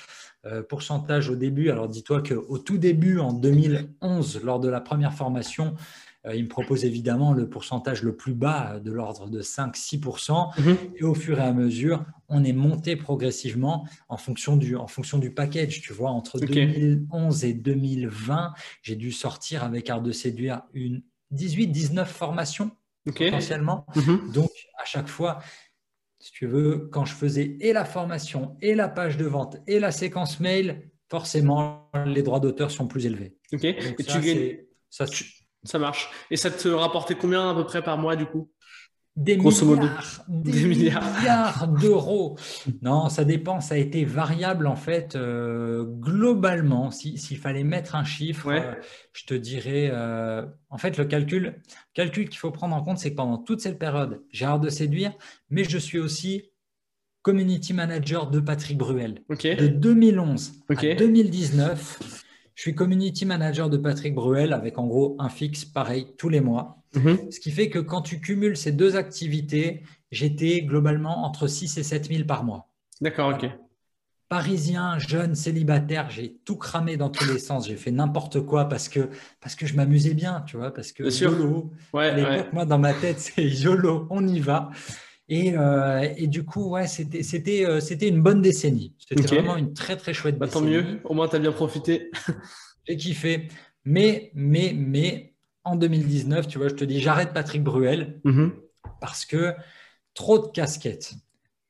Euh, 0.45 0.63
pourcentage 0.63 1.29
au 1.29 1.35
début. 1.35 1.69
Alors 1.69 1.89
dis-toi 1.89 2.23
qu'au 2.23 2.57
tout 2.59 2.77
début, 2.77 3.19
en 3.19 3.33
2011, 3.33 4.41
lors 4.41 4.61
de 4.61 4.69
la 4.69 4.79
première 4.79 5.13
formation, 5.13 5.75
euh, 6.25 6.33
il 6.33 6.45
me 6.45 6.47
propose 6.47 6.85
évidemment 6.85 7.33
le 7.33 7.49
pourcentage 7.49 8.03
le 8.03 8.15
plus 8.15 8.33
bas 8.33 8.79
de 8.79 8.89
l'ordre 8.89 9.29
de 9.29 9.41
5-6%. 9.41 10.57
Mhm. 10.57 10.77
Et 10.95 11.03
au 11.03 11.13
fur 11.13 11.39
et 11.39 11.43
à 11.43 11.51
mesure, 11.51 12.05
on 12.29 12.45
est 12.45 12.53
monté 12.53 12.95
progressivement 12.95 13.85
en 14.07 14.15
fonction 14.15 14.55
du, 14.55 14.77
en 14.77 14.87
fonction 14.87 15.17
du 15.17 15.33
package. 15.33 15.81
Tu 15.81 15.91
vois, 15.91 16.11
entre 16.11 16.39
2011 16.39 17.43
et 17.43 17.53
2020, 17.53 18.53
j'ai 18.81 18.95
dû 18.95 19.11
sortir 19.11 19.65
avec 19.65 19.89
Art 19.89 20.01
de 20.01 20.13
Séduire 20.13 20.61
une 20.73 21.01
18-19 21.33 22.05
formations 22.05 22.71
potentiellement. 23.05 23.85
Mhm. 23.95 24.31
Donc, 24.31 24.51
à 24.81 24.85
chaque 24.85 25.09
fois, 25.09 25.39
si 26.19 26.31
tu 26.31 26.47
veux, 26.47 26.89
quand 26.91 27.05
je 27.05 27.13
faisais 27.13 27.57
et 27.61 27.73
la 27.73 27.85
formation, 27.85 28.57
et 28.61 28.75
la 28.75 28.89
page 28.89 29.17
de 29.17 29.25
vente, 29.25 29.57
et 29.67 29.79
la 29.79 29.91
séquence 29.91 30.39
mail, 30.39 30.89
forcément, 31.09 31.89
les 32.05 32.21
droits 32.21 32.39
d'auteur 32.39 32.71
sont 32.71 32.87
plus 32.87 33.05
élevés. 33.05 33.35
Ok. 33.53 33.63
et 33.63 34.67
ça, 34.89 35.05
tu 35.05 35.23
ça, 35.23 35.27
ça 35.63 35.79
marche. 35.79 36.09
Et 36.29 36.37
ça 36.37 36.51
te 36.51 36.67
rapportait 36.67 37.15
combien 37.15 37.49
à 37.49 37.55
peu 37.55 37.65
près 37.65 37.81
par 37.81 37.97
mois 37.97 38.15
du 38.15 38.25
coup? 38.25 38.51
Des 39.19 39.35
milliards, 39.35 40.23
des, 40.29 40.65
milliards, 40.65 41.67
d'euros. 41.67 42.37
Non, 42.81 43.09
ça 43.09 43.25
dépend. 43.25 43.59
Ça 43.59 43.75
a 43.75 43.77
été 43.77 44.05
variable 44.05 44.65
en 44.65 44.77
fait. 44.77 45.15
Euh, 45.15 45.83
globalement, 45.83 46.89
s'il 46.89 47.37
fallait 47.37 47.65
mettre 47.65 47.95
un 47.95 48.05
chiffre, 48.05 48.47
euh, 48.49 48.73
je 49.11 49.25
te 49.25 49.33
dirais. 49.33 49.89
Euh, 49.91 50.45
en 50.69 50.77
fait, 50.77 50.97
le 50.97 51.03
calcul, 51.03 51.61
calcul 51.93 52.29
qu'il 52.29 52.39
faut 52.39 52.51
prendre 52.51 52.75
en 52.75 52.81
compte, 52.81 52.97
c'est 52.97 53.11
que 53.11 53.17
pendant 53.17 53.37
toute 53.37 53.59
cette 53.59 53.77
période, 53.77 54.21
j'ai 54.31 54.45
hâte 54.45 54.61
de 54.61 54.69
séduire, 54.69 55.11
mais 55.49 55.65
je 55.65 55.77
suis 55.77 55.99
aussi 55.99 56.51
community 57.21 57.73
manager 57.73 58.29
de 58.29 58.39
Patrick 58.39 58.77
Bruel. 58.77 59.21
De 59.29 59.67
2011 59.67 60.53
à 60.69 60.95
2019, 60.95 62.23
je 62.55 62.61
suis 62.61 62.73
community 62.73 63.25
manager 63.25 63.69
de 63.69 63.75
Patrick 63.75 64.15
Bruel 64.15 64.53
avec 64.53 64.77
en 64.77 64.87
gros 64.87 65.17
un 65.19 65.29
fixe 65.29 65.65
pareil 65.65 66.07
tous 66.17 66.29
les 66.29 66.39
mois. 66.39 66.78
Mhm. 66.95 67.31
Ce 67.31 67.39
qui 67.39 67.51
fait 67.51 67.69
que 67.69 67.79
quand 67.79 68.01
tu 68.01 68.19
cumules 68.19 68.57
ces 68.57 68.71
deux 68.71 68.95
activités, 68.95 69.83
j'étais 70.11 70.61
globalement 70.61 71.23
entre 71.25 71.47
6 71.47 71.77
et 71.77 71.83
7 71.83 72.07
000 72.09 72.23
par 72.25 72.43
mois. 72.43 72.69
D'accord, 73.01 73.33
ok. 73.35 73.49
Parisien, 74.27 74.99
jeune, 74.99 75.33
célibataire, 75.33 76.11
j'ai 76.11 76.37
tout 76.45 76.55
cramé 76.55 76.97
dans 76.97 77.09
tous 77.09 77.27
les 77.31 77.39
sens. 77.39 77.67
J'ai 77.67 77.75
fait 77.75 77.89
n'importe 77.89 78.41
quoi 78.41 78.65
parce 78.65 78.87
que, 78.87 79.09
parce 79.41 79.55
que 79.55 79.65
je 79.65 79.75
m'amusais 79.75 80.13
bien, 80.13 80.43
tu 80.45 80.57
vois, 80.57 80.71
parce 80.71 80.91
que 80.91 81.03
YOLO, 81.03 81.71
à 81.93 82.11
l'époque, 82.11 82.53
moi, 82.53 82.65
dans 82.65 82.77
ma 82.77 82.93
tête, 82.93 83.19
c'est 83.19 83.43
YOLO, 83.47 84.07
on 84.11 84.27
y 84.27 84.39
va. 84.39 84.69
Et, 85.29 85.55
euh, 85.55 86.07
et, 86.17 86.27
du 86.27 86.43
coup, 86.43 86.69
ouais, 86.69 86.87
c'était, 86.87 87.21
c'était, 87.21 87.65
euh, 87.65 87.79
c'était 87.79 88.07
une 88.07 88.21
bonne 88.21 88.41
décennie. 88.41 88.93
C'était 88.97 89.35
vraiment 89.35 89.57
une 89.57 89.73
très, 89.73 89.95
très 89.95 90.13
chouette 90.13 90.37
bah, 90.39 90.47
décennie. 90.47 90.65
Tant 90.65 90.71
mieux, 90.71 90.99
au 91.03 91.13
moins, 91.13 91.27
tu 91.27 91.35
as 91.35 91.39
bien 91.39 91.51
profité. 91.51 92.09
J'ai 92.87 92.97
kiffé. 92.97 93.47
Mais, 93.85 94.31
mais, 94.33 94.73
mais, 94.75 95.28
en 95.63 95.75
2019, 95.75 96.47
tu 96.47 96.57
vois, 96.57 96.69
je 96.69 96.75
te 96.75 96.83
dis, 96.83 96.99
j'arrête 96.99 97.33
Patrick 97.33 97.63
Bruel 97.63 98.19
mhm. 98.23 98.53
parce 99.01 99.25
que 99.25 99.53
trop 100.13 100.39
de 100.39 100.47
casquettes. 100.47 101.13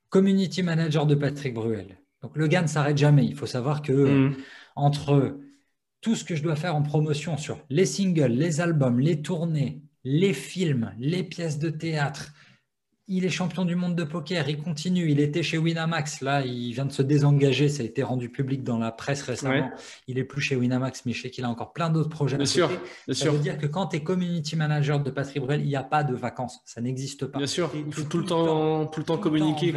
Community 0.10 0.64
manager 0.64 1.06
de 1.06 1.16
Patrick 1.16 1.54
Bruel. 1.54 1.98
Donc 2.22 2.36
le 2.36 2.48
gars 2.48 2.62
ne 2.62 2.68
s'arrête 2.68 2.98
jamais. 2.98 3.26
Il 3.26 3.36
faut 3.36 3.46
savoir 3.46 3.82
que 3.82 3.92
mhm. 3.92 4.36
entre 4.76 5.40
tout 6.02 6.16
ce 6.16 6.24
que 6.24 6.36
je 6.36 6.44
dois 6.44 6.56
faire 6.56 6.76
en 6.76 6.82
promotion 6.82 7.38
sur 7.38 7.60
les 7.70 7.86
singles, 7.86 8.32
les 8.32 8.62
albums, 8.62 9.00
les 9.00 9.22
tournées, 9.22 9.82
les 10.04 10.34
films, 10.34 10.94
les 10.98 11.24
pièces 11.24 11.60
de 11.60 11.70
théâtre, 11.70 12.34
il 13.10 13.26
est 13.26 13.30
champion 13.30 13.66
du 13.66 13.76
monde 13.76 13.96
de 13.96 14.04
poker, 14.04 14.48
il 14.48 14.62
continue, 14.62 15.10
il 15.10 15.20
était 15.20 15.42
chez 15.44 15.58
Winamax, 15.58 16.22
là 16.22 16.46
il 16.46 16.72
vient 16.72 16.86
de 16.86 16.92
se 16.92 17.02
désengager, 17.02 17.68
ça 17.68 17.82
a 17.82 17.86
été 17.86 18.04
rendu 18.04 18.30
public 18.30 18.64
dans 18.64 18.78
la 18.78 18.92
presse 18.92 19.24
récemment, 19.24 19.72
il 20.08 20.20
est 20.20 20.24
plus 20.24 20.42
chez 20.42 20.56
Winamax, 20.56 21.06
mais 21.06 21.14
je 21.14 21.24
sais 21.24 21.30
qu'il 21.32 21.44
a 21.44 21.50
encore 21.50 21.74
plein 21.74 21.90
d'autres 21.90 22.10
projets. 22.10 22.38
Bien 22.38 22.46
sûr, 22.46 22.70
ça 23.12 23.32
veut 23.32 23.40
dire 23.40 23.58
que 23.58 23.66
quand 23.66 23.88
tu 23.88 23.98
es 23.98 24.04
community 24.04 24.56
manager 24.56 25.00
de 25.00 25.10
Patrick 25.10 25.44
Bruel, 25.44 25.62
il 25.62 25.68
n'y 25.68 25.76
a 25.76 25.84
pas 25.84 26.04
de 26.04 26.14
vacances, 26.14 26.62
ça 26.66 26.82
n'existe 26.82 27.26
pas. 27.26 27.40
Bien 27.40 27.48
sûr, 27.48 27.72
il 27.74 27.92
faut 27.92 28.04
tout, 28.04 28.20
le 28.20 28.26
temps, 28.26 28.86
tout 28.86 29.00
le 29.00 29.06
temps 29.06 29.18
communiquer. 29.18 29.74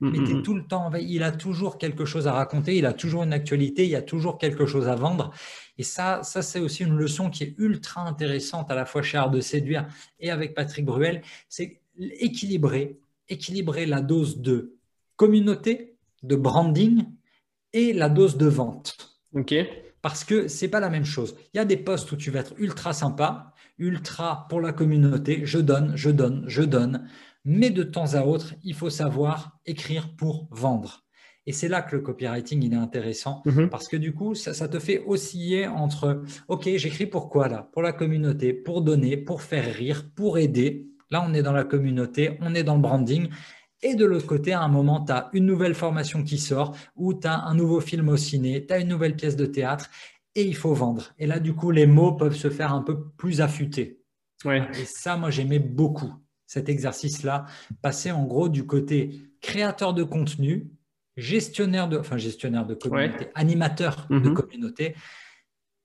Mais 0.00 0.18
tu 0.18 0.38
es 0.38 0.42
tout 0.42 0.54
le 0.54 0.66
temps 0.66 0.86
en 0.86 0.90
veille. 0.90 1.06
Il 1.08 1.22
a 1.22 1.32
toujours 1.32 1.78
quelque 1.78 2.04
chose 2.04 2.26
à 2.26 2.32
raconter, 2.32 2.76
il 2.76 2.84
a 2.84 2.92
toujours 2.92 3.22
une 3.22 3.32
actualité, 3.32 3.84
il 3.84 3.90
y 3.90 3.96
a 3.96 4.02
toujours 4.02 4.36
quelque 4.36 4.66
chose 4.66 4.86
à 4.86 4.96
vendre. 4.96 5.32
Et 5.78 5.82
ça, 5.82 6.22
ça 6.22 6.42
c'est 6.42 6.60
aussi 6.60 6.82
une 6.82 6.96
leçon 6.96 7.30
qui 7.30 7.44
est 7.44 7.54
ultra 7.56 8.02
intéressante 8.02 8.70
à 8.70 8.74
la 8.74 8.84
fois 8.84 9.02
chez 9.02 9.16
Art 9.16 9.30
de 9.30 9.40
Séduire 9.40 9.86
et 10.20 10.30
avec 10.30 10.54
Patrick 10.54 10.84
Bruel. 10.84 11.22
C'est 11.48 11.80
équilibrer, 11.98 12.98
équilibrer 13.28 13.86
la 13.86 14.00
dose 14.00 14.38
de 14.40 14.76
communauté, 15.16 15.96
de 16.22 16.36
branding 16.36 17.04
et 17.72 17.92
la 17.92 18.08
dose 18.08 18.36
de 18.36 18.46
vente. 18.46 19.18
Ok. 19.34 19.54
Parce 20.02 20.24
que 20.24 20.48
c'est 20.48 20.68
pas 20.68 20.80
la 20.80 20.90
même 20.90 21.04
chose. 21.04 21.34
Il 21.52 21.56
y 21.56 21.60
a 21.60 21.64
des 21.64 21.76
posts 21.76 22.12
où 22.12 22.16
tu 22.16 22.30
vas 22.30 22.40
être 22.40 22.54
ultra 22.58 22.92
sympa, 22.92 23.52
ultra 23.78 24.46
pour 24.48 24.60
la 24.60 24.72
communauté, 24.72 25.42
je 25.44 25.58
donne, 25.58 25.96
je 25.96 26.10
donne, 26.10 26.44
je 26.46 26.62
donne. 26.62 27.08
Mais 27.44 27.70
de 27.70 27.82
temps 27.82 28.14
à 28.14 28.22
autre, 28.22 28.54
il 28.62 28.74
faut 28.74 28.90
savoir 28.90 29.58
écrire 29.66 30.14
pour 30.16 30.48
vendre. 30.50 31.04
Et 31.46 31.52
c'est 31.52 31.68
là 31.68 31.82
que 31.82 31.96
le 31.96 32.00
copywriting 32.02 32.62
il 32.62 32.72
est 32.72 32.76
intéressant 32.76 33.42
Mhm. 33.44 33.68
parce 33.68 33.86
que 33.88 33.98
du 33.98 34.14
coup, 34.14 34.34
ça, 34.34 34.54
ça 34.54 34.66
te 34.68 34.78
fait 34.78 35.02
osciller 35.06 35.66
entre 35.66 36.22
OK, 36.48 36.68
j'écris 36.76 37.06
pour 37.06 37.28
quoi 37.28 37.48
là? 37.48 37.68
Pour 37.72 37.82
la 37.82 37.92
communauté, 37.92 38.54
pour 38.54 38.80
donner, 38.80 39.16
pour 39.18 39.42
faire 39.42 39.74
rire, 39.74 40.08
pour 40.14 40.38
aider. 40.38 40.86
Là, 41.10 41.24
on 41.26 41.34
est 41.34 41.42
dans 41.42 41.52
la 41.52 41.64
communauté, 41.64 42.38
on 42.40 42.54
est 42.54 42.64
dans 42.64 42.76
le 42.76 42.80
branding. 42.82 43.28
Et 43.82 43.94
de 43.94 44.04
l'autre 44.06 44.26
côté, 44.26 44.52
à 44.52 44.62
un 44.62 44.68
moment, 44.68 45.04
tu 45.04 45.12
as 45.12 45.28
une 45.34 45.44
nouvelle 45.46 45.74
formation 45.74 46.22
qui 46.22 46.38
sort 46.38 46.74
ou 46.96 47.12
tu 47.14 47.26
as 47.26 47.38
un 47.44 47.54
nouveau 47.54 47.80
film 47.80 48.08
au 48.08 48.16
ciné, 48.16 48.64
tu 48.66 48.72
as 48.72 48.78
une 48.78 48.88
nouvelle 48.88 49.14
pièce 49.16 49.36
de 49.36 49.46
théâtre 49.46 49.90
et 50.34 50.42
il 50.44 50.56
faut 50.56 50.72
vendre. 50.74 51.12
Et 51.18 51.26
là, 51.26 51.38
du 51.38 51.54
coup, 51.54 51.70
les 51.70 51.86
mots 51.86 52.12
peuvent 52.12 52.34
se 52.36 52.48
faire 52.50 52.72
un 52.72 52.82
peu 52.82 53.08
plus 53.10 53.40
affûtés. 53.40 54.00
Ouais. 54.44 54.66
Et 54.80 54.84
ça, 54.84 55.16
moi, 55.16 55.30
j'aimais 55.30 55.58
beaucoup 55.58 56.12
cet 56.46 56.68
exercice-là, 56.68 57.46
passer 57.82 58.10
en 58.10 58.24
gros 58.24 58.48
du 58.48 58.66
côté 58.66 59.20
créateur 59.40 59.92
de 59.94 60.02
contenu, 60.02 60.70
gestionnaire 61.16 61.88
de, 61.88 61.98
enfin 61.98 62.16
gestionnaire 62.16 62.66
de 62.66 62.74
communauté, 62.74 63.26
animateur 63.34 64.06
de 64.10 64.16
Mhm. 64.30 64.34
communauté, 64.34 64.94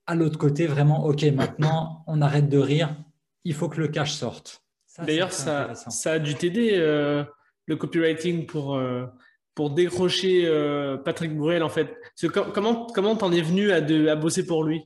à 0.06 0.14
l'autre 0.14 0.38
côté, 0.38 0.66
vraiment, 0.66 1.04
ok, 1.04 1.22
maintenant, 1.34 2.02
on 2.06 2.20
arrête 2.20 2.48
de 2.48 2.58
rire, 2.58 2.96
il 3.44 3.54
faut 3.54 3.68
que 3.68 3.80
le 3.80 3.88
cash 3.88 4.12
sorte. 4.12 4.59
D'ailleurs, 4.98 5.32
ça, 5.32 5.72
a 6.06 6.18
dû 6.18 6.34
t'aider, 6.34 6.72
euh, 6.74 7.24
le 7.66 7.76
copywriting, 7.76 8.46
pour, 8.46 8.76
euh, 8.76 9.06
pour 9.54 9.70
décrocher 9.70 10.42
euh, 10.46 10.96
Patrick 10.96 11.36
Bruel, 11.36 11.62
en 11.62 11.68
fait. 11.68 11.96
Que 12.20 12.26
comment 12.26 12.86
comment 12.86 13.16
t'en 13.16 13.32
es 13.32 13.40
venu 13.40 13.70
à, 13.70 13.80
de- 13.80 14.08
à 14.08 14.16
bosser 14.16 14.44
pour 14.44 14.64
lui? 14.64 14.82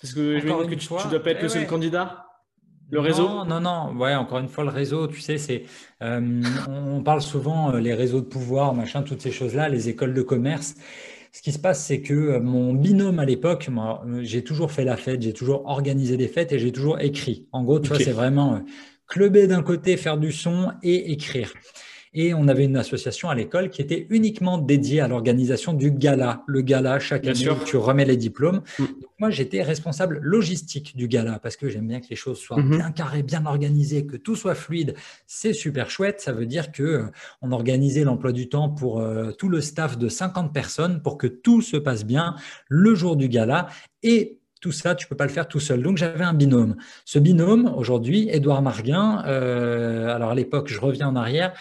Parce 0.00 0.14
que 0.14 0.38
je 0.38 0.46
me 0.46 0.64
dis 0.64 0.76
que 0.76 0.80
tu, 0.80 0.88
tu 0.88 1.08
dois 1.08 1.20
pas 1.20 1.30
être 1.30 1.38
eh 1.40 1.42
le 1.44 1.48
seul 1.48 1.62
ouais. 1.62 1.66
candidat? 1.68 2.26
Le 2.90 3.00
réseau? 3.00 3.28
Non, 3.28 3.44
non, 3.44 3.60
non. 3.60 3.96
Ouais, 3.96 4.14
encore 4.14 4.38
une 4.38 4.48
fois, 4.48 4.62
le 4.64 4.70
réseau, 4.70 5.08
tu 5.08 5.20
sais, 5.20 5.38
c'est. 5.38 5.64
on 6.00 6.40
on 6.68 7.02
parle 7.02 7.20
souvent 7.20 7.72
les 7.72 7.94
réseaux 7.94 8.20
de 8.20 8.26
pouvoir, 8.26 8.74
machin, 8.74 9.02
toutes 9.02 9.20
ces 9.22 9.32
choses-là, 9.32 9.68
les 9.68 9.88
écoles 9.88 10.14
de 10.14 10.22
commerce. 10.22 10.76
Ce 11.32 11.42
qui 11.42 11.52
se 11.52 11.58
passe, 11.58 11.84
c'est 11.84 12.00
que 12.00 12.38
mon 12.38 12.72
binôme 12.72 13.18
à 13.18 13.24
l'époque, 13.26 13.68
moi, 13.68 14.02
j'ai 14.20 14.42
toujours 14.42 14.70
fait 14.70 14.84
la 14.84 14.96
fête, 14.96 15.20
j'ai 15.20 15.34
toujours 15.34 15.66
organisé 15.66 16.16
des 16.16 16.28
fêtes 16.28 16.52
et 16.52 16.58
j'ai 16.58 16.72
toujours 16.72 17.00
écrit. 17.00 17.46
En 17.52 17.62
gros, 17.64 17.78
tu 17.80 17.88
vois, 17.88 17.98
c'est 17.98 18.12
vraiment 18.12 18.62
clubber 19.08 19.46
d'un 19.46 19.62
côté, 19.62 19.96
faire 19.96 20.18
du 20.18 20.32
son 20.32 20.72
et 20.82 21.12
écrire. 21.12 21.52
Et 22.18 22.32
on 22.32 22.48
avait 22.48 22.64
une 22.64 22.78
association 22.78 23.28
à 23.28 23.34
l'école 23.34 23.68
qui 23.68 23.82
était 23.82 24.06
uniquement 24.08 24.56
dédiée 24.56 25.00
à 25.02 25.08
l'organisation 25.08 25.74
du 25.74 25.90
gala. 25.90 26.44
Le 26.46 26.62
gala, 26.62 26.98
chaque 26.98 27.22
Bien 27.22 27.32
année, 27.32 27.40
sûr. 27.40 27.58
où 27.60 27.64
tu 27.66 27.76
remets 27.76 28.06
les 28.06 28.16
diplômes. 28.16 28.62
Mm. 28.78 28.84
Donc, 28.84 29.10
moi, 29.18 29.28
j'étais 29.28 29.62
responsable 29.62 30.20
logistique 30.22 30.96
du 30.96 31.08
gala 31.08 31.38
parce 31.38 31.56
que 31.56 31.68
j'aime 31.68 31.86
bien 31.88 32.00
que 32.00 32.06
les 32.08 32.16
choses 32.16 32.38
soient 32.38 32.56
Mhm. 32.56 32.70
bien 32.78 32.90
carrées, 32.90 33.22
bien 33.22 33.44
organisées, 33.44 34.06
que 34.06 34.16
tout 34.16 34.34
soit 34.34 34.54
fluide. 34.54 34.94
C'est 35.26 35.52
super 35.52 35.90
chouette. 35.90 36.22
Ça 36.22 36.32
veut 36.32 36.46
dire 36.46 36.72
que 36.72 36.82
euh, 36.82 37.02
on 37.42 37.52
organisait 37.52 38.04
l'emploi 38.04 38.32
du 38.32 38.48
temps 38.48 38.70
pour 38.70 39.00
euh, 39.00 39.32
tout 39.32 39.50
le 39.50 39.60
staff 39.60 39.98
de 39.98 40.08
50 40.08 40.54
personnes 40.54 41.02
pour 41.02 41.18
que 41.18 41.26
tout 41.26 41.60
se 41.60 41.76
passe 41.76 42.06
bien 42.06 42.34
le 42.70 42.94
jour 42.94 43.16
du 43.16 43.28
gala. 43.28 43.66
Et 44.02 44.35
tout 44.60 44.72
ça, 44.72 44.94
tu 44.94 45.06
peux 45.06 45.16
pas 45.16 45.26
le 45.26 45.30
faire 45.32 45.48
tout 45.48 45.60
seul. 45.60 45.82
Donc, 45.82 45.96
j'avais 45.98 46.24
un 46.24 46.32
binôme. 46.34 46.76
Ce 47.04 47.18
binôme, 47.18 47.72
aujourd'hui, 47.76 48.28
Édouard 48.30 48.62
Marguin, 48.62 49.22
euh, 49.26 50.14
alors 50.14 50.30
à 50.30 50.34
l'époque, 50.34 50.68
je 50.68 50.80
reviens 50.80 51.08
en 51.08 51.16
arrière, 51.16 51.52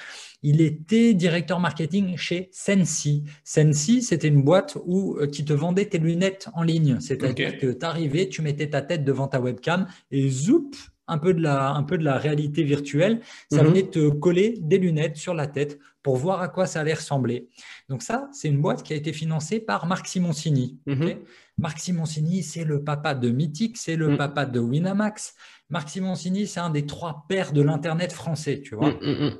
il 0.43 0.61
était 0.61 1.13
directeur 1.13 1.59
marketing 1.59 2.17
chez 2.17 2.49
Sensi. 2.51 3.23
Sensi, 3.43 4.01
c'était 4.01 4.27
une 4.27 4.43
boîte 4.43 4.77
où, 4.85 5.17
euh, 5.17 5.27
qui 5.27 5.43
te 5.43 5.53
vendait 5.53 5.85
tes 5.85 5.97
lunettes 5.97 6.49
en 6.53 6.61
ligne. 6.63 6.97
C'est-à-dire 6.99 7.57
que 7.57 7.71
tu 7.71 7.85
arrivais, 7.85 8.29
tu 8.29 8.41
mettais 8.41 8.69
ta 8.69 8.81
tête 8.81 9.03
devant 9.03 9.27
ta 9.27 9.39
webcam 9.41 9.87
et 10.11 10.29
zoup, 10.29 10.71
un 11.07 11.17
peu 11.19 11.33
de 11.33 11.41
la, 11.41 11.71
un 11.71 11.83
peu 11.83 11.97
de 11.97 12.03
la 12.03 12.17
réalité 12.17 12.63
virtuelle, 12.63 13.21
ça 13.51 13.61
Mhm. 13.61 13.69
venait 13.69 13.83
te 13.89 14.09
coller 14.09 14.55
des 14.59 14.77
lunettes 14.79 15.17
sur 15.17 15.33
la 15.35 15.45
tête 15.47 15.79
pour 16.01 16.15
voir 16.17 16.41
à 16.41 16.47
quoi 16.47 16.65
ça 16.67 16.79
allait 16.81 16.93
ressembler. 16.95 17.47
Donc 17.89 18.01
ça, 18.03 18.27
c'est 18.31 18.47
une 18.47 18.59
boîte 18.59 18.81
qui 18.83 18.93
a 18.93 18.95
été 18.95 19.13
financée 19.13 19.59
par 19.59 19.85
Marc 19.87 20.07
Simoncini. 20.07 20.77
Mhm. 20.87 21.15
Marc 21.57 21.79
Simoncini, 21.79 22.43
c'est 22.43 22.65
le 22.65 22.83
papa 22.83 23.15
de 23.15 23.29
Mythic, 23.29 23.77
c'est 23.77 23.95
le 23.95 24.09
Mm. 24.09 24.17
papa 24.17 24.45
de 24.45 24.59
Winamax. 24.59 25.35
Marc 25.69 25.89
Simoncini, 25.89 26.47
c'est 26.47 26.59
un 26.59 26.69
des 26.69 26.85
trois 26.85 27.25
pères 27.29 27.53
de 27.53 27.61
l'Internet 27.61 28.11
français, 28.11 28.61
tu 28.61 28.75
vois. 28.75 28.91
Mm, 28.91 29.25
mm. 29.27 29.37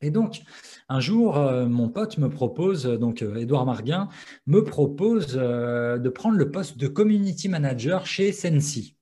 Et 0.00 0.10
donc, 0.10 0.42
un 0.88 1.00
jour, 1.00 1.36
euh, 1.36 1.66
mon 1.66 1.88
pote 1.88 2.18
me 2.18 2.28
propose, 2.30 2.86
euh, 2.86 2.96
donc 2.96 3.20
euh, 3.22 3.36
Édouard 3.36 3.66
Marguin, 3.66 4.08
me 4.46 4.62
propose 4.64 5.34
euh, 5.36 5.98
de 5.98 6.08
prendre 6.08 6.38
le 6.38 6.50
poste 6.50 6.78
de 6.78 6.86
community 6.88 7.48
manager 7.48 8.06
chez 8.06 8.32
Sensi. 8.32 8.96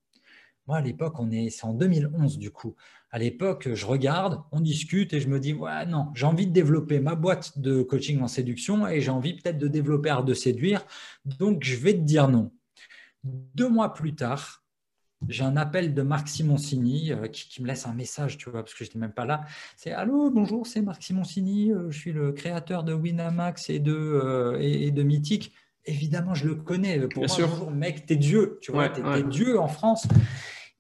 Moi, 0.67 0.79
à 0.79 0.81
l'époque, 0.81 1.21
on 1.21 1.31
est, 1.31 1.51
c'est 1.51 1.65
en 1.65 1.75
2011 1.75 2.39
du 2.39 2.51
coup. 2.51 2.75
À 3.13 3.19
l'époque, 3.19 3.69
je 3.73 3.87
regarde, 3.87 4.41
on 4.51 4.61
discute 4.61 5.13
et 5.13 5.21
je 5.21 5.29
me 5.29 5.39
dis, 5.39 5.53
ouais, 5.55 5.87
non, 5.87 6.09
j'ai 6.15 6.27
envie 6.27 6.47
de 6.47 6.53
développer 6.53 6.99
ma 6.99 7.15
boîte 7.15 7.59
de 7.59 7.83
coaching 7.83 8.21
en 8.21 8.27
séduction 8.29 8.89
et 8.89 9.01
j'ai 9.01 9.11
envie 9.11 9.35
peut-être 9.35 9.59
de 9.59 9.69
développer 9.69 10.09
Art 10.11 10.25
de 10.25 10.35
séduire. 10.35 10.85
Donc, 11.39 11.63
je 11.63 11.77
vais 11.77 11.93
te 11.93 12.01
dire 12.01 12.29
non. 12.29 12.51
Deux 13.55 13.69
mois 13.69 13.93
plus 13.95 14.15
tard, 14.15 14.63
j'ai 15.29 15.45
un 15.45 15.57
appel 15.57 15.95
de 15.95 16.03
Marc 16.03 16.29
Simoncini 16.29 17.11
euh, 17.13 17.27
qui, 17.29 17.49
qui 17.49 17.63
me 17.63 17.67
laisse 17.67 17.87
un 17.87 17.95
message, 17.95 18.37
tu 18.39 18.51
vois, 18.51 18.63
parce 18.63 18.75
que 18.75 18.85
je 18.85 18.91
n'étais 18.91 18.99
même 18.99 19.13
pas 19.13 19.25
là. 19.25 19.45
C'est 19.77 19.93
Allô, 19.93 20.31
bonjour, 20.31 20.67
c'est 20.67 20.83
Marc 20.83 21.03
Simoncini, 21.03 21.73
euh, 21.73 21.91
je 21.91 21.99
suis 21.99 22.13
le 22.13 22.33
créateur 22.33 22.85
de 22.85 22.93
Winamax 22.93 23.71
et 23.71 23.79
de, 23.79 23.95
euh, 23.95 24.59
et, 24.61 24.87
et 24.87 24.91
de 24.91 25.03
Mythic. 25.03 25.53
Évidemment, 25.87 26.35
je 26.35 26.47
le 26.47 26.55
connais. 26.57 26.99
Pour 27.01 27.09
Bien 27.25 27.29
moi, 27.29 27.29
sûr. 27.29 27.49
bonjour, 27.49 27.71
mec, 27.71 28.07
t'es 28.07 28.17
Dieu, 28.17 28.59
tu 28.61 28.73
vois, 28.73 28.85
Ouais, 28.85 28.93
t'es 28.93 29.03
ouais. 29.03 29.23
Dieu 29.23 29.59
en 29.59 29.69
France. 29.69 30.07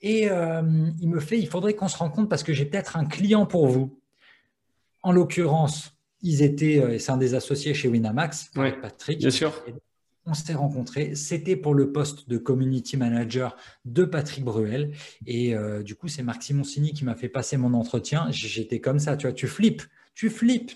Et 0.02 0.24
il 0.24 1.08
me 1.08 1.20
fait, 1.20 1.38
il 1.38 1.48
faudrait 1.48 1.74
qu'on 1.74 1.88
se 1.88 1.96
rencontre 1.96 2.28
parce 2.28 2.42
que 2.42 2.52
j'ai 2.52 2.64
peut-être 2.66 2.96
un 2.96 3.06
client 3.06 3.46
pour 3.46 3.66
vous. 3.68 3.98
En 5.02 5.10
l'occurrence, 5.12 5.92
ils 6.22 6.42
étaient, 6.42 6.94
et 6.94 6.98
c'est 6.98 7.12
un 7.12 7.16
des 7.16 7.34
associés 7.34 7.72
chez 7.72 7.88
Winamax, 7.88 8.50
Ouais, 8.56 8.72
Patrick. 8.72 9.18
Bien 9.18 9.30
sûr. 9.30 9.52
On 10.26 10.34
s'est 10.34 10.54
rencontrés. 10.54 11.14
C'était 11.14 11.54
pour 11.54 11.74
le 11.74 11.92
poste 11.92 12.28
de 12.28 12.36
community 12.36 12.96
manager 12.96 13.56
de 13.84 14.04
Patrick 14.04 14.44
Bruel. 14.44 14.92
Et 15.24 15.54
euh, 15.54 15.84
du 15.84 15.94
coup, 15.94 16.08
c'est 16.08 16.24
Marc 16.24 16.42
Simoncini 16.42 16.92
qui 16.92 17.04
m'a 17.04 17.14
fait 17.14 17.28
passer 17.28 17.56
mon 17.56 17.74
entretien. 17.74 18.26
J'étais 18.30 18.80
comme 18.80 18.98
ça, 18.98 19.16
tu 19.16 19.26
vois, 19.26 19.32
tu 19.32 19.46
flippes. 19.46 19.82
Tu 20.16 20.30
flippes. 20.30 20.72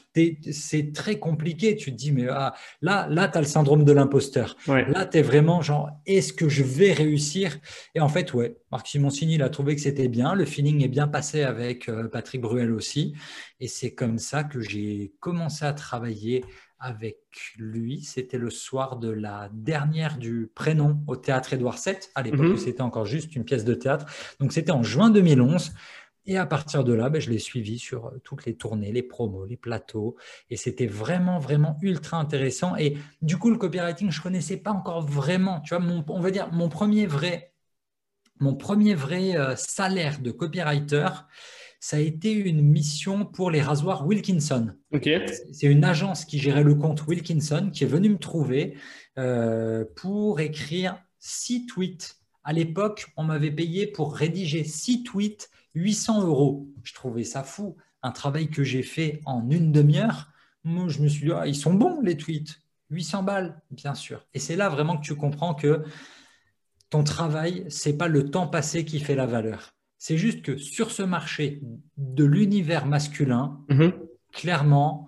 C'est 0.52 0.92
très 0.92 1.18
compliqué. 1.18 1.74
Tu 1.74 1.90
te 1.90 1.96
dis, 1.96 2.12
mais 2.12 2.28
ah, 2.28 2.54
là, 2.80 3.08
là 3.08 3.26
tu 3.26 3.38
as 3.38 3.40
le 3.40 3.46
syndrome 3.46 3.84
de 3.84 3.90
l'imposteur. 3.90 4.54
Ouais. 4.68 4.88
Là, 4.88 5.04
tu 5.04 5.18
es 5.18 5.22
vraiment 5.22 5.62
genre, 5.62 5.90
est-ce 6.06 6.32
que 6.32 6.48
je 6.48 6.62
vais 6.62 6.92
réussir? 6.92 7.58
Et 7.96 8.00
en 8.00 8.08
fait, 8.08 8.32
ouais, 8.34 8.56
Marc 8.70 8.86
Simoncini, 8.86 9.34
il 9.34 9.42
a 9.42 9.48
trouvé 9.48 9.74
que 9.74 9.80
c'était 9.80 10.08
bien. 10.08 10.34
Le 10.34 10.44
feeling 10.44 10.84
est 10.84 10.88
bien 10.88 11.08
passé 11.08 11.42
avec 11.42 11.88
euh, 11.88 12.06
Patrick 12.06 12.42
Bruel 12.42 12.70
aussi. 12.70 13.14
Et 13.58 13.66
c'est 13.66 13.94
comme 13.94 14.18
ça 14.18 14.44
que 14.44 14.60
j'ai 14.60 15.12
commencé 15.18 15.64
à 15.64 15.72
travailler 15.72 16.44
avec 16.80 17.18
lui. 17.58 18.02
C'était 18.02 18.38
le 18.38 18.50
soir 18.50 18.96
de 18.98 19.10
la 19.10 19.50
dernière 19.52 20.18
du 20.18 20.50
prénom 20.54 21.02
au 21.06 21.16
théâtre 21.16 21.52
Édouard 21.52 21.78
VII, 21.78 22.10
à 22.14 22.22
l'époque 22.22 22.40
Mhm. 22.40 22.52
où 22.54 22.56
c'était 22.56 22.80
encore 22.82 23.06
juste 23.06 23.36
une 23.36 23.44
pièce 23.44 23.64
de 23.64 23.74
théâtre. 23.74 24.06
Donc 24.40 24.52
c'était 24.52 24.72
en 24.72 24.82
juin 24.82 25.10
2011. 25.10 25.72
Et 26.26 26.36
à 26.36 26.46
partir 26.46 26.84
de 26.84 26.92
là, 26.92 27.08
ben, 27.10 27.20
je 27.20 27.30
l'ai 27.30 27.38
suivi 27.38 27.78
sur 27.78 28.06
euh, 28.06 28.20
toutes 28.22 28.44
les 28.44 28.54
tournées, 28.54 28.92
les 28.92 29.02
promos, 29.02 29.46
les 29.46 29.56
plateaux. 29.56 30.16
Et 30.50 30.56
c'était 30.56 30.86
vraiment, 30.86 31.38
vraiment 31.38 31.76
ultra 31.82 32.18
intéressant. 32.18 32.76
Et 32.76 32.96
du 33.22 33.36
coup, 33.38 33.50
le 33.50 33.56
copywriting, 33.56 34.10
je 34.10 34.18
ne 34.18 34.22
connaissais 34.22 34.58
pas 34.58 34.70
encore 34.72 35.00
vraiment. 35.02 35.60
Tu 35.60 35.74
vois, 35.74 35.82
mon- 35.84 36.04
on 36.08 36.20
va 36.20 36.30
dire 36.30 36.52
mon 36.52 36.68
premier 36.68 37.06
vrai, 37.06 37.54
mon 38.40 38.54
premier 38.54 38.94
vrai 38.94 39.36
euh, 39.36 39.56
salaire 39.56 40.20
de 40.20 40.30
copywriter, 40.30 41.08
ça 41.80 41.96
a 41.96 42.00
été 42.00 42.32
une 42.32 42.60
mission 42.60 43.24
pour 43.24 43.50
les 43.50 43.62
rasoirs 43.62 44.06
Wilkinson. 44.06 44.74
C'est 45.50 45.66
une 45.66 45.82
agence 45.82 46.26
qui 46.26 46.38
gérait 46.38 46.62
le 46.62 46.74
compte 46.74 47.06
Wilkinson 47.06 47.70
qui 47.72 47.84
est 47.84 47.86
venue 47.86 48.10
me 48.10 48.18
trouver 48.18 48.76
euh, 49.18 49.86
pour 49.96 50.40
écrire 50.40 51.02
six 51.18 51.64
tweets. 51.64 52.18
À 52.44 52.52
l'époque, 52.52 53.06
on 53.16 53.24
m'avait 53.24 53.50
payé 53.50 53.86
pour 53.86 54.14
rédiger 54.14 54.62
six 54.62 55.02
tweets 55.02 55.50
800 55.74 56.26
euros. 56.26 56.68
Je 56.82 56.92
trouvais 56.92 57.24
ça 57.24 57.42
fou. 57.44 57.76
Un 58.02 58.12
travail 58.12 58.50
que 58.50 58.62
j'ai 58.62 58.82
fait 58.82 59.22
en 59.24 59.48
une 59.48 59.72
demi-heure. 59.72 60.28
Moi, 60.64 60.88
je 60.88 61.00
me 61.00 61.08
suis 61.08 61.26
dit, 61.26 61.32
ah, 61.32 61.46
ils 61.46 61.56
sont 61.56 61.72
bons 61.72 62.02
les 62.02 62.16
tweets. 62.16 62.60
800 62.90 63.22
balles, 63.22 63.62
bien 63.70 63.94
sûr. 63.94 64.26
Et 64.34 64.38
c'est 64.38 64.56
là 64.56 64.68
vraiment 64.68 64.98
que 64.98 65.04
tu 65.04 65.14
comprends 65.14 65.54
que 65.54 65.84
ton 66.90 67.04
travail, 67.04 67.64
c'est 67.68 67.96
pas 67.96 68.08
le 68.08 68.30
temps 68.30 68.48
passé 68.48 68.84
qui 68.84 69.00
fait 69.00 69.14
la 69.14 69.26
valeur. 69.26 69.74
C'est 70.02 70.16
juste 70.16 70.40
que 70.40 70.56
sur 70.56 70.90
ce 70.92 71.02
marché 71.02 71.60
de 71.98 72.24
l'univers 72.24 72.86
masculin, 72.86 73.60
Mhm. 73.68 73.92
clairement, 74.32 75.06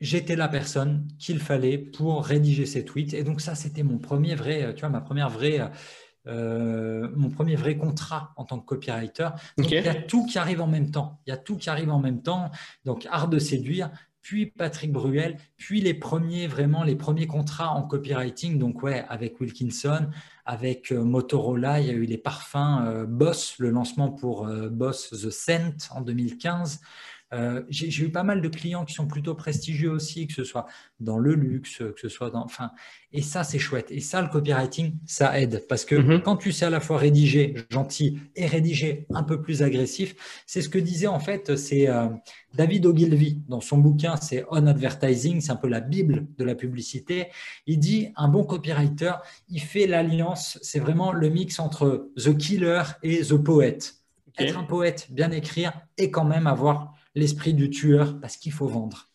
j'étais 0.00 0.36
la 0.36 0.48
personne 0.48 1.08
qu'il 1.18 1.40
fallait 1.40 1.78
pour 1.78 2.24
rédiger 2.26 2.66
ces 2.66 2.84
tweets. 2.84 3.14
Et 3.14 3.24
donc 3.24 3.40
ça, 3.40 3.54
c'était 3.54 3.82
mon 3.82 3.96
premier 3.98 4.34
vrai, 4.34 4.74
tu 4.74 4.80
vois, 4.80 4.90
ma 4.90 5.00
première 5.00 5.30
vraie, 5.30 5.60
euh, 6.26 7.08
mon 7.16 7.30
premier 7.30 7.56
vrai 7.56 7.78
contrat 7.78 8.34
en 8.36 8.44
tant 8.44 8.60
que 8.60 8.66
copywriter. 8.66 9.30
Donc, 9.56 9.70
il 9.70 9.82
y 9.82 9.88
a 9.88 9.94
tout 9.94 10.26
qui 10.26 10.38
arrive 10.38 10.60
en 10.60 10.66
même 10.66 10.90
temps. 10.90 11.20
Il 11.26 11.30
y 11.30 11.32
a 11.32 11.38
tout 11.38 11.56
qui 11.56 11.70
arrive 11.70 11.90
en 11.90 12.00
même 12.00 12.20
temps. 12.22 12.50
Donc 12.84 13.06
art 13.10 13.28
de 13.28 13.38
séduire, 13.38 13.90
puis 14.28 14.44
Patrick 14.44 14.92
Bruel, 14.92 15.38
puis 15.56 15.80
les 15.80 15.94
premiers, 15.94 16.48
vraiment 16.48 16.84
les 16.84 16.96
premiers 16.96 17.26
contrats 17.26 17.70
en 17.70 17.82
copywriting. 17.82 18.58
Donc, 18.58 18.82
ouais, 18.82 19.06
avec 19.08 19.40
Wilkinson, 19.40 20.10
avec 20.44 20.92
euh, 20.92 21.02
Motorola, 21.02 21.80
il 21.80 21.86
y 21.86 21.88
a 21.88 21.94
eu 21.94 22.04
les 22.04 22.18
parfums 22.18 22.84
euh, 22.84 23.06
Boss, 23.06 23.54
le 23.58 23.70
lancement 23.70 24.10
pour 24.10 24.46
euh, 24.46 24.68
Boss 24.68 25.08
The 25.12 25.30
Scent 25.30 25.88
en 25.92 26.02
2015. 26.02 26.82
Euh, 27.34 27.62
j'ai 27.68 28.04
eu 28.04 28.10
pas 28.10 28.22
mal 28.22 28.40
de 28.40 28.48
clients 28.48 28.84
qui 28.84 28.94
sont 28.94 29.06
plutôt 29.06 29.34
prestigieux 29.34 29.90
aussi, 29.90 30.26
que 30.26 30.32
ce 30.32 30.44
soit 30.44 30.66
dans 30.98 31.18
le 31.18 31.34
luxe, 31.34 31.78
que 31.78 32.00
ce 32.00 32.08
soit 32.08 32.30
dans. 32.30 32.44
Enfin, 32.44 32.70
et 33.12 33.22
ça, 33.22 33.44
c'est 33.44 33.58
chouette. 33.58 33.90
Et 33.90 34.00
ça, 34.00 34.22
le 34.22 34.28
copywriting, 34.28 34.94
ça 35.06 35.38
aide. 35.38 35.64
Parce 35.68 35.84
que 35.84 35.94
mhm. 35.94 36.22
quand 36.22 36.36
tu 36.36 36.52
sais 36.52 36.66
à 36.66 36.70
la 36.70 36.80
fois 36.80 36.98
rédiger 36.98 37.54
gentil 37.70 38.18
et 38.34 38.46
rédiger 38.46 39.06
un 39.10 39.22
peu 39.22 39.40
plus 39.42 39.62
agressif, 39.62 40.14
c'est 40.46 40.62
ce 40.62 40.68
que 40.68 40.78
disait 40.78 41.06
en 41.06 41.20
fait, 41.20 41.56
c'est 41.56 41.88
euh, 41.88 42.08
David 42.54 42.86
Ogilvy 42.86 43.42
dans 43.48 43.60
son 43.60 43.78
bouquin, 43.78 44.16
c'est 44.16 44.44
On 44.50 44.66
Advertising, 44.66 45.40
c'est 45.40 45.52
un 45.52 45.56
peu 45.56 45.68
la 45.68 45.80
Bible 45.80 46.26
de 46.38 46.44
la 46.44 46.54
publicité. 46.54 47.28
Il 47.66 47.78
dit 47.78 48.08
un 48.16 48.28
bon 48.28 48.44
copywriter, 48.44 49.12
il 49.48 49.60
fait 49.60 49.86
l'alliance, 49.86 50.58
c'est 50.62 50.80
vraiment 50.80 51.12
le 51.12 51.28
mix 51.28 51.58
entre 51.60 52.10
The 52.16 52.36
Killer 52.36 52.82
et 53.02 53.22
The 53.22 53.36
Poet. 53.36 53.78
Être 54.38 54.58
un 54.58 54.64
poète, 54.64 55.08
bien 55.10 55.32
écrire 55.32 55.72
et 55.96 56.12
quand 56.12 56.24
même 56.24 56.46
avoir 56.46 56.94
l'esprit 57.14 57.54
du 57.54 57.70
tueur 57.70 58.20
parce 58.20 58.36
qu'il 58.36 58.52
faut 58.52 58.66
vendre. 58.66 59.08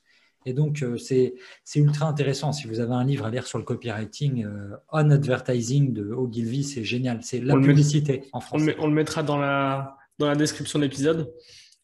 Et 0.45 0.53
donc, 0.53 0.81
euh, 0.81 0.97
c'est 0.97 1.35
ultra 1.75 2.07
intéressant. 2.07 2.51
Si 2.51 2.67
vous 2.67 2.79
avez 2.79 2.93
un 2.93 3.03
livre 3.03 3.25
à 3.25 3.29
lire 3.29 3.47
sur 3.47 3.57
le 3.57 3.63
copywriting, 3.63 4.45
euh, 4.45 4.75
On 4.91 5.09
Advertising 5.09 5.93
de 5.93 6.11
Ogilvy, 6.11 6.63
c'est 6.63 6.83
génial. 6.83 7.23
C'est 7.23 7.39
la 7.39 7.55
publicité 7.55 8.25
en 8.33 8.39
français. 8.39 8.75
On 8.79 8.87
le, 8.87 8.93
mettra 8.93 9.23
dans 9.23 9.37
la, 9.37 9.97
dans 10.19 10.27
la 10.27 10.35
description 10.35 10.79
de 10.79 10.83
l'épisode. 10.83 11.33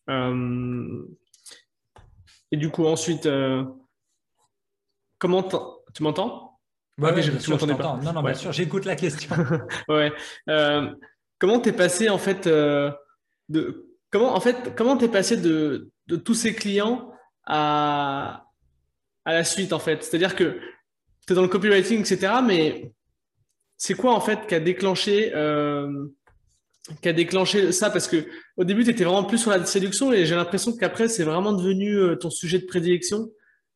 Euh, 0.10 1.05
et 2.51 2.57
du 2.57 2.70
coup, 2.70 2.86
ensuite, 2.86 3.30
comment 5.20 5.43
tu 5.93 6.03
m'entends? 6.03 6.60
Ouais, 6.97 7.14
ouais, 7.14 7.38
tu 7.38 7.49
m'entendais 7.51 7.76
pas. 7.76 7.97
Non, 8.03 8.12
non, 8.12 8.24
bien 8.24 8.34
sûr, 8.34 8.51
j'écoute 8.51 8.86
la 8.86 8.95
question. 8.95 9.36
ouais. 9.88 10.12
comment 11.38 11.60
t'es 11.62 11.72
passé 11.72 12.10
en 12.10 12.18
fait 12.18 12.47
de 12.47 13.89
comment 14.12 14.36
en 14.36 14.39
fait 14.39 14.76
comment 14.76 14.97
t'es 14.97 15.10
passé 15.10 15.38
de 15.38 15.89
de 16.07 16.16
tous 16.16 16.34
ces 16.34 16.53
clients 16.55 17.12
à, 17.45 18.45
à 19.26 19.34
la 19.34 19.43
suite, 19.43 19.74
en 19.74 19.80
fait? 19.80 20.03
C'est-à-dire 20.03 20.36
que 20.36 20.60
tu 21.26 21.34
es 21.34 21.36
dans 21.36 21.41
le 21.41 21.47
copywriting, 21.47 21.99
etc., 21.99 22.34
mais 22.45 22.91
c'est 23.78 23.93
quoi, 23.93 24.14
en 24.14 24.20
fait, 24.20 24.47
qui 24.47 24.55
a 24.55 24.60
déclenché, 24.60 25.32
euh, 25.36 26.07
qui 27.01 27.10
a 27.10 27.14
déclenché 27.14 27.72
ça? 27.72 27.89
Parce 27.89 28.07
que 28.07 28.26
au 28.57 28.64
début, 28.64 28.84
tu 28.84 28.89
étais 28.89 29.03
vraiment 29.03 29.24
plus 29.24 29.38
sur 29.38 29.51
la 29.51 29.64
séduction 29.66 30.12
et 30.12 30.26
j'ai 30.26 30.36
l'impression 30.36 30.76
qu'après, 30.76 31.07
c'est 31.07 31.24
vraiment 31.24 31.53
devenu 31.53 31.95
euh, 31.95 32.16
ton 32.16 32.30
sujet 32.30 32.60
de 32.60 32.66
prédilection. 32.66 33.30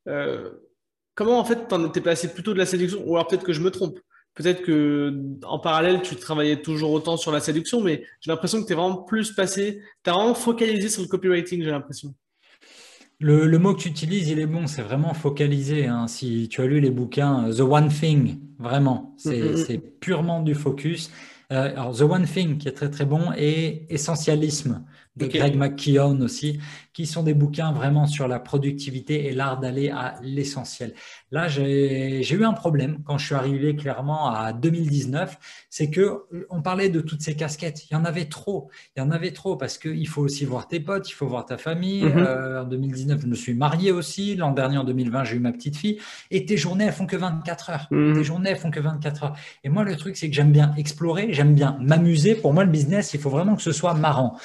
Euh, 0.07 0.49
comment, 1.15 1.39
en 1.39 1.45
fait, 1.45 1.67
tu 1.67 1.99
es 1.99 2.01
passé 2.01 2.33
plutôt 2.33 2.53
de 2.53 2.59
la 2.59 2.65
séduction? 2.65 3.03
Ou 3.05 3.15
alors 3.15 3.27
peut-être 3.27 3.45
que 3.45 3.53
je 3.53 3.61
me 3.61 3.71
trompe. 3.71 3.99
Peut-être 4.35 4.63
que 4.63 5.13
en 5.43 5.59
parallèle, 5.59 6.01
tu 6.01 6.15
travaillais 6.15 6.61
toujours 6.61 6.91
autant 6.91 7.17
sur 7.17 7.31
la 7.31 7.39
séduction, 7.39 7.81
mais 7.81 8.03
j'ai 8.19 8.31
l'impression 8.31 8.61
que 8.61 8.67
tu 8.67 8.73
es 8.73 8.75
vraiment 8.75 9.03
plus 9.03 9.31
passé, 9.31 9.81
tu 10.03 10.09
as 10.09 10.13
vraiment 10.13 10.33
focalisé 10.33 10.89
sur 10.89 11.03
le 11.03 11.07
copywriting, 11.07 11.63
j'ai 11.63 11.69
l'impression. 11.69 12.15
Le, 13.19 13.57
mot 13.57 13.73
que 13.73 13.81
tu 13.81 13.89
utilises, 13.89 14.27
il 14.27 14.39
est 14.39 14.47
bon, 14.47 14.67
c'est 14.67 14.81
vraiment 14.81 15.13
focalisé. 15.13 15.87
Hein. 15.87 16.07
Si 16.07 16.49
tu 16.49 16.61
as 16.61 16.65
lu 16.65 16.79
les 16.81 16.91
bouquins 16.91 17.49
The 17.51 17.61
One 17.61 17.87
Thing, 17.87 18.39
vraiment, 18.59 19.13
c'est 19.17 19.39
mm, 19.39 19.55
mm, 19.55 19.75
mm. 19.75 19.81
purement 20.01 20.41
du 20.41 20.55
focus. 20.55 21.09
Euh, 21.51 21.71
alors, 21.71 21.95
The 21.95 22.01
One 22.01 22.25
Thing, 22.25 22.57
qui 22.57 22.67
est 22.67 22.73
très 22.73 22.89
très 22.89 23.05
bon, 23.05 23.31
et 23.37 23.85
Essentialisme 23.93 24.83
de 25.15 25.27
Greg 25.27 25.55
McKeown 25.55 26.21
aussi, 26.23 26.59
qui 26.91 27.05
sont 27.05 27.23
des 27.23 27.33
bouquins 27.33 27.71
vraiment 27.71 28.07
sur 28.07 28.27
la 28.27 28.39
productivité 28.39 29.27
et 29.27 29.31
l'art 29.31 29.59
d'aller 29.59 29.89
à 29.89 30.15
l'essentiel. 30.21 30.93
Là, 31.31 31.47
j'ai 31.47 32.33
eu 32.33 32.45
un 32.45 32.53
problème 32.53 32.99
quand 33.03 33.17
je 33.17 33.25
suis 33.25 33.35
arrivé 33.35 33.75
clairement 33.75 34.29
à 34.29 34.53
2019, 34.53 35.37
c'est 35.69 35.89
que 35.89 36.23
on 36.49 36.61
parlait 36.61 36.89
de 36.89 37.01
toutes 37.01 37.21
ces 37.21 37.35
casquettes. 37.35 37.85
Il 37.89 37.93
y 37.93 37.95
en 37.95 38.05
avait 38.05 38.25
trop. 38.25 38.69
Il 38.95 38.99
y 38.99 39.03
en 39.03 39.11
avait 39.11 39.31
trop 39.31 39.55
parce 39.55 39.77
qu'il 39.77 40.07
faut 40.07 40.21
aussi 40.21 40.45
voir 40.45 40.67
tes 40.67 40.79
potes, 40.79 41.09
il 41.09 41.13
faut 41.13 41.27
voir 41.27 41.45
ta 41.45 41.57
famille. 41.57 42.03
Mhm. 42.03 42.17
Euh, 42.17 42.61
en 42.63 42.65
2019, 42.65 43.21
je 43.21 43.27
me 43.27 43.35
suis 43.35 43.53
marié 43.53 43.91
aussi. 43.91 44.35
L'an 44.35 44.51
dernier, 44.51 44.77
en 44.77 44.83
2020, 44.83 45.23
j'ai 45.23 45.35
eu 45.35 45.39
ma 45.39 45.51
petite 45.51 45.77
fille. 45.77 45.99
Et 46.31 46.45
tes 46.45 46.57
journées, 46.57 46.85
elles 46.85 46.93
font 46.93 47.07
que 47.07 47.17
24 47.17 47.69
heures. 47.69 47.87
Mhm. 47.91 48.13
Tes 48.13 48.23
journées, 48.23 48.49
elles 48.51 48.57
font 48.57 48.71
que 48.71 48.79
24 48.79 49.23
heures. 49.23 49.35
Et 49.63 49.69
moi, 49.69 49.83
le 49.83 49.95
truc, 49.95 50.17
c'est 50.17 50.29
que 50.29 50.35
j'aime 50.35 50.51
bien 50.51 50.73
explorer, 50.75 51.33
j'aime 51.33 51.53
bien 51.53 51.77
m'amuser. 51.81 52.35
Pour 52.35 52.53
moi, 52.53 52.63
le 52.63 52.71
business, 52.71 53.13
il 53.13 53.19
faut 53.19 53.29
vraiment 53.29 53.55
que 53.55 53.61
ce 53.61 53.71
soit 53.71 53.93
marrant. 53.93 54.37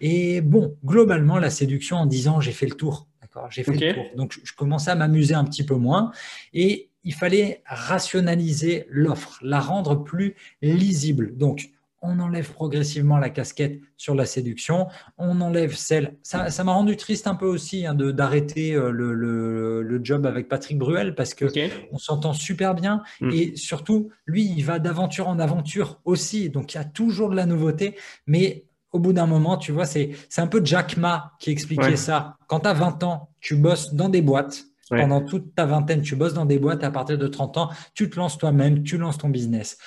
Et 0.00 0.40
bon, 0.40 0.76
globalement, 0.84 1.38
la 1.38 1.50
séduction, 1.50 1.96
en 1.96 2.06
10 2.06 2.28
ans, 2.28 2.40
j'ai 2.40 2.52
fait 2.52 2.66
le 2.66 2.74
tour. 2.74 3.08
D'accord 3.22 3.50
J'ai 3.50 3.64
fait 3.64 3.72
le 3.72 3.94
tour. 3.94 4.04
Donc, 4.16 4.38
je 4.42 4.52
commençais 4.52 4.90
à 4.90 4.94
m'amuser 4.94 5.34
un 5.34 5.44
petit 5.44 5.64
peu 5.64 5.74
moins. 5.74 6.12
Et 6.52 6.90
il 7.04 7.14
fallait 7.14 7.62
rationaliser 7.66 8.86
l'offre, 8.88 9.38
la 9.42 9.60
rendre 9.60 10.02
plus 10.02 10.34
lisible. 10.60 11.36
Donc, 11.36 11.70
on 12.02 12.20
enlève 12.20 12.52
progressivement 12.52 13.18
la 13.18 13.30
casquette 13.30 13.80
sur 13.96 14.14
la 14.14 14.26
séduction, 14.26 14.86
on 15.18 15.40
enlève 15.40 15.74
celle. 15.74 16.16
Ça, 16.22 16.64
m'a 16.64 16.72
rendu 16.72 16.96
triste 16.96 17.26
un 17.26 17.34
peu 17.34 17.46
aussi 17.46 17.86
hein, 17.86 17.94
d'arrêter 17.94 18.74
euh, 18.74 18.90
le, 18.90 20.00
job 20.02 20.26
avec 20.26 20.48
Patrick 20.48 20.78
Bruel 20.78 21.14
parce 21.14 21.32
que 21.32 21.46
on 21.90 21.98
s'entend 21.98 22.34
super 22.34 22.74
bien 22.74 23.02
hmm. 23.20 23.30
et 23.30 23.56
surtout 23.56 24.10
lui 24.26 24.44
il 24.44 24.62
va 24.62 24.78
d'aventure 24.78 25.26
en 25.26 25.38
aventure 25.38 26.00
aussi, 26.04 26.50
donc 26.50 26.74
il 26.74 26.76
y 26.76 26.80
a 26.80 26.84
toujours 26.84 27.30
de 27.30 27.34
la 27.34 27.46
nouveauté, 27.46 27.96
mais 28.26 28.66
au 28.96 28.98
bout 28.98 29.12
d'un 29.12 29.26
moment, 29.26 29.56
tu 29.58 29.72
vois, 29.72 29.84
c'est 29.86 30.16
un 30.38 30.46
peu 30.46 30.60
Jack 30.64 30.96
Ma 30.96 31.32
qui 31.38 31.50
expliquait 31.50 31.96
ça. 31.96 32.36
Quand 32.48 32.60
tu 32.60 32.68
as 32.68 32.72
20 32.72 33.02
ans, 33.04 33.28
tu 33.40 33.54
bosses 33.54 33.94
dans 33.94 34.08
des 34.08 34.22
boîtes. 34.22 34.64
Pendant 34.88 35.20
toute 35.20 35.54
ta 35.54 35.66
vingtaine, 35.66 36.00
tu 36.00 36.16
bosses 36.16 36.34
dans 36.34 36.46
des 36.46 36.58
boîtes. 36.58 36.84
À 36.84 36.90
partir 36.90 37.18
de 37.18 37.26
30 37.26 37.56
ans, 37.58 37.70
tu 37.94 38.08
te 38.08 38.16
lances 38.16 38.38
toi-même, 38.38 38.82
tu 38.84 38.98
lances 38.98 39.18
ton 39.18 39.28
business. 39.28 39.78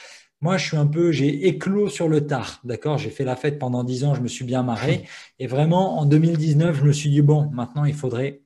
Moi, 0.42 0.58
je 0.58 0.68
suis 0.68 0.78
un 0.78 0.88
peu, 0.88 1.12
j'ai 1.12 1.48
éclos 1.48 1.90
sur 1.90 2.08
le 2.08 2.28
tard, 2.28 2.62
d'accord? 2.64 2.98
J'ai 2.98 3.10
fait 3.10 3.26
la 3.26 3.36
fête 3.36 3.60
pendant 3.60 3.84
10 3.84 4.06
ans, 4.06 4.14
je 4.14 4.22
me 4.22 4.28
suis 4.28 4.46
bien 4.46 4.64
marré. 4.64 5.06
Et 5.40 5.48
vraiment, 5.48 6.00
en 6.00 6.06
2019, 6.06 6.78
je 6.78 6.84
me 6.84 6.92
suis 6.92 7.10
dit, 7.10 7.22
bon, 7.22 7.50
maintenant, 7.52 7.86
il 7.86 7.94
faudrait 7.94 8.42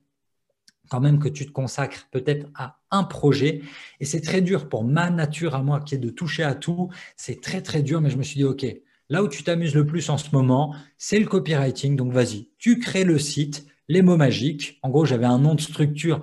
quand 0.90 1.00
même 1.00 1.18
que 1.18 1.28
tu 1.28 1.46
te 1.46 1.52
consacres 1.52 2.08
peut-être 2.10 2.46
à 2.54 2.78
un 2.90 3.04
projet. 3.04 3.62
Et 4.00 4.04
c'est 4.04 4.20
très 4.20 4.40
dur 4.40 4.68
pour 4.68 4.84
ma 4.84 5.10
nature 5.10 5.54
à 5.54 5.62
moi, 5.62 5.80
qui 5.80 5.94
est 5.94 5.98
de 5.98 6.10
toucher 6.10 6.42
à 6.42 6.54
tout. 6.54 6.88
C'est 7.16 7.40
très, 7.40 7.62
très 7.62 7.82
dur, 7.82 8.00
mais 8.00 8.10
je 8.10 8.16
me 8.16 8.22
suis 8.22 8.38
dit, 8.38 8.44
OK, 8.44 8.64
Là 9.08 9.22
où 9.22 9.28
tu 9.28 9.42
t'amuses 9.42 9.74
le 9.74 9.86
plus 9.86 10.08
en 10.08 10.18
ce 10.18 10.30
moment, 10.32 10.74
c'est 10.96 11.18
le 11.18 11.26
copywriting. 11.26 11.96
Donc 11.96 12.12
vas-y, 12.12 12.48
tu 12.58 12.78
crées 12.78 13.04
le 13.04 13.18
site, 13.18 13.66
les 13.88 14.02
mots 14.02 14.16
magiques. 14.16 14.78
En 14.82 14.90
gros, 14.90 15.04
j'avais 15.04 15.26
un 15.26 15.38
nom 15.38 15.54
de 15.54 15.60
structure. 15.60 16.20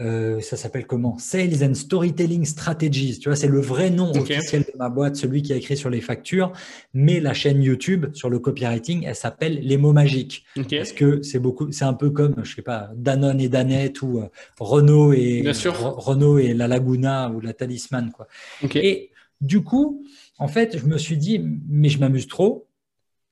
Euh, 0.00 0.40
ça 0.40 0.56
s'appelle 0.56 0.86
comment? 0.86 1.18
Sales 1.18 1.64
and 1.64 1.74
Storytelling 1.74 2.44
Strategies. 2.44 3.18
Tu 3.18 3.28
vois, 3.28 3.34
c'est 3.34 3.48
le 3.48 3.60
vrai 3.60 3.90
nom 3.90 4.12
officiel 4.12 4.62
de 4.62 4.78
ma 4.78 4.88
boîte, 4.90 5.16
celui 5.16 5.42
qui 5.42 5.52
a 5.52 5.56
écrit 5.56 5.76
sur 5.76 5.90
les 5.90 6.00
factures. 6.00 6.52
Mais 6.94 7.18
la 7.18 7.34
chaîne 7.34 7.60
YouTube 7.62 8.06
sur 8.14 8.30
le 8.30 8.38
copywriting, 8.38 9.04
elle 9.04 9.16
s'appelle 9.16 9.58
Les 9.60 9.76
mots 9.76 9.92
magiques. 9.92 10.44
Parce 10.78 10.92
que 10.92 11.22
c'est 11.22 11.40
beaucoup, 11.40 11.72
c'est 11.72 11.84
un 11.84 11.94
peu 11.94 12.10
comme, 12.10 12.36
je 12.44 12.54
sais 12.54 12.62
pas, 12.62 12.90
Danone 12.94 13.40
et 13.40 13.48
Danette 13.48 14.00
ou 14.02 14.18
euh, 14.18 14.28
Renault 14.60 15.12
et 15.12 15.42
Renault 15.66 16.38
et 16.38 16.54
la 16.54 16.68
Laguna 16.68 17.30
ou 17.30 17.40
la 17.40 17.52
Talisman, 17.52 18.12
quoi. 18.12 18.28
Et 18.76 19.10
du 19.40 19.62
coup, 19.62 20.04
en 20.38 20.48
fait, 20.48 20.78
je 20.78 20.86
me 20.86 20.98
suis 20.98 21.16
dit, 21.16 21.40
mais 21.68 21.88
je 21.88 21.98
m'amuse 21.98 22.28
trop. 22.28 22.68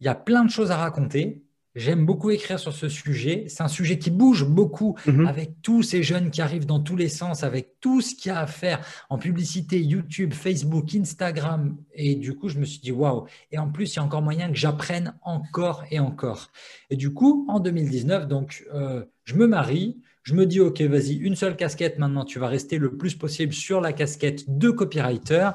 Il 0.01 0.07
y 0.07 0.09
a 0.09 0.15
plein 0.15 0.45
de 0.45 0.51
choses 0.51 0.71
à 0.71 0.77
raconter. 0.77 1.43
J'aime 1.77 2.07
beaucoup 2.07 2.31
écrire 2.31 2.59
sur 2.59 2.73
ce 2.73 2.89
sujet. 2.89 3.45
C'est 3.49 3.63
un 3.63 3.69
sujet 3.69 3.99
qui 3.99 4.11
bouge 4.11 4.47
beaucoup 4.47 4.97
mhm. 5.07 5.27
avec 5.27 5.61
tous 5.61 5.83
ces 5.83 6.03
jeunes 6.03 6.31
qui 6.31 6.41
arrivent 6.41 6.65
dans 6.65 6.81
tous 6.81 6.97
les 6.97 7.11
sens, 7.11 7.45
avec 7.45 7.81
tout 7.81 8.01
ce 8.01 8.15
qu'il 8.15 8.31
y 8.31 8.35
a 8.35 8.41
à 8.41 8.47
faire 8.47 8.81
en 9.11 9.19
publicité, 9.19 9.81
YouTube, 9.83 10.33
Facebook, 10.33 10.95
Instagram. 10.95 11.77
Et 11.93 12.15
du 12.17 12.35
coup, 12.35 12.49
je 12.49 12.59
me 12.59 12.65
suis 12.65 12.81
dit, 12.81 12.93
waouh. 12.93 13.27
Et 13.53 13.59
en 13.59 13.71
plus, 13.71 13.93
il 13.93 13.97
y 13.97 13.99
a 13.99 14.05
encore 14.05 14.23
moyen 14.23 14.49
que 14.49 14.57
j'apprenne 14.57 15.15
encore 15.23 15.85
et 15.91 16.01
encore. 16.01 16.51
Et 16.89 16.97
du 16.97 17.13
coup, 17.13 17.45
en 17.49 17.61
2019, 17.61 18.27
donc, 18.27 18.65
euh, 18.73 19.05
je 19.25 19.35
me 19.35 19.47
marie. 19.47 19.99
Je 20.27 20.35
me 20.35 20.45
dis, 20.45 20.59
OK, 20.59 20.81
vas-y, 20.81 21.14
une 21.14 21.37
seule 21.37 21.55
casquette 21.55 22.01
maintenant, 22.01 22.24
tu 22.24 22.41
vas 22.41 22.49
rester 22.49 22.79
le 22.79 22.97
plus 22.97 23.14
possible 23.14 23.53
sur 23.53 23.81
la 23.81 23.93
casquette 23.93 24.59
de 24.59 24.70
copywriter. 24.70 25.51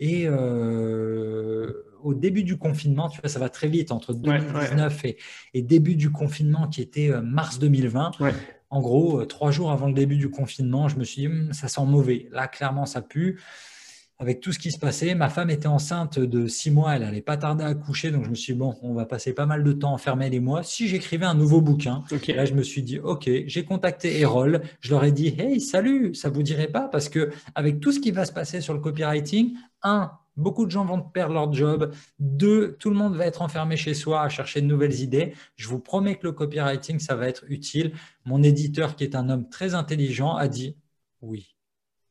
Et 0.00 0.26
euh, 0.26 1.72
au 2.02 2.12
début 2.12 2.42
du 2.42 2.58
confinement, 2.58 3.08
tu 3.08 3.20
vois, 3.20 3.30
ça 3.30 3.38
va 3.38 3.48
très 3.48 3.68
vite, 3.68 3.92
entre 3.92 4.14
2019 4.14 5.04
Et, 5.54 5.62
début 5.62 5.94
du 5.94 6.10
confinement 6.10 6.66
qui 6.66 6.82
était 6.82 7.08
euh, 7.08 7.20
mars 7.22 7.60
2020. 7.60 8.10
En 8.70 8.80
gros, 8.80 9.20
euh, 9.20 9.26
trois 9.26 9.52
jours 9.52 9.70
avant 9.70 9.86
le 9.86 9.94
début 9.94 10.16
du 10.16 10.28
confinement, 10.28 10.88
je 10.88 10.96
me 10.98 11.04
suis 11.04 11.22
dit, 11.22 11.28
hum, 11.28 11.52
ça 11.52 11.68
sent 11.68 11.84
mauvais. 11.84 12.28
Là, 12.32 12.48
clairement, 12.48 12.84
ça 12.84 13.02
pue 13.02 13.40
avec 14.18 14.40
tout 14.40 14.52
ce 14.52 14.58
qui 14.58 14.72
se 14.72 14.78
passait. 14.78 15.14
Ma 15.14 15.28
femme 15.28 15.50
était 15.50 15.66
enceinte 15.66 16.18
de 16.18 16.46
six 16.46 16.70
mois, 16.70 16.94
elle 16.94 17.02
n'allait 17.02 17.20
pas 17.20 17.36
tarder 17.36 17.64
à 17.64 17.68
accoucher, 17.68 18.10
donc 18.10 18.24
je 18.24 18.30
me 18.30 18.34
suis 18.34 18.54
dit, 18.54 18.58
bon, 18.58 18.74
on 18.82 18.94
va 18.94 19.04
passer 19.04 19.34
pas 19.34 19.46
mal 19.46 19.62
de 19.62 19.72
temps 19.72 19.92
enfermé 19.92 20.30
les 20.30 20.40
mois. 20.40 20.62
Si 20.62 20.88
j'écrivais 20.88 21.26
un 21.26 21.34
nouveau 21.34 21.60
bouquin, 21.60 22.02
là, 22.28 22.44
je 22.44 22.54
me 22.54 22.62
suis 22.62 22.82
dit, 22.82 22.98
OK, 22.98 23.28
j'ai 23.46 23.64
contacté 23.64 24.20
Erol, 24.20 24.62
je 24.80 24.90
leur 24.90 25.04
ai 25.04 25.12
dit, 25.12 25.34
hey, 25.38 25.60
salut, 25.60 26.14
ça 26.14 26.30
vous 26.30 26.42
dirait 26.42 26.68
pas? 26.68 26.88
Parce 26.88 27.08
que 27.08 27.30
avec 27.54 27.80
tout 27.80 27.92
ce 27.92 28.00
qui 28.00 28.10
va 28.10 28.24
se 28.24 28.32
passer 28.32 28.60
sur 28.60 28.72
le 28.74 28.80
copywriting, 28.80 29.54
un, 29.82 30.12
beaucoup 30.36 30.66
de 30.66 30.70
gens 30.70 30.84
vont 30.84 31.00
perdre 31.02 31.34
leur 31.34 31.52
job. 31.52 31.92
Deux, 32.18 32.76
tout 32.78 32.90
le 32.90 32.96
monde 32.96 33.16
va 33.16 33.26
être 33.26 33.42
enfermé 33.42 33.76
chez 33.76 33.94
soi 33.94 34.22
à 34.22 34.28
chercher 34.28 34.60
de 34.60 34.66
nouvelles 34.66 35.00
idées. 35.00 35.34
Je 35.56 35.68
vous 35.68 35.78
promets 35.78 36.16
que 36.16 36.26
le 36.26 36.32
copywriting, 36.32 36.98
ça 36.98 37.16
va 37.16 37.28
être 37.28 37.44
utile. 37.48 37.92
Mon 38.24 38.42
éditeur, 38.42 38.96
qui 38.96 39.04
est 39.04 39.14
un 39.14 39.28
homme 39.28 39.48
très 39.48 39.74
intelligent, 39.74 40.34
a 40.34 40.48
dit 40.48 40.76
oui. 41.20 41.55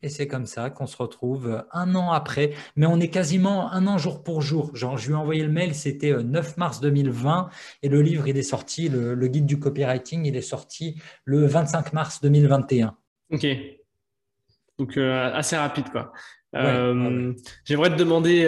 Et 0.01 0.09
c'est 0.09 0.27
comme 0.27 0.45
ça 0.45 0.69
qu'on 0.69 0.87
se 0.87 0.97
retrouve 0.97 1.63
un 1.71 1.95
an 1.95 2.11
après. 2.11 2.53
Mais 2.75 2.85
on 2.85 2.99
est 2.99 3.09
quasiment 3.09 3.71
un 3.71 3.87
an 3.87 3.97
jour 3.97 4.23
pour 4.23 4.41
jour. 4.41 4.75
Genre, 4.75 4.97
je 4.97 5.07
lui 5.07 5.13
ai 5.13 5.17
envoyé 5.17 5.43
le 5.43 5.51
mail, 5.51 5.73
c'était 5.73 6.11
9 6.11 6.47
euh, 6.47 6.53
mars 6.57 6.79
2020. 6.81 7.49
Et 7.81 7.89
le 7.89 8.01
livre, 8.01 8.27
il 8.27 8.37
est 8.37 8.43
sorti, 8.43 8.89
le, 8.89 9.15
guide 9.27 9.45
du 9.45 9.59
copywriting, 9.59 10.25
il 10.25 10.35
est 10.35 10.41
sorti 10.41 11.01
le 11.23 11.45
25 11.45 11.93
mars 11.93 12.21
2021. 12.21 12.95
Ok. 13.31 13.47
Donc, 14.77 14.97
euh, 14.97 15.33
assez 15.33 15.55
rapide, 15.55 15.89
quoi. 15.89 16.11
Euh, 16.55 17.33
j'aimerais 17.63 17.89
te 17.89 17.95
demander, 17.95 18.43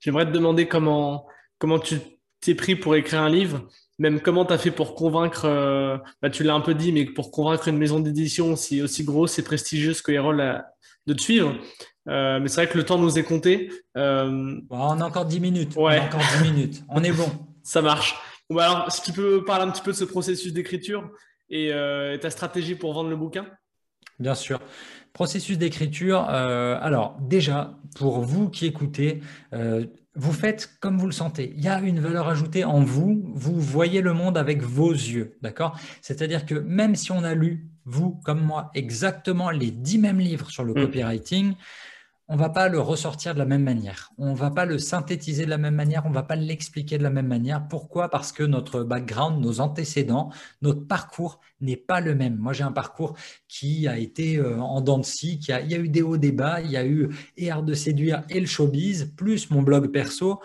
j'aimerais 0.00 0.26
te 0.26 0.30
demander 0.30 0.68
comment, 0.68 1.26
comment 1.58 1.78
tu 1.78 1.98
t'es 2.40 2.54
pris 2.54 2.76
pour 2.76 2.94
écrire 2.96 3.22
un 3.22 3.30
livre 3.30 3.66
même 3.98 4.20
comment 4.20 4.44
tu 4.44 4.52
as 4.52 4.58
fait 4.58 4.70
pour 4.70 4.94
convaincre, 4.94 6.02
bah, 6.22 6.30
tu 6.30 6.42
l'as 6.42 6.54
un 6.54 6.60
peu 6.60 6.74
dit, 6.74 6.92
mais 6.92 7.04
pour 7.04 7.30
convaincre 7.30 7.68
une 7.68 7.78
maison 7.78 8.00
d'édition 8.00 8.52
aussi, 8.52 8.82
aussi 8.82 9.04
grosse 9.04 9.38
et 9.38 9.44
prestigieuse 9.44 10.02
que 10.02 10.12
Erol 10.12 10.64
de 11.06 11.14
te 11.14 11.20
suivre. 11.20 11.54
Euh, 12.08 12.38
mais 12.40 12.48
c'est 12.48 12.62
vrai 12.62 12.68
que 12.68 12.78
le 12.78 12.84
temps 12.84 12.98
nous 12.98 13.18
est 13.18 13.22
compté. 13.22 13.70
Euh, 13.96 14.60
on 14.70 15.00
a 15.00 15.04
encore 15.04 15.26
10 15.26 15.40
minutes. 15.40 15.76
Ouais. 15.76 15.98
On 15.98 16.02
a 16.02 16.06
encore 16.06 16.20
10 16.42 16.52
minutes. 16.52 16.82
On 16.88 17.02
est 17.02 17.12
bon. 17.12 17.30
Ça 17.62 17.82
marche. 17.82 18.16
Bon, 18.50 18.56
bah, 18.56 18.70
alors, 18.70 18.92
si 18.92 19.02
tu 19.02 19.12
peux 19.12 19.44
parler 19.44 19.64
un 19.64 19.70
petit 19.70 19.82
peu 19.82 19.92
de 19.92 19.96
ce 19.96 20.04
processus 20.04 20.52
d'écriture 20.52 21.10
et, 21.48 21.68
et, 21.68 22.18
ta 22.20 22.30
stratégie 22.30 22.74
pour 22.74 22.92
vendre 22.92 23.10
le 23.10 23.16
bouquin? 23.16 23.46
Bien 24.18 24.34
sûr. 24.34 24.60
Processus 25.12 25.58
d'écriture. 25.58 26.20
alors, 26.20 27.16
déjà, 27.20 27.76
pour 27.96 28.20
vous 28.20 28.50
qui 28.50 28.66
écoutez, 28.66 29.20
vous 30.16 30.32
faites 30.32 30.76
comme 30.80 30.98
vous 30.98 31.06
le 31.06 31.12
sentez. 31.12 31.52
Il 31.56 31.64
y 31.64 31.68
a 31.68 31.80
une 31.80 32.00
valeur 32.00 32.28
ajoutée 32.28 32.64
en 32.64 32.80
vous. 32.80 33.22
Vous 33.34 33.58
voyez 33.60 34.00
le 34.00 34.12
monde 34.12 34.38
avec 34.38 34.62
vos 34.62 34.92
yeux, 34.92 35.36
d'accord? 35.42 35.78
C'est-à-dire 36.02 36.46
que 36.46 36.54
même 36.54 36.94
si 36.94 37.10
on 37.10 37.24
a 37.24 37.34
lu, 37.34 37.68
vous 37.84 38.20
comme 38.24 38.40
moi, 38.40 38.70
exactement 38.74 39.50
les 39.50 39.70
dix 39.70 39.98
mêmes 39.98 40.20
livres 40.20 40.50
sur 40.50 40.64
le 40.64 40.72
mm. 40.72 40.76
copywriting, 40.76 41.54
on 42.28 42.36
va 42.36 42.48
pas 42.48 42.68
le 42.68 42.80
ressortir 42.80 43.34
de 43.34 43.38
la 43.38 43.44
même 43.44 43.62
manière. 43.62 44.12
On 44.16 44.32
va 44.32 44.50
pas 44.50 44.64
le 44.64 44.78
synthétiser 44.78 45.44
de 45.44 45.50
la 45.50 45.58
même 45.58 45.74
manière. 45.74 46.06
On 46.06 46.10
va 46.10 46.22
pas 46.22 46.36
l'expliquer 46.36 46.96
de 46.96 47.02
la 47.02 47.10
même 47.10 47.26
manière. 47.26 47.68
Pourquoi? 47.68 48.08
Parce 48.08 48.32
que 48.32 48.42
notre 48.42 48.82
background, 48.82 49.42
nos 49.42 49.60
antécédents, 49.60 50.30
notre 50.62 50.86
parcours 50.86 51.40
n'est 51.60 51.76
pas 51.76 52.00
le 52.00 52.14
même. 52.14 52.36
Moi, 52.36 52.54
j'ai 52.54 52.64
un 52.64 52.72
parcours 52.72 53.14
qui 53.46 53.86
a 53.88 53.98
été 53.98 54.38
euh, 54.38 54.58
en 54.58 54.80
dents 54.80 54.98
de 54.98 55.04
scie. 55.04 55.38
Qui 55.38 55.52
a, 55.52 55.60
il 55.60 55.70
y 55.70 55.74
a 55.74 55.78
eu 55.78 55.90
des 55.90 56.00
hauts 56.00 56.16
débats. 56.16 56.62
Il 56.62 56.70
y 56.70 56.78
a 56.78 56.86
eu 56.86 57.10
et 57.36 57.50
art 57.50 57.62
de 57.62 57.74
séduire 57.74 58.22
et 58.30 58.40
le 58.40 58.46
showbiz, 58.46 59.12
plus 59.16 59.50
mon 59.50 59.60
blog 59.60 59.92
perso. 59.92 60.40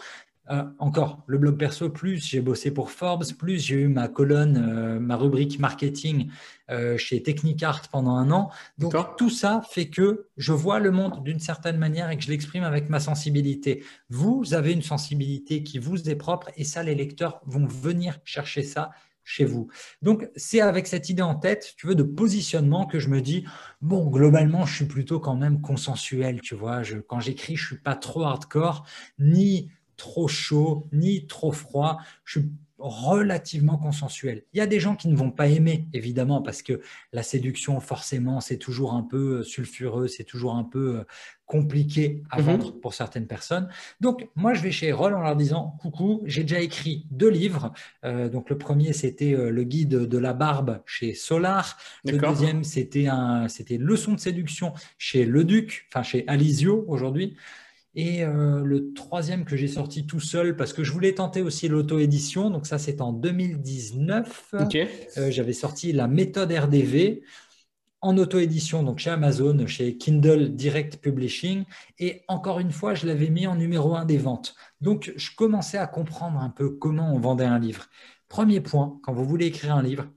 Euh, 0.50 0.64
encore, 0.80 1.24
le 1.28 1.38
blog 1.38 1.58
perso, 1.58 1.90
plus 1.90 2.26
j'ai 2.26 2.42
bossé 2.42 2.72
pour 2.72 2.90
Forbes, 2.90 3.26
plus 3.38 3.64
j'ai 3.64 3.76
eu 3.76 3.88
ma 3.88 4.08
colonne, 4.08 4.58
euh, 4.58 5.00
ma 5.00 5.16
rubrique 5.16 5.60
marketing 5.60 6.30
euh, 6.72 6.98
chez 6.98 7.22
Technicart 7.22 7.88
pendant 7.92 8.16
un 8.16 8.32
an. 8.32 8.50
Donc 8.78 8.96
tout 9.18 9.30
ça 9.30 9.62
fait 9.70 9.90
que 9.90 10.28
je 10.38 10.52
vois 10.52 10.80
le 10.80 10.92
monde 10.92 11.24
d'une 11.24 11.40
certaine 11.40 11.78
manière 11.78 12.10
et 12.10 12.18
que 12.18 12.24
je 12.24 12.30
l'exprime 12.30 12.64
avec 12.64 12.90
ma 12.90 13.00
sensibilité. 13.00 13.84
Vous 14.10 14.54
avez 14.54 14.74
une 14.74 14.82
sensibilité 14.82 15.64
qui 15.64 15.78
vous 15.78 16.10
est 16.10 16.16
propre 16.16 16.50
et 16.58 16.64
ça, 16.64 16.82
les 16.82 16.96
lecteurs 16.96 17.42
vont 17.46 17.68
venir 17.68 18.20
chercher 18.24 18.64
ça 18.64 18.90
chez 19.30 19.46
vous. 19.46 19.68
Donc, 20.02 20.28
c'est 20.36 20.60
avec 20.60 20.88
cette 20.88 21.08
idée 21.10 21.22
en 21.22 21.36
tête, 21.36 21.76
tu 21.78 21.86
veux, 21.86 21.94
de 21.94 22.02
positionnement 22.02 22.88
que 22.88 22.98
je 22.98 23.10
me 23.10 23.22
dis, 23.22 23.46
bon, 23.80 24.08
globalement, 24.08 24.66
je 24.66 24.78
suis 24.78 24.86
plutôt 24.86 25.20
quand 25.20 25.36
même 25.36 25.62
consensuel, 25.62 26.42
tu 26.42 26.56
vois. 26.56 26.82
Je, 26.82 26.98
quand 26.98 27.20
j'écris, 27.20 27.56
je 27.56 27.68
suis 27.68 27.78
pas 27.78 27.96
trop 27.96 28.24
hardcore, 28.24 28.86
ni 29.20 29.70
trop 30.00 30.28
chaud 30.28 30.88
ni 30.92 31.28
trop 31.28 31.52
froid. 31.52 32.00
Je 32.24 32.40
suis 32.40 32.50
relativement 32.80 33.78
consensuel. 33.78 34.44
Il 34.54 34.58
y 34.58 34.62
a 34.62 34.68
des 34.68 34.80
gens 34.80 34.96
qui 34.96 35.10
ne 35.10 35.16
vont 35.16 35.32
pas 35.32 35.48
aimer, 35.48 35.88
évidemment, 35.94 36.42
parce 36.42 36.62
que 36.62 36.82
la 37.12 37.24
séduction, 37.24 37.80
forcément, 37.80 38.40
c'est 38.40 38.58
toujours 38.58 38.94
un 38.94 39.04
peu 39.04 39.40
euh, 39.40 39.44
sulfureux, 39.44 40.08
c'est 40.08 40.24
toujours 40.24 40.56
un 40.56 40.64
peu 40.64 41.00
euh, 41.00 41.04
compliqué 41.46 42.24
à 42.30 42.40
mhm. 42.40 42.46
vendre 42.46 42.80
pour 42.80 42.94
certaines 42.94 43.28
personnes. 43.28 43.68
Donc, 44.00 44.30
moi, 44.36 44.54
je 44.54 44.62
vais 44.62 44.72
chez 44.72 44.92
Roll 44.94 45.14
en 45.14 45.22
leur 45.22 45.36
disant, 45.36 45.76
coucou, 45.82 46.22
j'ai 46.26 46.44
déjà 46.44 46.62
écrit 46.62 47.06
deux 47.12 47.30
livres. 47.30 47.74
Euh, 48.06 48.30
donc, 48.30 48.50
le 48.50 48.58
premier, 48.58 48.94
c'était 48.94 49.34
le 49.34 49.64
guide 49.64 49.90
de 49.90 50.18
la 50.18 50.34
barbe 50.34 50.82
chez 50.86 51.14
Solar. 51.14 51.78
Le 52.06 52.18
deuxième, 52.18 52.64
c'était 52.64 53.08
un, 53.08 53.50
c'était 53.50 53.78
leçon 53.78 54.14
de 54.14 54.20
séduction 54.20 54.74
chez 54.98 55.26
Le 55.26 55.44
Duc, 55.44 55.88
enfin 55.90 56.04
chez 56.04 56.26
Alizio 56.28 56.86
aujourd'hui. 56.88 57.36
Et 57.96 58.24
euh, 58.24 58.64
le 58.64 58.94
troisième 58.94 59.46
que 59.46 59.56
j'ai 59.56 59.68
sorti 59.68 60.06
tout 60.06 60.20
seul, 60.20 60.56
parce 60.56 60.74
que 60.74 60.84
je 60.84 60.92
voulais 60.92 61.14
tenter 61.14 61.42
aussi 61.42 61.68
l'auto-édition, 61.68 62.50
donc 62.50 62.68
ça 62.68 62.78
c'est 62.78 63.02
en 63.02 63.14
2019. 63.14 64.54
Euh, 65.18 65.32
j'avais 65.32 65.54
sorti 65.54 65.92
la 65.92 66.08
méthode 66.08 66.52
RDV 66.52 67.24
en 68.02 68.18
auto-édition, 68.18 68.84
donc 68.84 69.00
chez 69.00 69.10
Amazon, 69.10 69.66
chez 69.68 69.98
Kindle 69.98 70.56
Direct 70.56 70.98
Publishing. 70.98 71.66
Et 71.98 72.22
encore 72.28 72.60
une 72.60 72.72
fois, 72.72 72.94
je 72.94 73.06
l'avais 73.08 73.30
mis 73.30 73.48
en 73.48 73.56
numéro 73.56 73.96
un 73.96 74.06
des 74.06 74.18
ventes. 74.18 74.56
Donc 74.82 75.12
je 75.16 75.32
commençais 75.36 75.78
à 75.78 75.88
comprendre 75.88 76.40
un 76.40 76.50
peu 76.50 76.70
comment 76.70 77.14
on 77.14 77.20
vendait 77.20 77.46
un 77.46 77.60
livre. 77.60 77.88
Premier 78.30 78.62
point, 78.62 79.00
quand 79.04 79.14
vous 79.14 79.26
voulez 79.26 79.48
écrire 79.48 79.76
un 79.76 79.84
livre, 79.84 80.08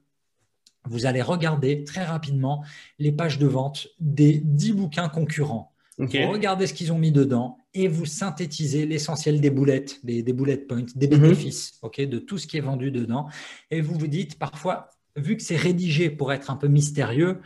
vous 0.85 1.07
allez 1.07 1.23
regarder 1.23 1.85
très 1.85 2.05
rapidement 2.05 2.65
les 2.99 3.13
pages 3.13 3.39
de 3.39 3.47
vente 3.47 3.89
des 4.01 4.41
10 4.45 4.73
bouquins 4.75 5.09
concurrents. 5.09 5.72
Regardez 5.99 6.67
ce 6.67 6.75
qu'ils 6.75 6.93
ont 6.93 6.99
mis 6.99 7.13
dedans 7.13 7.59
et 7.75 7.89
vous 7.89 8.07
synthétisez 8.07 8.87
l'essentiel 8.87 9.41
des 9.41 9.51
boulettes, 9.51 10.05
des, 10.05 10.23
des 10.23 10.33
bullet 10.33 10.57
points, 10.57 10.87
des 10.95 11.07
mhm. 11.07 11.21
bénéfices, 11.21 11.81
de 11.99 12.19
tout 12.19 12.39
ce 12.39 12.47
qui 12.47 12.57
est 12.57 12.63
vendu 12.63 12.91
dedans. 12.91 13.29
Et 13.71 13.81
vous 13.81 13.99
vous 13.99 14.07
dites 14.07 14.39
parfois, 14.39 14.89
vu 15.17 15.37
que 15.37 15.43
c'est 15.43 15.57
rédigé 15.57 16.11
pour 16.11 16.33
être 16.33 16.51
un 16.51 16.57
peu 16.57 16.69
mystérieux, 16.69 17.41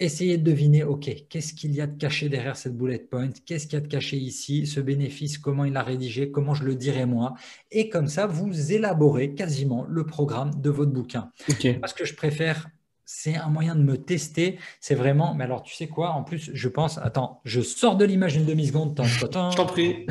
essayez 0.00 0.38
de 0.38 0.44
deviner, 0.44 0.84
OK, 0.84 1.10
qu'est-ce 1.28 1.52
qu'il 1.54 1.74
y 1.74 1.80
a 1.80 1.86
de 1.86 1.98
caché 1.98 2.28
derrière 2.28 2.56
cette 2.56 2.76
bullet 2.76 2.98
point? 2.98 3.30
Qu'est-ce 3.44 3.66
qu'il 3.66 3.74
y 3.74 3.76
a 3.76 3.80
de 3.80 3.88
caché 3.88 4.16
ici? 4.16 4.66
Ce 4.66 4.80
bénéfice, 4.80 5.38
comment 5.38 5.64
il 5.64 5.76
a 5.76 5.82
rédigé? 5.82 6.30
Comment 6.30 6.54
je 6.54 6.64
le 6.64 6.74
dirais 6.74 7.06
moi? 7.06 7.34
Et 7.70 7.88
comme 7.88 8.08
ça, 8.08 8.26
vous 8.26 8.72
élaborez 8.72 9.34
quasiment 9.34 9.84
le 9.88 10.06
programme 10.06 10.52
de 10.60 10.70
votre 10.70 10.92
bouquin. 10.92 11.32
Parce 11.80 11.92
que 11.92 12.04
je 12.04 12.14
préfère 12.14 12.68
c'est 13.10 13.36
un 13.36 13.48
moyen 13.48 13.74
de 13.74 13.80
me 13.80 13.96
tester. 13.96 14.58
C'est 14.80 14.94
vraiment, 14.94 15.34
mais 15.34 15.44
alors 15.44 15.62
tu 15.62 15.74
sais 15.74 15.86
quoi? 15.86 16.10
En 16.10 16.22
plus, 16.22 16.50
je 16.52 16.68
pense, 16.68 16.98
attends, 16.98 17.40
je 17.46 17.62
sors 17.62 17.96
de 17.96 18.04
l'image 18.04 18.36
une 18.36 18.44
demi-seconde. 18.44 19.00
Je 19.02 19.24
t'en 19.24 19.50
prie. 19.64 20.06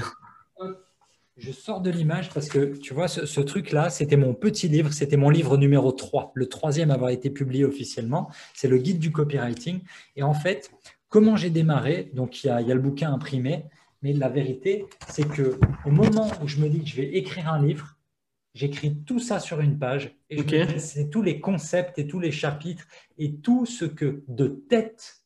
Je 1.37 1.51
sors 1.51 1.81
de 1.81 1.91
l'image 1.91 2.31
parce 2.31 2.47
que 2.49 2.75
tu 2.77 2.95
vois, 2.95 3.07
ce, 3.07 3.39
truc-là, 3.39 3.91
c'était 3.91 4.17
mon 4.17 4.33
petit 4.33 4.67
livre, 4.67 4.91
c'était 4.91 5.15
mon 5.15 5.29
livre 5.29 5.57
numéro 5.57 5.91
3, 5.91 6.31
le 6.33 6.49
troisième 6.49 6.89
à 6.89 6.95
avoir 6.95 7.11
été 7.11 7.29
publié 7.29 7.65
officiellement. 7.65 8.31
C'est 8.55 8.67
le 8.67 8.79
guide 8.79 8.97
du 8.97 9.11
copywriting. 9.11 9.81
Et 10.15 10.23
en 10.23 10.33
fait, 10.33 10.71
comment 11.07 11.35
j'ai 11.35 11.51
démarré? 11.51 12.09
Donc, 12.15 12.43
il 12.43 12.47
y, 12.47 12.49
a, 12.49 12.61
il 12.61 12.67
y 12.67 12.71
a 12.71 12.75
le 12.75 12.81
bouquin 12.81 13.13
imprimé, 13.13 13.65
mais 14.01 14.13
la 14.13 14.29
vérité, 14.29 14.87
c'est 15.07 15.27
que 15.29 15.59
au 15.85 15.91
moment 15.91 16.31
où 16.41 16.47
je 16.47 16.57
me 16.57 16.67
dis 16.67 16.79
que 16.79 16.89
je 16.89 16.95
vais 16.95 17.13
écrire 17.15 17.53
un 17.53 17.61
livre, 17.63 17.96
J'écris 18.57 18.97
tout 19.05 19.19
ça 19.19 19.39
sur 19.39 19.59
une 19.59 19.77
page 19.77 20.15
et 20.31 20.43
c'est 20.79 21.11
tous 21.11 21.21
les 21.21 21.39
concepts 21.39 21.99
et 21.99 22.07
tous 22.07 22.19
les 22.19 22.31
chapitres 22.31 22.87
et 23.19 23.35
tout 23.35 23.67
ce 23.67 23.85
que 23.85 24.23
de 24.27 24.47
tête 24.47 25.21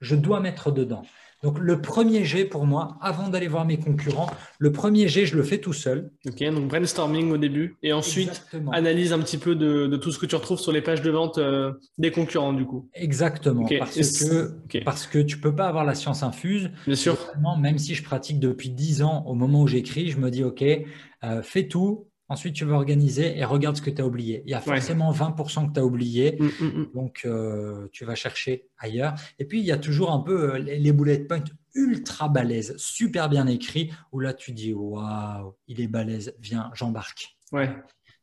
je 0.00 0.14
dois 0.14 0.38
mettre 0.38 0.70
dedans. 0.70 1.02
Donc 1.42 1.58
le 1.58 1.80
premier 1.80 2.24
jet 2.24 2.44
pour 2.44 2.64
moi, 2.64 2.96
avant 3.00 3.28
d'aller 3.28 3.48
voir 3.48 3.64
mes 3.64 3.76
concurrents, 3.76 4.30
le 4.60 4.70
premier 4.70 5.08
jet, 5.08 5.26
je 5.26 5.36
le 5.36 5.42
fais 5.42 5.58
tout 5.58 5.72
seul. 5.72 6.12
Ok, 6.28 6.44
donc 6.44 6.68
brainstorming 6.68 7.32
au 7.32 7.38
début 7.38 7.76
et 7.82 7.92
ensuite 7.92 8.46
analyse 8.72 9.12
un 9.12 9.18
petit 9.18 9.38
peu 9.38 9.56
de, 9.56 9.96
tout 9.96 10.12
ce 10.12 10.20
que 10.20 10.26
tu 10.26 10.36
retrouves 10.36 10.60
sur 10.60 10.70
les 10.70 10.80
pages 10.80 11.02
de 11.02 11.10
vente 11.10 11.38
euh, 11.38 11.72
des 11.98 12.12
concurrents 12.12 12.52
du 12.52 12.66
coup. 12.66 12.88
Exactement, 12.94 13.66
parce, 13.80 13.96
que, 13.96 14.80
parce 14.84 15.08
que 15.08 15.18
tu 15.18 15.38
peux 15.38 15.54
pas 15.56 15.66
avoir 15.66 15.84
la 15.84 15.96
science 15.96 16.22
infuse. 16.22 16.70
Bien 16.86 16.94
sûr. 16.94 17.18
Même 17.58 17.78
si 17.78 17.96
je 17.96 18.04
pratique 18.04 18.38
depuis 18.38 18.70
10 18.70 19.02
ans, 19.02 19.24
au 19.26 19.34
moment 19.34 19.62
où 19.62 19.66
j'écris, 19.66 20.10
je 20.10 20.18
me 20.18 20.30
dis 20.30 20.44
ok, 20.44 20.62
euh, 20.62 21.42
fais 21.42 21.66
tout, 21.66 22.06
Ensuite, 22.28 22.54
tu 22.54 22.64
vas 22.64 22.74
organiser 22.74 23.38
et 23.38 23.44
regarde 23.44 23.76
ce 23.76 23.82
que 23.82 23.90
tu 23.90 24.02
as 24.02 24.06
oublié. 24.06 24.42
Il 24.46 24.50
y 24.50 24.54
a 24.54 24.60
forcément 24.60 25.12
20% 25.12 25.68
que 25.68 25.72
tu 25.74 25.80
as 25.80 25.84
oublié, 25.84 26.36
mm, 26.40 26.44
mm, 26.44 26.66
mm. 26.66 26.90
donc 26.92 27.22
euh, 27.24 27.88
tu 27.92 28.04
vas 28.04 28.16
chercher 28.16 28.68
ailleurs. 28.78 29.14
Et 29.38 29.44
puis, 29.44 29.60
il 29.60 29.64
y 29.64 29.72
a 29.72 29.78
toujours 29.78 30.10
un 30.10 30.20
peu 30.20 30.54
euh, 30.54 30.58
les 30.58 30.92
bullet 30.92 31.20
points 31.20 31.44
ultra 31.74 32.28
balèzes, 32.28 32.76
super 32.78 33.28
bien 33.28 33.46
écrits, 33.46 33.92
où 34.10 34.18
là, 34.18 34.34
tu 34.34 34.52
dis 34.52 34.72
Waouh, 34.72 35.54
il 35.68 35.80
est 35.80 35.86
balèze, 35.86 36.34
viens, 36.40 36.70
j'embarque. 36.74 37.36
Ouais. 37.52 37.70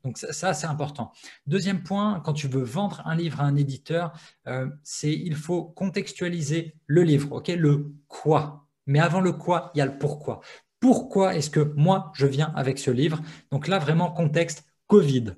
Donc, 0.03 0.17
ça, 0.17 0.53
c'est 0.53 0.67
important. 0.67 1.13
Deuxième 1.47 1.81
point, 1.81 2.19
quand 2.25 2.33
tu 2.33 2.49
veux 2.49 2.63
vendre 2.63 3.01
un 3.05 3.15
livre 3.15 3.39
à 3.39 3.45
un 3.45 3.55
éditeur, 3.55 4.11
euh, 4.47 4.67
c'est 4.83 5.13
il 5.13 5.35
faut 5.35 5.63
contextualiser 5.63 6.75
le 6.87 7.03
livre, 7.03 7.31
ok? 7.31 7.47
Le 7.47 7.93
quoi. 8.09 8.67
Mais 8.85 8.99
avant 8.99 9.21
le 9.21 9.31
quoi, 9.31 9.71
il 9.73 9.77
y 9.77 9.81
a 9.81 9.85
le 9.85 9.97
pourquoi 9.97 10.41
pourquoi 10.83 11.37
est-ce 11.37 11.49
que 11.49 11.61
moi, 11.77 12.11
je 12.13 12.25
viens 12.25 12.51
avec 12.57 12.77
ce 12.77 12.91
livre? 12.91 13.21
Donc 13.51 13.69
là, 13.69 13.79
vraiment, 13.79 14.11
contexte 14.11 14.65
Covid. 14.87 15.35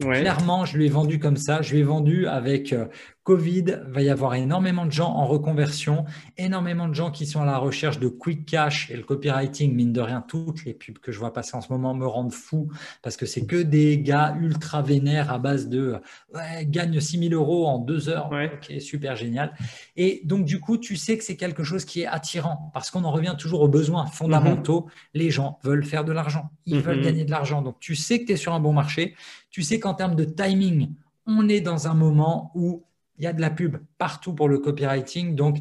Clairement, 0.00 0.64
je 0.64 0.78
lui 0.78 0.86
ai 0.86 0.88
vendu 0.88 1.18
comme 1.18 1.36
ça. 1.36 1.60
Je 1.60 1.74
lui 1.74 1.80
ai 1.80 1.82
vendu 1.82 2.26
avec 2.26 2.72
euh, 2.72 2.86
Covid, 3.26 3.80
va 3.88 4.02
y 4.02 4.08
avoir 4.08 4.34
énormément 4.34 4.86
de 4.86 4.92
gens 4.92 5.08
en 5.08 5.26
reconversion, 5.26 6.04
énormément 6.38 6.86
de 6.86 6.94
gens 6.94 7.10
qui 7.10 7.26
sont 7.26 7.42
à 7.42 7.44
la 7.44 7.58
recherche 7.58 7.98
de 7.98 8.06
quick 8.06 8.46
cash 8.46 8.88
et 8.88 8.96
le 8.96 9.02
copywriting, 9.02 9.74
mine 9.74 9.92
de 9.92 10.00
rien, 10.00 10.22
toutes 10.22 10.64
les 10.64 10.74
pubs 10.74 11.00
que 11.00 11.10
je 11.10 11.18
vois 11.18 11.32
passer 11.32 11.56
en 11.56 11.60
ce 11.60 11.72
moment 11.72 11.92
me 11.92 12.06
rendent 12.06 12.32
fou 12.32 12.70
parce 13.02 13.16
que 13.16 13.26
c'est 13.26 13.44
que 13.44 13.56
des 13.56 13.98
gars 13.98 14.36
ultra 14.40 14.80
vénères 14.80 15.32
à 15.32 15.40
base 15.40 15.68
de 15.68 15.96
ouais, 16.36 16.66
gagne 16.66 17.00
6000 17.00 17.34
euros 17.34 17.66
en 17.66 17.80
deux 17.80 18.08
heures. 18.08 18.30
Ok, 18.30 18.80
super 18.80 19.16
génial. 19.16 19.56
Et 19.96 20.22
donc, 20.22 20.44
du 20.44 20.60
coup, 20.60 20.78
tu 20.78 20.94
sais 20.94 21.18
que 21.18 21.24
c'est 21.24 21.36
quelque 21.36 21.64
chose 21.64 21.84
qui 21.84 22.02
est 22.02 22.06
attirant 22.06 22.70
parce 22.74 22.92
qu'on 22.92 23.02
en 23.02 23.10
revient 23.10 23.34
toujours 23.36 23.60
aux 23.62 23.68
besoins 23.68 24.06
fondamentaux. 24.06 24.82
Mhm. 24.82 24.90
Les 25.14 25.30
gens 25.30 25.58
veulent 25.64 25.84
faire 25.84 26.04
de 26.04 26.12
l'argent, 26.12 26.50
ils 26.64 26.78
veulent 26.78 26.98
mhm. 26.98 27.04
gagner 27.04 27.24
de 27.24 27.32
l'argent. 27.32 27.60
Donc, 27.60 27.80
tu 27.80 27.96
sais 27.96 28.20
que 28.20 28.26
tu 28.26 28.32
es 28.34 28.36
sur 28.36 28.54
un 28.54 28.60
bon 28.60 28.72
marché. 28.72 29.16
Tu 29.50 29.64
sais 29.64 29.80
qu'en 29.80 29.94
termes 29.94 30.14
de 30.14 30.24
timing, 30.24 30.90
on 31.26 31.48
est 31.48 31.60
dans 31.60 31.88
un 31.88 31.94
moment 31.94 32.52
où 32.54 32.84
il 33.18 33.24
y 33.24 33.26
a 33.26 33.32
de 33.32 33.40
la 33.40 33.50
pub 33.50 33.76
partout 33.98 34.34
pour 34.34 34.48
le 34.48 34.58
copywriting. 34.58 35.34
Donc, 35.34 35.58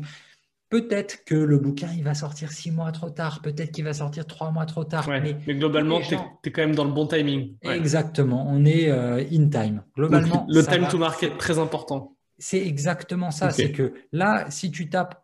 peut-être 0.70 1.24
que 1.26 1.36
le 1.36 1.58
bouquin, 1.58 1.89
il 1.95 2.03
va 2.03 2.14
sortir 2.14 2.51
six 2.51 2.72
mois 2.72 2.91
trop 2.91 3.10
tard. 3.10 3.41
Peut-être 3.41 3.72
qu'il 3.72 3.84
va 3.84 3.93
sortir 3.93 4.26
trois 4.26 4.51
mois 4.51 4.66
trop 4.66 4.84
tard. 4.84 5.08
mais, 5.08 5.36
globalement, 5.56 6.01
tu 6.01 6.16
es, 6.16 6.51
quand 6.51 6.62
même 6.62 6.76
dans 6.76 6.86
le 6.86 6.91
bon 6.91 7.08
timing. 7.08 7.56
Exactement. 7.62 8.45
On 8.49 8.66
est 8.66 8.89
euh, 8.89 9.24
in 9.32 9.49
time. 9.49 9.84
Globalement, 9.95 10.45
le 10.49 10.64
time 10.64 10.88
to 10.88 10.97
market, 10.97 11.38
très 11.38 11.60
important. 11.60 12.16
C'est 12.38 12.66
exactement 12.66 13.32
ça. 13.32 13.51
C'est 13.51 13.72
que 13.72 13.93
là, 14.12 14.45
si 14.49 14.72
tu 14.72 14.89
tapes 14.89 15.24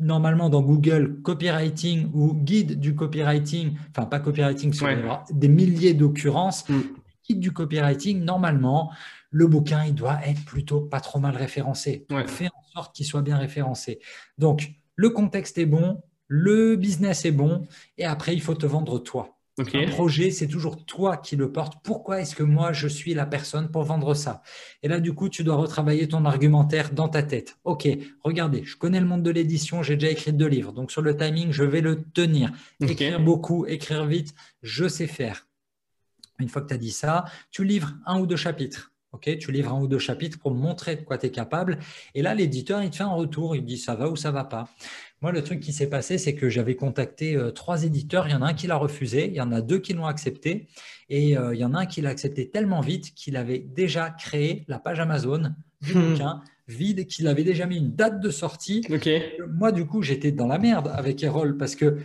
normalement 0.00 0.48
dans 0.48 0.62
Google 0.62 1.20
copywriting 1.22 2.10
ou 2.14 2.34
guide 2.34 2.78
du 2.78 2.94
copywriting, 2.94 3.76
enfin 3.90 4.06
pas 4.06 4.20
copywriting, 4.20 4.72
sur 4.72 4.88
des 5.30 5.48
milliers 5.48 5.94
d'occurrences, 5.94 6.68
mm. 6.68 6.80
guide 7.28 7.40
du 7.40 7.52
copywriting, 7.52 8.24
normalement, 8.24 8.92
le 9.30 9.46
bouquin, 9.46 9.84
il 9.84 9.94
doit 9.94 10.20
être 10.26 10.44
plutôt 10.44 10.80
pas 10.80 11.00
trop 11.00 11.18
mal 11.18 11.36
référencé. 11.36 12.06
Ouais. 12.10 12.26
Fais 12.26 12.46
en 12.46 12.62
sorte 12.72 12.94
qu'il 12.94 13.06
soit 13.06 13.22
bien 13.22 13.38
référencé. 13.38 14.00
Donc, 14.38 14.70
le 14.96 15.10
contexte 15.10 15.58
est 15.58 15.66
bon, 15.66 16.02
le 16.26 16.76
business 16.76 17.24
est 17.24 17.32
bon, 17.32 17.66
et 17.96 18.04
après, 18.04 18.34
il 18.34 18.42
faut 18.42 18.54
te 18.54 18.66
vendre 18.66 18.98
toi. 18.98 19.38
Un 19.74 19.88
projet, 19.88 20.30
c'est 20.30 20.46
toujours 20.46 20.84
toi 20.84 21.16
qui 21.16 21.34
le 21.34 21.50
portes. 21.50 21.82
Pourquoi 21.82 22.20
est-ce 22.20 22.36
que 22.36 22.44
moi, 22.44 22.72
je 22.72 22.86
suis 22.86 23.12
la 23.12 23.26
personne 23.26 23.70
pour 23.70 23.82
vendre 23.82 24.14
ça? 24.14 24.42
Et 24.84 24.88
là, 24.88 25.00
du 25.00 25.14
coup, 25.14 25.28
tu 25.28 25.42
dois 25.42 25.56
retravailler 25.56 26.06
ton 26.06 26.24
argumentaire 26.24 26.92
dans 26.92 27.08
ta 27.08 27.24
tête. 27.24 27.58
OK, 27.64 27.88
regardez, 28.22 28.62
je 28.64 28.76
connais 28.76 29.00
le 29.00 29.06
monde 29.06 29.24
de 29.24 29.30
l'édition, 29.30 29.82
j'ai 29.82 29.96
déjà 29.96 30.12
écrit 30.12 30.32
deux 30.32 30.46
livres. 30.46 30.72
Donc, 30.72 30.92
sur 30.92 31.02
le 31.02 31.16
timing, 31.16 31.50
je 31.50 31.64
vais 31.64 31.80
le 31.80 32.04
tenir. 32.04 32.52
Écrire 32.80 33.20
beaucoup, 33.20 33.66
écrire 33.66 34.06
vite, 34.06 34.32
je 34.62 34.86
sais 34.86 35.08
faire. 35.08 35.48
Une 36.38 36.48
fois 36.48 36.62
que 36.62 36.68
tu 36.68 36.74
as 36.74 36.78
dit 36.78 36.92
ça, 36.92 37.24
tu 37.50 37.64
livres 37.64 37.94
un 38.06 38.20
ou 38.20 38.26
deux 38.26 38.36
chapitres. 38.36 38.92
Ok, 39.12 39.38
tu 39.38 39.52
livres 39.52 39.72
un 39.72 39.80
ou 39.80 39.86
deux 39.86 39.98
chapitres 39.98 40.38
pour 40.38 40.52
montrer 40.52 40.96
de 40.96 41.00
quoi 41.00 41.16
tu 41.16 41.26
es 41.26 41.30
capable. 41.30 41.78
Et 42.14 42.20
là, 42.20 42.34
l'éditeur, 42.34 42.82
il 42.82 42.90
te 42.90 42.96
fait 42.96 43.04
un 43.04 43.14
retour. 43.14 43.56
Il 43.56 43.64
dit 43.64 43.78
ça 43.78 43.94
va 43.94 44.10
ou 44.10 44.16
ça 44.16 44.30
va 44.30 44.44
pas. 44.44 44.68
Moi, 45.22 45.32
le 45.32 45.42
truc 45.42 45.60
qui 45.60 45.72
s'est 45.72 45.88
passé, 45.88 46.18
c'est 46.18 46.34
que 46.34 46.50
j'avais 46.50 46.76
contacté 46.76 47.34
euh, 47.34 47.50
trois 47.50 47.84
éditeurs. 47.84 48.28
Il 48.28 48.32
y 48.32 48.34
en 48.34 48.42
a 48.42 48.48
un 48.48 48.54
qui 48.54 48.66
l'a 48.66 48.76
refusé, 48.76 49.26
il 49.26 49.34
y 49.34 49.40
en 49.40 49.50
a 49.50 49.62
deux 49.62 49.78
qui 49.78 49.94
l'ont 49.94 50.04
accepté. 50.04 50.68
Et 51.08 51.38
euh, 51.38 51.54
il 51.54 51.60
y 51.60 51.64
en 51.64 51.72
a 51.72 51.80
un 51.80 51.86
qui 51.86 52.02
l'a 52.02 52.10
accepté 52.10 52.50
tellement 52.50 52.82
vite 52.82 53.14
qu'il 53.14 53.36
avait 53.36 53.60
déjà 53.60 54.10
créé 54.10 54.64
la 54.68 54.78
page 54.78 55.00
Amazon 55.00 55.54
du 55.80 55.94
hmm. 55.94 56.10
bouquin 56.10 56.42
vide, 56.68 57.06
qu'il 57.06 57.26
avait 57.28 57.44
déjà 57.44 57.64
mis 57.64 57.78
une 57.78 57.94
date 57.94 58.20
de 58.20 58.30
sortie. 58.30 58.84
Moi, 59.48 59.72
du 59.72 59.86
coup, 59.86 60.02
j'étais 60.02 60.32
dans 60.32 60.46
la 60.46 60.58
merde 60.58 60.92
avec 60.94 61.22
Erol 61.22 61.56
parce 61.56 61.74
que 61.74 61.96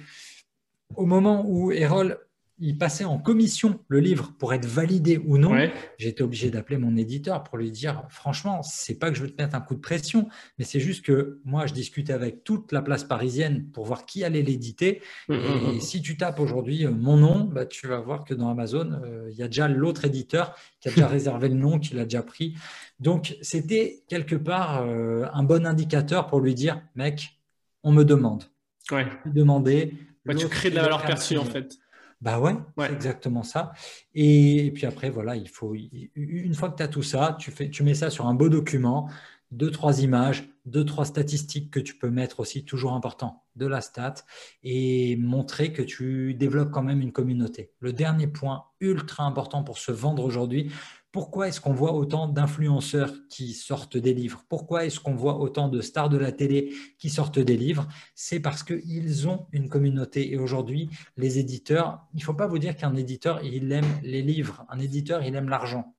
au 0.96 1.06
moment 1.06 1.44
où 1.46 1.72
Erol 1.72 2.18
il 2.60 2.78
passait 2.78 3.04
en 3.04 3.18
commission 3.18 3.80
le 3.88 4.00
livre 4.00 4.34
pour 4.38 4.54
être 4.54 4.66
validé 4.66 5.18
ou 5.18 5.38
non, 5.38 5.56
j'étais 5.98 6.22
obligé 6.22 6.52
d'appeler 6.52 6.78
mon 6.78 6.96
éditeur 6.96 7.44
pour 7.44 7.58
lui 7.58 7.72
dire 7.72 8.04
franchement, 8.10 8.62
c'est 8.62 9.00
pas 9.00 9.10
que 9.10 9.18
je 9.18 9.24
veux 9.24 9.30
te 9.30 9.42
mettre 9.42 9.56
un 9.56 9.62
coup 9.62 9.76
de 9.76 9.80
pression, 9.80 10.30
mais 10.58 10.66
c'est 10.66 10.80
juste 10.80 11.04
que 11.04 11.42
moi 11.46 11.66
je 11.66 11.74
discutais 11.74 12.14
avec 12.14 12.44
toute 12.44 12.72
la 12.72 12.82
place 12.82 13.04
parisienne 13.04 13.66
pour 13.74 13.86
voir 13.86 14.06
qui 14.06 14.24
allait 14.24 14.44
l'éditer. 14.44 15.02
Mmh, 15.28 15.34
mmh, 15.34 15.38
et, 15.38 15.76
mmh. 15.78 15.82
si 15.82 16.02
tu 16.02 16.16
tapes 16.16 16.40
aujourd'hui 16.40 16.86
euh, 16.86 16.92
mon 16.92 17.18
nom, 17.18 17.44
bah, 17.44 17.66
tu 17.66 17.88
vas 17.88 18.00
voir 18.00 18.24
que 18.24 18.34
dans 18.34 18.50
Amazon, 18.50 19.02
euh, 19.04 19.28
il 19.32 19.36
y 19.36 19.44
a 19.44 19.48
déjà 19.48 19.68
l'autre 19.68 20.06
éditeur 20.06 20.56
qui 20.80 20.90
a 20.90 20.92
déjà 20.92 21.08
réservé 21.08 21.50
le 21.50 21.56
nom, 21.56 21.80
qui 21.80 21.96
l'a 21.96 22.04
déjà 22.04 22.22
pris. 22.22 22.56
Donc 23.00 23.36
c'était 23.42 24.04
quelque 24.08 24.36
part 24.36 24.84
euh, 24.84 25.26
un 25.34 25.44
bon 25.44 25.66
indicateur 25.66 26.28
pour 26.28 26.40
lui 26.40 26.54
dire 26.54 26.82
mec, 26.96 27.40
on 27.82 27.92
me 27.92 28.04
demande. 28.04 28.44
Ouais. 28.92 29.08
Demander. 29.26 29.94
Bah, 30.26 30.36
tu 30.36 30.48
crées 30.48 30.70
de 30.70 30.76
la 30.76 30.84
valeur 30.84 31.04
perçue 31.04 31.38
en 31.38 31.46
fait. 31.46 31.78
Bah 32.24 32.40
ouais, 32.40 32.56
c'est 32.78 32.94
exactement 32.94 33.44
ça. 33.44 33.74
Et, 34.16 34.72
puis 34.74 34.86
après, 34.86 35.10
voilà, 35.10 35.36
il 35.36 35.50
faut 35.50 35.76
une 35.76 36.54
fois 36.54 36.70
que 36.70 36.78
tu 36.78 36.84
as 36.84 36.88
tout 36.88 37.04
ça, 37.04 37.36
tu, 37.38 37.52
fais, 37.52 37.70
tu 37.70 37.84
mets 37.84 37.96
ça 37.96 38.10
sur 38.10 38.28
un 38.28 38.34
beau 38.34 38.48
document, 38.48 39.10
deux, 39.52 39.70
trois 39.70 40.02
images, 40.02 40.50
deux, 40.66 40.86
trois 40.86 41.04
statistiques 41.04 41.70
que 41.70 41.82
tu 41.82 41.96
peux 41.98 42.10
mettre 42.10 42.40
aussi, 42.40 42.64
toujours 42.64 42.94
important, 42.94 43.44
de 43.58 43.66
la 43.66 43.82
stat, 43.82 44.16
et 44.64 45.18
montrer 45.18 45.74
que 45.74 45.82
tu 45.82 46.34
développes 46.34 46.72
quand 46.72 46.82
même 46.82 47.02
une 47.02 47.12
communauté. 47.12 47.74
Le 47.82 47.92
dernier 47.92 48.28
point 48.28 48.64
ultra 48.80 49.26
important 49.26 49.66
pour 49.66 49.78
se 49.78 49.92
vendre 49.92 50.24
aujourd'hui, 50.24 50.72
pourquoi 51.14 51.48
est-ce 51.48 51.62
qu'on 51.62 51.74
voit 51.74 51.94
autant 51.94 52.28
d'influenceurs 52.28 53.14
qui 53.30 53.54
sortent 53.54 53.98
des 53.98 54.16
livres? 54.16 54.44
Pourquoi 54.50 54.86
est-ce 54.86 55.00
qu'on 55.00 55.14
voit 55.14 55.38
autant 55.38 55.70
de 55.70 55.80
stars 55.80 56.10
de 56.10 56.18
la 56.18 56.32
télé 56.32 56.74
qui 56.98 57.12
sortent 57.12 57.38
des 57.38 57.56
livres? 57.56 57.88
C'est 58.16 58.40
parce 58.40 58.64
qu'ils 58.64 59.30
ont 59.30 59.46
une 59.52 59.70
communauté. 59.70 60.34
Et 60.34 60.38
aujourd'hui, 60.38 60.90
les 61.16 61.38
éditeurs, 61.38 62.02
il 62.16 62.18
ne 62.18 62.24
faut 62.24 62.34
pas 62.34 62.48
vous 62.48 62.58
dire 62.58 62.76
qu'un 62.76 62.96
éditeur, 62.96 63.44
il 63.44 63.72
aime 63.72 63.86
les 64.02 64.24
livres. 64.24 64.66
Un 64.70 64.80
éditeur, 64.80 65.22
il 65.22 65.36
aime 65.36 65.50
l'argent. 65.50 65.96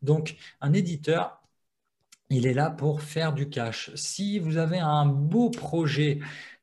Donc, 0.00 0.36
un 0.60 0.72
éditeur, 0.72 1.42
il 2.30 2.46
est 2.46 2.54
là 2.54 2.70
pour 2.70 3.02
faire 3.02 3.32
du 3.32 3.48
cash. 3.48 3.90
Si 3.96 4.38
vous 4.38 4.58
avez 4.58 4.78
un 4.78 5.06
beau 5.06 5.50
projet, 5.50 6.20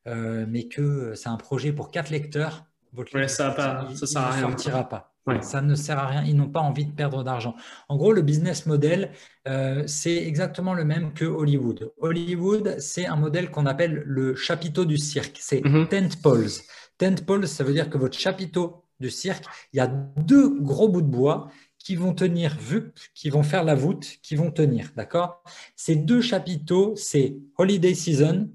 euh, 0.08 0.46
mais 0.48 0.70
que 0.70 1.16
c'est 1.16 1.30
un 1.30 1.38
projet 1.38 1.74
pour 1.74 1.92
quatre 1.92 2.12
lecteurs, 2.12 2.66
votre 2.94 3.18
livre, 3.18 3.30
ça, 3.30 3.90
ne 3.90 3.96
sortira 3.96 4.88
pas. 4.88 5.13
Ça 5.42 5.62
ne 5.62 5.76
sert 5.76 5.98
à 6.00 6.08
rien, 6.08 6.24
ils 6.26 6.36
n'ont 6.36 6.50
pas 6.50 6.60
envie 6.60 6.86
de 6.86 6.92
perdre 6.92 7.24
d'argent. 7.24 7.56
En 7.88 7.96
gros, 7.96 8.12
le 8.12 8.22
business 8.22 8.66
model, 8.66 9.12
euh, 9.48 9.84
c'est 9.88 10.18
exactement 10.18 10.74
le 10.74 10.84
même 10.84 11.14
que 11.14 11.24
Hollywood. 11.24 11.94
Hollywood, 12.00 12.76
c'est 12.80 13.06
un 13.06 13.16
modèle 13.16 13.50
qu'on 13.50 13.66
appelle 13.66 14.04
le 14.06 14.36
chapiteau 14.36 14.84
du 14.84 14.98
cirque. 14.98 15.38
C'est 15.40 15.62
mm-hmm. 15.62 15.88
tent 15.88 16.22
poles. 16.22 16.50
Tent 16.98 17.26
poles, 17.26 17.48
ça 17.48 17.64
veut 17.64 17.74
dire 17.74 17.90
que 17.90 17.98
votre 17.98 18.18
chapiteau 18.18 18.84
du 19.00 19.10
cirque, 19.10 19.46
il 19.72 19.78
y 19.78 19.80
a 19.80 19.88
deux 19.88 20.60
gros 20.60 20.90
bouts 20.90 21.02
de 21.02 21.08
bois 21.08 21.50
qui 21.78 21.96
vont 21.96 22.14
tenir 22.14 22.58
VUP, 22.60 22.98
qui 23.14 23.30
vont 23.30 23.44
faire 23.44 23.64
la 23.64 23.76
voûte, 23.76 24.18
qui 24.22 24.36
vont 24.36 24.52
tenir. 24.52 24.92
D'accord? 24.96 25.44
Ces 25.76 25.96
deux 25.96 26.22
chapiteaux, 26.22 26.96
c'est 26.96 27.38
Holiday 27.58 27.94
Season, 27.94 28.50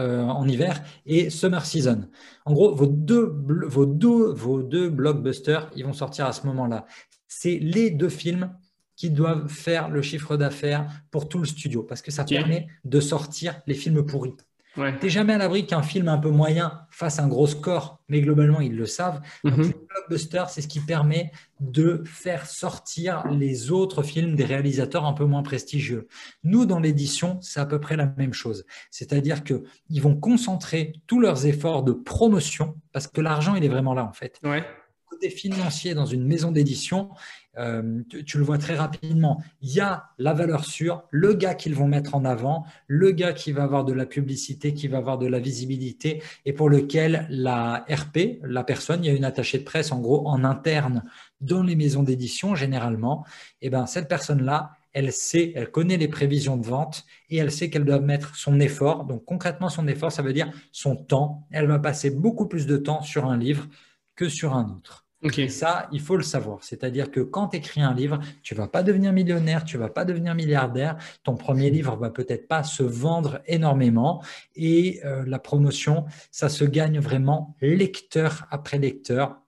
euh, 0.00 0.22
en 0.22 0.48
hiver 0.48 0.82
et 1.06 1.30
Summer 1.30 1.64
Season. 1.64 2.08
En 2.44 2.52
gros, 2.52 2.74
vos 2.74 2.86
deux, 2.86 3.32
vos, 3.66 3.86
deux, 3.86 4.32
vos 4.32 4.62
deux 4.62 4.88
blockbusters, 4.88 5.70
ils 5.76 5.84
vont 5.84 5.92
sortir 5.92 6.26
à 6.26 6.32
ce 6.32 6.46
moment-là. 6.46 6.86
C'est 7.28 7.58
les 7.58 7.90
deux 7.90 8.08
films 8.08 8.52
qui 8.96 9.10
doivent 9.10 9.48
faire 9.48 9.88
le 9.88 10.02
chiffre 10.02 10.36
d'affaires 10.36 10.90
pour 11.10 11.28
tout 11.28 11.38
le 11.38 11.46
studio 11.46 11.82
parce 11.82 12.02
que 12.02 12.10
ça 12.10 12.24
permet 12.24 12.66
de 12.84 13.00
sortir 13.00 13.60
les 13.66 13.74
films 13.74 14.04
pourris. 14.04 14.34
Tu 14.74 14.80
n'es 14.80 15.08
jamais 15.08 15.32
à 15.32 15.38
l'abri 15.38 15.66
qu'un 15.66 15.82
film 15.82 16.08
un 16.08 16.18
peu 16.18 16.30
moyen 16.30 16.86
fasse 16.90 17.18
un 17.18 17.26
gros 17.26 17.46
score, 17.46 18.02
mais 18.08 18.20
globalement, 18.20 18.60
ils 18.60 18.76
le 18.76 18.86
savent. 18.86 19.20
Mhm. 19.44 19.56
le 19.56 19.86
blockbuster, 19.88 20.44
c'est 20.48 20.62
ce 20.62 20.68
qui 20.68 20.80
permet 20.80 21.32
de 21.58 22.02
faire 22.04 22.46
sortir 22.46 23.26
les 23.28 23.70
autres 23.70 24.02
films 24.02 24.36
des 24.36 24.44
réalisateurs 24.44 25.04
un 25.04 25.12
peu 25.12 25.24
moins 25.24 25.42
prestigieux. 25.42 26.06
Nous, 26.44 26.66
dans 26.66 26.78
l'édition, 26.78 27.38
c'est 27.40 27.60
à 27.60 27.66
peu 27.66 27.80
près 27.80 27.96
la 27.96 28.06
même 28.16 28.32
chose. 28.32 28.64
C'est-à-dire 28.90 29.42
qu'ils 29.42 30.02
vont 30.02 30.14
concentrer 30.14 30.92
tous 31.06 31.20
leurs 31.20 31.46
efforts 31.46 31.82
de 31.82 31.92
promotion, 31.92 32.76
parce 32.92 33.08
que 33.08 33.20
l'argent, 33.20 33.54
il 33.56 33.64
est 33.64 33.68
vraiment 33.68 33.94
là, 33.94 34.04
en 34.04 34.12
fait. 34.12 34.38
Ouais 34.44 34.64
côté 35.10 35.28
financier 35.28 35.92
dans 35.94 36.06
une 36.06 36.24
maison 36.24 36.50
d'édition, 36.50 37.10
euh, 37.58 38.02
tu, 38.26 38.38
le 38.38 38.44
vois 38.44 38.58
très 38.58 38.76
rapidement. 38.76 39.42
Il 39.60 39.72
y 39.72 39.80
a 39.80 40.10
la 40.18 40.32
valeur 40.32 40.64
sûre, 40.64 41.02
le 41.10 41.34
gars 41.34 41.54
qu'ils 41.54 41.74
vont 41.74 41.88
mettre 41.88 42.14
en 42.14 42.24
avant, 42.24 42.64
le 42.86 43.10
gars 43.10 43.32
qui 43.32 43.50
va 43.50 43.64
avoir 43.64 43.84
de 43.84 43.92
la 43.92 44.06
publicité, 44.06 44.72
qui 44.72 44.86
va 44.86 44.98
avoir 44.98 45.18
de 45.18 45.26
la 45.26 45.40
visibilité 45.40 46.22
et 46.44 46.52
pour 46.52 46.70
lequel 46.70 47.26
la 47.28 47.84
RP, 47.90 48.40
la 48.42 48.62
personne, 48.62 49.04
il 49.04 49.08
y 49.08 49.10
a 49.10 49.16
une 49.16 49.24
attachée 49.24 49.58
de 49.58 49.64
presse 49.64 49.90
en 49.90 50.00
gros 50.00 50.28
en 50.28 50.44
interne 50.44 51.02
dans 51.40 51.62
les 51.62 51.74
maisons 51.74 52.04
d'édition 52.04 52.54
généralement. 52.54 53.24
Et 53.62 53.66
eh 53.66 53.70
ben 53.70 53.86
cette 53.86 54.08
personne-là, 54.08 54.72
elle 54.92 55.12
sait, 55.12 55.52
elle 55.54 55.70
connaît 55.70 55.96
les 55.96 56.08
prévisions 56.08 56.56
de 56.56 56.66
vente 56.66 57.04
et 57.30 57.36
elle 57.36 57.52
sait 57.52 57.70
qu'elle 57.70 57.84
doit 57.84 58.00
mettre 58.00 58.36
son 58.36 58.60
effort. 58.60 59.04
Donc 59.04 59.24
concrètement, 59.24 59.68
son 59.68 59.88
effort, 59.88 60.12
ça 60.12 60.22
veut 60.22 60.32
dire 60.32 60.52
son 60.72 60.96
temps. 60.96 61.46
Elle 61.50 61.66
va 61.66 61.78
passer 61.78 62.10
beaucoup 62.10 62.46
plus 62.46 62.66
de 62.66 62.76
temps 62.76 63.02
sur 63.02 63.26
un 63.26 63.36
livre 63.36 63.68
que 64.16 64.28
sur 64.28 64.54
un 64.54 64.68
autre. 64.70 65.06
Et 65.22 65.48
ça, 65.48 65.88
il 65.92 66.00
faut 66.00 66.16
le 66.16 66.22
savoir. 66.22 66.64
C'est-à-dire 66.64 67.10
que 67.10 67.20
quand 67.20 67.48
tu 67.48 67.58
écris 67.58 67.82
un 67.82 67.92
livre, 67.92 68.20
tu 68.42 68.54
vas 68.54 68.68
pas 68.68 68.82
devenir 68.82 69.12
millionnaire, 69.12 69.64
tu 69.64 69.76
vas 69.76 69.90
pas 69.90 70.06
devenir 70.06 70.34
milliardaire. 70.34 70.96
Ton 71.24 71.36
premier 71.36 71.68
livre 71.68 71.96
va 71.96 72.10
peut-être 72.10 72.48
pas 72.48 72.62
se 72.62 72.82
vendre 72.82 73.40
énormément. 73.46 74.22
Et 74.56 75.00
euh, 75.04 75.24
la 75.26 75.38
promotion, 75.38 76.06
ça 76.30 76.48
se 76.48 76.64
gagne 76.64 77.00
vraiment 77.00 77.54
lecteur 77.60 78.46
après 78.50 78.78
lecteur 78.78 79.40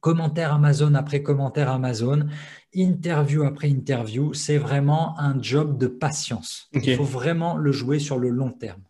commentaire 0.00 0.52
Amazon 0.54 0.94
après 0.94 1.22
commentaire 1.22 1.70
Amazon, 1.70 2.26
interview 2.72 3.44
après 3.44 3.68
interview. 3.68 4.34
C'est 4.34 4.58
vraiment 4.58 5.18
un 5.18 5.40
job 5.40 5.78
de 5.78 5.86
patience. 5.86 6.68
Il 6.72 6.96
faut 6.96 7.04
vraiment 7.04 7.56
le 7.56 7.70
jouer 7.72 7.98
sur 7.98 8.18
le 8.18 8.30
long 8.30 8.50
terme. 8.50 8.82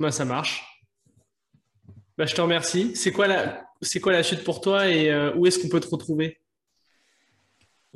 Bah, 0.00 0.10
ça 0.10 0.24
marche. 0.24 0.64
Bah, 2.16 2.26
je 2.26 2.34
te 2.34 2.40
remercie. 2.40 2.96
C'est 2.96 3.12
quoi, 3.12 3.26
la... 3.26 3.63
quoi 4.00 4.12
la 4.12 4.22
suite 4.22 4.44
pour 4.44 4.60
toi 4.60 4.88
et 4.88 5.10
euh, 5.10 5.32
où 5.34 5.46
est-ce 5.46 5.58
qu'on 5.58 5.68
peut 5.68 5.80
te 5.80 5.88
retrouver? 5.88 6.38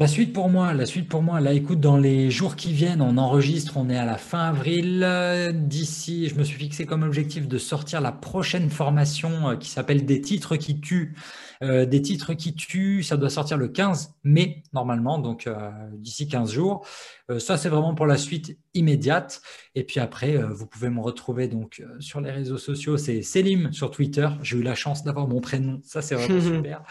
La 0.01 0.07
suite 0.07 0.33
pour 0.33 0.49
moi, 0.49 0.75
la 0.75 0.87
suite 0.87 1.09
pour 1.09 1.23
moi, 1.23 1.41
là 1.41 1.53
écoute, 1.53 1.81
dans 1.81 1.97
les 1.97 2.31
jours 2.31 2.55
qui 2.55 2.73
viennent, 2.73 3.03
on 3.03 3.19
enregistre, 3.19 3.77
on 3.77 3.91
est 3.91 3.97
à 3.97 4.05
la 4.05 4.17
fin 4.17 4.51
avril. 4.51 5.05
D'ici, 5.53 6.29
je 6.29 6.37
me 6.37 6.45
suis 6.45 6.57
fixé 6.57 6.87
comme 6.87 7.03
objectif 7.03 7.49
de 7.49 7.59
sortir 7.59 8.01
la 8.01 8.13
prochaine 8.13 8.71
formation 8.71 9.51
euh, 9.51 9.57
qui 9.57 9.69
s'appelle 9.69 10.07
Des 10.07 10.21
titres 10.21 10.55
qui 10.57 10.81
tuent. 10.81 11.17
Euh, 11.63 11.87
des 11.87 12.03
titres 12.03 12.35
qui 12.35 12.55
tuent, 12.55 13.03
ça 13.03 13.17
doit 13.17 13.31
sortir 13.31 13.57
le 13.57 13.69
15 13.69 14.15
mai 14.25 14.63
normalement, 14.73 15.19
donc 15.19 15.47
euh, 15.47 15.71
d'ici 15.93 16.29
15 16.29 16.53
jours. 16.53 16.87
ça, 17.39 17.57
c'est 17.57 17.69
vraiment 17.69 17.95
pour 17.95 18.07
la 18.07 18.17
suite 18.17 18.59
immédiate. 18.75 19.43
Et 19.75 19.85
puis 19.85 20.01
après, 20.01 20.37
vous 20.37 20.67
pouvez 20.67 20.89
me 20.89 21.01
retrouver 21.01 21.49
donc 21.49 21.83
sur 22.01 22.21
les 22.21 22.31
réseaux 22.31 22.59
sociaux. 22.59 22.97
C'est 22.97 23.23
Selim 23.23 23.73
sur 23.73 23.91
Twitter. 23.91 24.29
J'ai 24.43 24.59
eu 24.59 24.63
la 24.63 24.75
chance 24.75 25.05
d'avoir 25.05 25.29
mon 25.29 25.41
prénom. 25.41 25.81
Ça, 25.85 26.01
c'est 26.01 26.15
vraiment 26.15 26.41
super. 26.57 26.83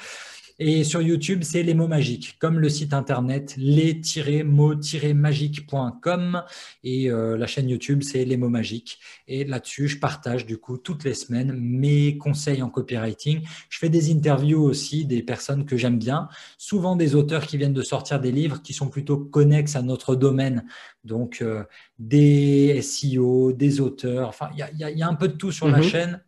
Et 0.59 0.83
sur 0.83 1.03
YouTube, 1.03 1.43
c'est 1.43 1.61
les 1.61 1.75
mots 1.75 1.87
magiques, 1.87 2.39
comme 2.39 2.59
le 2.59 2.67
site 2.67 2.95
internet 2.95 3.53
les-mots-magiques.com. 3.57 6.43
Et 6.83 7.11
euh, 7.11 7.37
la 7.37 7.45
chaîne 7.45 7.69
YouTube, 7.69 8.01
c'est 8.01 8.25
les 8.25 8.37
mots 8.37 8.49
magiques. 8.49 8.97
Et 9.27 9.45
là-dessus, 9.45 9.87
je 9.87 9.99
partage 9.99 10.47
du 10.47 10.57
coup 10.57 10.79
toutes 10.79 11.03
les 11.03 11.13
semaines 11.13 11.53
mes 11.53 12.17
conseils 12.17 12.63
en 12.63 12.71
copywriting. 12.71 13.43
Je 13.69 13.77
fais 13.77 13.89
des 13.89 14.11
interviews 14.11 14.63
aussi 14.63 15.05
des 15.05 15.21
personnes 15.21 15.63
que 15.65 15.77
j'aime 15.77 15.99
bien, 15.99 16.27
souvent 16.57 16.95
des 16.95 17.13
auteurs 17.13 17.45
qui 17.45 17.57
viennent 17.57 17.73
de 17.73 17.83
sortir 17.83 18.19
des 18.19 18.31
livres 18.31 18.63
qui 18.63 18.73
sont 18.73 18.89
plutôt 18.89 19.17
connexes 19.17 19.75
à 19.75 19.83
notre 19.83 20.15
domaine. 20.15 20.65
Donc, 21.03 21.43
euh, 21.43 21.63
des 21.99 22.81
SEO, 22.81 23.53
des 23.53 23.79
auteurs, 23.79 24.29
enfin, 24.29 24.49
il 24.57 24.65
y, 24.77 25.03
a 25.03 25.07
un 25.07 25.13
peu 25.13 25.27
de 25.27 25.33
tout 25.33 25.51
sur 25.51 25.67
la 25.67 25.77
mhm. 25.77 25.83
chaîne 25.83 26.19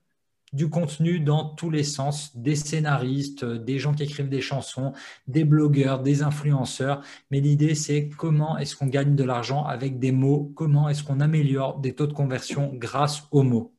du 0.54 0.70
contenu 0.70 1.20
dans 1.20 1.45
tous 1.45 1.70
les 1.70 1.84
sens, 1.84 2.36
des 2.36 2.56
scénaristes, 2.56 3.45
des 3.45 3.80
gens 3.80 3.93
qui 3.93 4.04
écrivent 4.04 4.30
des 4.30 4.41
chansons, 4.41 4.93
des 5.28 5.43
blogueurs, 5.43 6.00
des 6.00 6.24
influenceurs. 6.24 7.02
Mais 7.32 7.39
l'idée, 7.39 7.76
c'est 7.76 8.10
comment 8.18 8.58
est-ce 8.58 8.76
qu'on 8.76 8.88
gagne 8.88 9.16
de 9.16 9.24
l'argent 9.24 9.64
avec 9.66 10.00
des 10.00 10.12
mots, 10.12 10.52
comment 10.56 10.89
est-ce 10.89 11.04
qu'on 11.04 11.20
améliore 11.20 11.80
des 11.80 11.93
taux 11.93 12.08
de 12.08 12.14
conversion 12.14 12.72
grâce 12.74 13.24
aux 13.32 13.43
mots? 13.43 13.74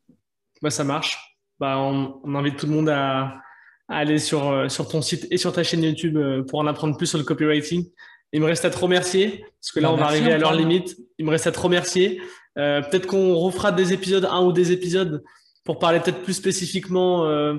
Bah, 0.62 0.70
ça 0.70 0.84
marche. 0.84 1.38
Bah, 1.58 1.78
on, 1.78 2.34
invite 2.34 2.56
tout 2.56 2.66
le 2.66 2.72
monde 2.72 2.88
à, 2.88 3.42
aller 3.88 4.18
sur, 4.18 4.48
euh, 4.48 4.68
sur 4.68 4.88
ton 4.88 5.02
site 5.02 5.26
et 5.30 5.36
sur 5.36 5.52
ta 5.52 5.62
chaîne 5.62 5.82
YouTube 5.82 6.16
euh, 6.16 6.42
pour 6.42 6.60
en 6.60 6.66
apprendre 6.66 6.96
plus 6.96 7.06
sur 7.06 7.18
le 7.18 7.24
copywriting. 7.24 7.84
Il 8.32 8.40
me 8.40 8.46
reste 8.46 8.64
à 8.64 8.70
te 8.70 8.78
remercier, 8.78 9.44
parce 9.60 9.72
que 9.72 9.80
là, 9.80 9.88
bah, 9.88 9.94
on 9.94 9.96
va 9.96 10.04
arriver 10.06 10.32
à 10.32 10.38
l'heure 10.38 10.54
limite. 10.54 10.96
Il 11.18 11.24
me 11.24 11.30
reste 11.30 11.46
à 11.46 11.52
te 11.52 11.58
remercier. 11.58 12.22
Euh, 12.58 12.80
peut-être 12.82 13.06
qu'on 13.06 13.34
refera 13.34 13.72
des 13.72 13.92
épisodes, 13.92 14.24
un 14.24 14.44
ou 14.44 14.52
des 14.52 14.72
épisodes 14.72 15.22
pour 15.70 15.78
parler 15.78 16.00
peut-être 16.00 16.24
plus 16.24 16.32
spécifiquement 16.32 17.26
euh, 17.26 17.54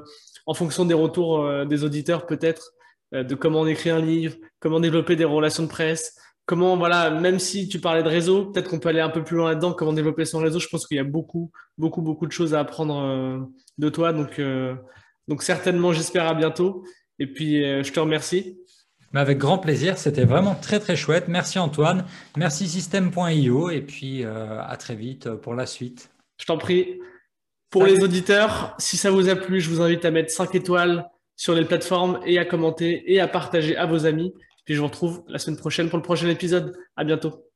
en 0.45 0.53
fonction 0.53 0.83
des 0.83 0.93
retours 0.93 1.45
euh, 1.45 1.63
des 1.63 1.85
auditeurs, 1.85 2.25
peut-être 2.25 2.73
euh, 3.13 3.23
de 3.23 3.35
comment 3.35 3.61
on 3.61 3.67
écrit 3.67 3.89
un 3.89 4.01
livre, 4.01 4.35
comment 4.59 4.81
développer 4.81 5.15
des 5.15 5.23
relations 5.23 5.63
de 5.63 5.69
presse, 5.69 6.17
comment, 6.45 6.75
voilà, 6.75 7.09
même 7.09 7.39
si 7.39 7.69
tu 7.69 7.79
parlais 7.79 8.03
de 8.03 8.09
réseau, 8.09 8.47
peut-être 8.47 8.69
qu'on 8.69 8.79
peut 8.79 8.89
aller 8.89 8.99
un 8.99 9.07
peu 9.07 9.23
plus 9.23 9.37
loin 9.37 9.51
là-dedans, 9.51 9.71
comment 9.71 9.93
développer 9.93 10.25
son 10.25 10.39
réseau. 10.39 10.59
Je 10.59 10.67
pense 10.67 10.87
qu'il 10.87 10.97
y 10.97 10.99
a 10.99 11.05
beaucoup, 11.05 11.53
beaucoup, 11.77 12.01
beaucoup 12.01 12.27
de 12.27 12.33
choses 12.33 12.53
à 12.53 12.59
apprendre 12.59 13.49
de 13.77 13.89
toi. 13.89 14.11
Donc, 14.11 14.41
donc 15.29 15.41
certainement, 15.41 15.93
j'espère 15.93 16.27
à 16.27 16.33
bientôt. 16.33 16.83
Et 17.17 17.27
puis, 17.27 17.63
je 17.63 17.93
te 17.93 17.99
remercie. 18.01 18.59
Avec 19.13 19.37
grand 19.37 19.57
plaisir, 19.57 19.97
c'était 19.97 20.25
vraiment 20.25 20.55
très 20.55 20.81
très 20.81 20.97
chouette. 20.97 21.29
Merci 21.29 21.59
Antoine, 21.59 22.03
merci 22.35 22.67
System.io 22.67 23.69
et 23.69 23.81
puis 23.81 24.25
à 24.25 24.75
très 24.77 24.95
vite 24.95 25.29
pour 25.35 25.53
la 25.53 25.65
suite. 25.65 26.09
Je 26.37 26.45
t'en 26.45 26.57
prie. 26.57 26.99
Pour 27.71 27.85
les 27.85 28.03
auditeurs, 28.03 28.75
si 28.79 28.97
ça 28.97 29.11
vous 29.11 29.29
a 29.29 29.35
plu, 29.35 29.61
je 29.61 29.69
vous 29.69 29.81
invite 29.81 30.03
à 30.03 30.11
mettre 30.11 30.29
5 30.29 30.53
étoiles 30.55 31.09
sur 31.37 31.55
les 31.55 31.63
plateformes 31.63 32.19
et 32.25 32.37
à 32.37 32.45
commenter 32.45 33.01
et 33.11 33.21
à 33.21 33.27
partager 33.27 33.77
à 33.77 33.85
vos 33.85 34.05
amis. 34.05 34.33
Puis 34.65 34.75
je 34.75 34.81
vous 34.81 34.87
retrouve 34.87 35.23
la 35.27 35.39
semaine 35.39 35.57
prochaine 35.57 35.89
pour 35.89 35.97
le 35.97 36.03
prochain 36.03 36.27
épisode. 36.27 36.75
À 36.97 37.05
bientôt. 37.05 37.50